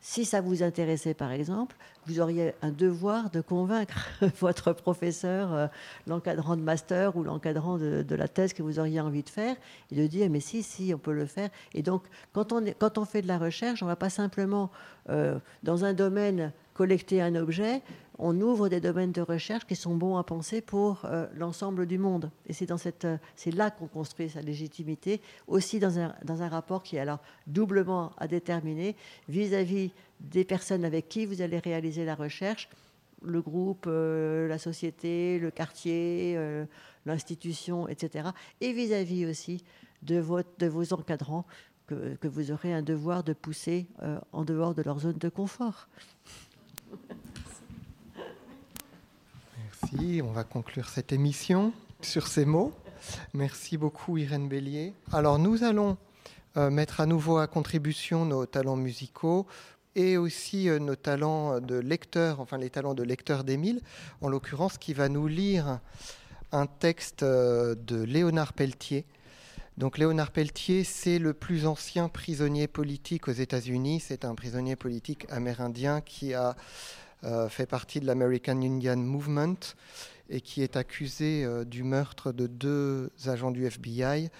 Si 0.00 0.24
ça 0.24 0.40
vous 0.40 0.62
intéressait, 0.62 1.14
par 1.14 1.32
exemple, 1.32 1.76
vous 2.06 2.20
auriez 2.20 2.54
un 2.62 2.70
devoir 2.70 3.30
de 3.30 3.40
convaincre 3.40 4.08
votre 4.40 4.72
professeur, 4.72 5.52
euh, 5.52 5.66
l'encadrant 6.06 6.56
de 6.56 6.62
master 6.62 7.16
ou 7.16 7.24
l'encadrant 7.24 7.78
de, 7.78 8.04
la 8.14 8.28
thèse 8.28 8.52
que 8.52 8.62
vous 8.62 8.78
auriez 8.78 9.00
envie 9.00 9.22
de 9.22 9.28
faire, 9.28 9.56
et 9.90 9.96
de 9.96 10.06
dire, 10.06 10.30
mais 10.30 10.40
si, 10.40 10.62
si, 10.62 10.92
on 10.94 10.98
peut 10.98 11.12
le 11.12 11.26
faire. 11.26 11.50
Et 11.74 11.82
donc, 11.82 12.02
quand 12.32 12.52
on, 12.52 12.64
quand 12.78 12.98
on 12.98 13.04
fait 13.04 13.22
de 13.22 13.28
la 13.28 13.38
recherche, 13.38 13.82
on 13.82 13.86
ne 13.86 13.90
va 13.90 13.96
pas 13.96 14.10
simplement, 14.10 14.70
euh, 15.10 15.38
dans 15.62 15.84
un 15.84 15.92
domaine, 15.92 16.52
collecter 16.76 17.22
un 17.22 17.34
objet, 17.36 17.80
on 18.18 18.38
ouvre 18.38 18.68
des 18.68 18.80
domaines 18.80 19.12
de 19.12 19.22
recherche 19.22 19.64
qui 19.66 19.74
sont 19.74 19.96
bons 19.96 20.18
à 20.18 20.24
penser 20.24 20.60
pour 20.60 21.06
euh, 21.06 21.26
l'ensemble 21.34 21.86
du 21.86 21.96
monde. 21.96 22.30
Et 22.46 22.52
euh, 22.52 23.16
c'est 23.34 23.50
là 23.54 23.70
qu'on 23.70 23.86
construit 23.86 24.28
sa 24.28 24.42
légitimité, 24.42 25.22
aussi 25.46 25.78
dans 25.78 25.98
un, 25.98 26.48
rapport 26.48 26.82
qui 26.82 26.96
est 26.96 27.00
alors 27.00 27.20
doublement 27.46 28.12
à 28.18 28.28
déterminer 28.28 28.94
vis-à-vis 29.28 29.90
des 30.20 30.44
personnes 30.44 30.84
avec 30.84 31.08
qui 31.08 31.24
vous 31.24 31.40
allez 31.40 31.58
réaliser 31.58 32.04
la 32.04 32.14
recherche, 32.14 32.68
le 33.22 33.40
groupe, 33.40 33.86
euh, 33.86 34.46
la 34.46 34.58
société, 34.58 35.38
le 35.38 35.50
quartier, 35.50 36.38
l'institution, 37.06 37.88
etc. 37.88 38.28
Et 38.60 38.74
vis-à-vis 38.74 39.24
aussi 39.24 39.64
de, 40.02 40.18
vos 40.18 40.92
encadrants 40.92 41.46
que, 41.86 42.28
vous 42.28 42.50
aurez 42.50 42.74
un 42.74 42.82
devoir 42.82 43.24
de 43.24 43.32
pousser 43.32 43.86
en 44.32 44.44
dehors 44.44 44.74
de 44.74 44.82
leur 44.82 44.98
zone 44.98 45.18
de 45.18 45.28
confort. 45.30 45.88
On 49.94 50.32
va 50.32 50.44
conclure 50.44 50.88
cette 50.88 51.12
émission 51.12 51.72
sur 52.00 52.26
ces 52.26 52.44
mots. 52.44 52.72
Merci 53.34 53.76
beaucoup 53.76 54.16
Irène 54.16 54.48
Bélier. 54.48 54.94
Alors 55.12 55.38
nous 55.38 55.62
allons 55.62 55.96
euh, 56.56 56.70
mettre 56.70 57.00
à 57.00 57.06
nouveau 57.06 57.38
à 57.38 57.46
contribution 57.46 58.24
nos 58.24 58.46
talents 58.46 58.76
musicaux 58.76 59.46
et 59.94 60.16
aussi 60.16 60.68
euh, 60.68 60.78
nos 60.78 60.96
talents 60.96 61.60
de 61.60 61.76
lecteur, 61.76 62.40
enfin 62.40 62.58
les 62.58 62.70
talents 62.70 62.94
de 62.94 63.02
lecteur 63.02 63.44
d'Émile, 63.44 63.80
en 64.20 64.28
l'occurrence 64.28 64.78
qui 64.78 64.92
va 64.92 65.08
nous 65.08 65.28
lire 65.28 65.80
un 66.52 66.66
texte 66.66 67.22
euh, 67.22 67.74
de 67.74 68.02
Léonard 68.02 68.54
Pelletier. 68.54 69.04
Donc 69.76 69.98
Léonard 69.98 70.32
Pelletier, 70.32 70.84
c'est 70.84 71.18
le 71.18 71.32
plus 71.32 71.66
ancien 71.66 72.08
prisonnier 72.08 72.66
politique 72.66 73.28
aux 73.28 73.32
États-Unis. 73.32 74.00
C'est 74.00 74.24
un 74.24 74.34
prisonnier 74.34 74.74
politique 74.74 75.26
amérindien 75.30 76.00
qui 76.00 76.34
a 76.34 76.56
fait 77.48 77.66
partie 77.66 78.00
de 78.00 78.06
l'American 78.06 78.60
Indian 78.62 78.96
Movement 78.96 79.74
et 80.28 80.40
qui 80.40 80.62
est 80.62 80.76
accusé 80.76 81.44
euh, 81.44 81.64
du 81.64 81.82
meurtre 81.82 82.32
de 82.32 82.46
deux 82.46 83.10
agents 83.26 83.50
du 83.50 83.66
FBI, 83.66 84.30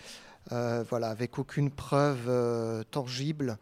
euh, 0.52 0.84
voilà, 0.88 1.08
avec 1.08 1.38
aucune 1.38 1.70
preuve 1.70 2.84
tangible. 2.90 3.58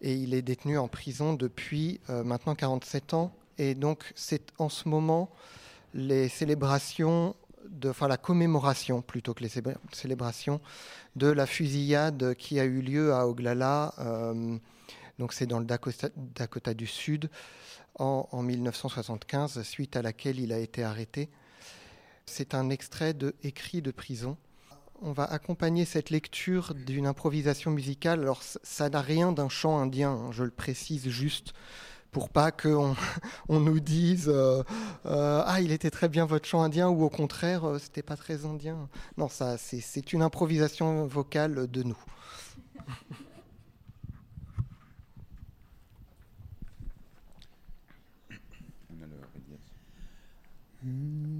Et 0.00 0.14
il 0.14 0.34
est 0.34 0.42
détenu 0.42 0.78
en 0.78 0.86
prison 0.86 1.34
depuis 1.34 2.00
maintenant 2.08 2.54
47 2.54 3.14
ans. 3.14 3.32
Et 3.58 3.74
donc 3.74 4.12
c'est 4.14 4.52
en 4.58 4.68
ce 4.68 4.88
moment 4.88 5.28
les 5.92 6.28
célébrations 6.28 7.34
de, 7.68 7.90
enfin 7.90 8.06
la 8.06 8.16
commémoration 8.16 9.02
plutôt 9.02 9.34
que 9.34 9.42
les 9.42 9.50
célébrations 9.92 10.60
de 11.16 11.26
la 11.26 11.46
fusillade 11.46 12.34
qui 12.34 12.60
a 12.60 12.64
eu 12.64 12.80
lieu 12.80 13.12
à 13.12 13.26
Oglala. 13.26 13.92
donc 15.18 15.32
c'est 15.32 15.46
dans 15.46 15.58
le 15.58 15.64
Dakota, 15.64 16.74
du 16.74 16.86
Sud 16.86 17.28
en, 17.98 18.42
1975, 18.42 19.62
suite 19.62 19.96
à 19.96 20.02
laquelle 20.02 20.40
il 20.40 20.52
a 20.52 20.58
été 20.58 20.82
arrêté. 20.84 21.28
C'est 22.26 22.54
un 22.54 22.70
extrait 22.70 23.14
de 23.14 23.34
Écrit 23.42 23.82
de 23.82 23.90
prison. 23.90 24.36
On 25.00 25.12
va 25.12 25.24
accompagner 25.24 25.84
cette 25.84 26.10
lecture 26.10 26.74
d'une 26.74 27.06
improvisation 27.06 27.70
musicale. 27.70 28.20
Alors, 28.20 28.42
ça 28.42 28.90
n'a 28.90 29.00
rien 29.00 29.32
d'un 29.32 29.48
chant 29.48 29.78
indien, 29.78 30.10
hein, 30.10 30.32
je 30.32 30.44
le 30.44 30.50
précise 30.50 31.08
juste 31.08 31.52
pour 32.10 32.30
pas 32.30 32.50
qu'on 32.50 32.96
on 33.48 33.60
nous 33.60 33.80
dise 33.80 34.28
euh, 34.28 34.62
euh, 35.06 35.42
ah 35.44 35.60
il 35.60 35.72
était 35.72 35.90
très 35.90 36.08
bien 36.08 36.24
votre 36.24 36.48
chant 36.48 36.62
indien 36.62 36.88
ou 36.88 37.02
au 37.02 37.10
contraire 37.10 37.64
euh, 37.64 37.78
c'était 37.78 38.02
pas 38.02 38.16
très 38.16 38.46
indien. 38.46 38.88
Non, 39.18 39.28
ça 39.28 39.58
c'est 39.58 40.12
une 40.12 40.22
improvisation 40.22 41.06
vocale 41.06 41.70
de 41.70 41.82
nous. 41.82 41.98
Mm. 50.84 51.37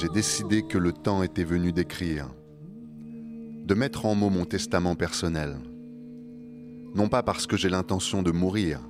J'ai 0.00 0.08
décidé 0.08 0.62
que 0.62 0.78
le 0.78 0.94
temps 0.94 1.22
était 1.22 1.44
venu 1.44 1.72
d'écrire, 1.72 2.30
de 3.66 3.74
mettre 3.74 4.06
en 4.06 4.14
mots 4.14 4.30
mon 4.30 4.46
testament 4.46 4.94
personnel. 4.94 5.58
Non 6.94 7.10
pas 7.10 7.22
parce 7.22 7.46
que 7.46 7.58
j'ai 7.58 7.68
l'intention 7.68 8.22
de 8.22 8.30
mourir, 8.30 8.80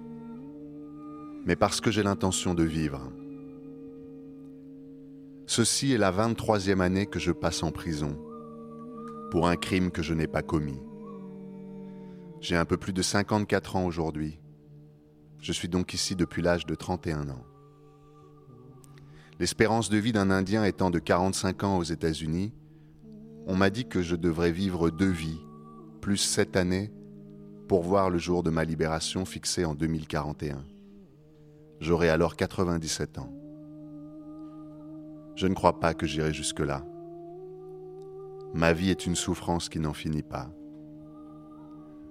mais 1.45 1.57
parce 1.57 1.81
que 1.81 1.91
j'ai 1.91 2.05
l'intention 2.05 2.55
de 2.55 2.62
vivre. 2.62 3.11
Ceci 5.47 5.93
est 5.93 5.99
la 5.99 6.12
23e 6.12 6.78
année 6.78 7.07
que 7.07 7.19
je 7.19 7.32
passe 7.32 7.65
en 7.65 7.73
prison 7.73 8.16
pour 9.32 9.49
un 9.49 9.57
crime 9.57 9.91
que 9.91 10.05
je 10.05 10.15
n'ai 10.15 10.28
pas 10.28 10.43
commis. 10.43 10.81
J'ai 12.41 12.55
un 12.55 12.65
peu 12.65 12.77
plus 12.77 12.93
de 12.93 13.03
54 13.03 13.74
ans 13.74 13.85
aujourd'hui. 13.85 14.39
Je 15.41 15.51
suis 15.51 15.69
donc 15.69 15.93
ici 15.93 16.15
depuis 16.15 16.41
l'âge 16.41 16.66
de 16.66 16.77
31 16.77 17.31
ans. 17.31 17.49
L'espérance 19.40 19.88
de 19.88 19.96
vie 19.96 20.12
d'un 20.12 20.30
Indien 20.30 20.64
étant 20.64 20.90
de 20.90 20.98
45 20.98 21.64
ans 21.64 21.78
aux 21.78 21.82
États-Unis, 21.82 22.52
on 23.46 23.56
m'a 23.56 23.70
dit 23.70 23.88
que 23.88 24.02
je 24.02 24.14
devrais 24.14 24.52
vivre 24.52 24.90
deux 24.90 25.08
vies, 25.08 25.40
plus 26.02 26.18
sept 26.18 26.56
années, 26.58 26.92
pour 27.66 27.82
voir 27.82 28.10
le 28.10 28.18
jour 28.18 28.42
de 28.42 28.50
ma 28.50 28.64
libération 28.64 29.24
fixé 29.24 29.64
en 29.64 29.74
2041. 29.74 30.62
J'aurai 31.80 32.10
alors 32.10 32.36
97 32.36 33.16
ans. 33.16 33.32
Je 35.36 35.46
ne 35.46 35.54
crois 35.54 35.80
pas 35.80 35.94
que 35.94 36.06
j'irai 36.06 36.34
jusque-là. 36.34 36.84
Ma 38.52 38.74
vie 38.74 38.90
est 38.90 39.06
une 39.06 39.16
souffrance 39.16 39.70
qui 39.70 39.80
n'en 39.80 39.94
finit 39.94 40.22
pas. 40.22 40.50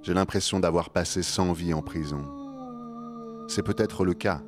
J'ai 0.01 0.15
l'impression 0.15 0.60
d'avoir 0.60 0.89
passé 0.89 1.22
100 1.22 1.53
vies 1.53 1.76
en 1.76 1.84
prison. 1.84 2.26
C'est 3.47 3.61
peut-être 3.61 4.03
le 4.03 4.15
cas, 4.15 4.41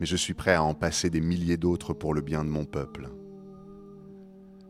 mais 0.00 0.06
je 0.06 0.16
suis 0.16 0.34
prêt 0.34 0.54
à 0.54 0.62
en 0.62 0.74
passer 0.74 1.10
des 1.10 1.20
milliers 1.20 1.58
d'autres 1.58 1.92
pour 1.92 2.14
le 2.14 2.22
bien 2.22 2.42
de 2.42 2.48
mon 2.48 2.64
peuple. 2.64 3.10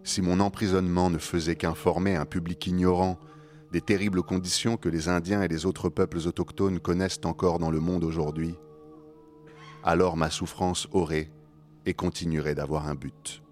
Si 0.03 0.23
mon 0.23 0.41
emprisonnement 0.41 1.09
ne 1.09 1.19
faisait 1.19 1.55
qu'informer 1.55 2.17
un 2.17 2.27
public 2.27 2.67
ignorant 2.67 3.19
des 3.71 3.81
terribles 3.81 4.25
conditions 4.25 4.77
que 4.77 4.89
les 4.89 5.09
Indiens 5.09 5.43
et 5.43 5.49
les 5.49 5.67
autres 5.67 5.89
peuples 5.89 6.27
autochtones 6.27 6.81
connaissent 6.81 7.21
encore 7.25 7.61
dans 7.61 7.71
le 7.71 7.79
monde 7.79 8.03
aujourd'hui, 8.03 8.57
alors 9.85 10.17
ma 10.17 10.31
souffrance 10.31 10.89
aurait 10.91 11.31
et 11.87 11.95
continuerait 11.95 12.57
d'avoir 12.57 12.89
un 12.89 12.97
but. 12.97 13.43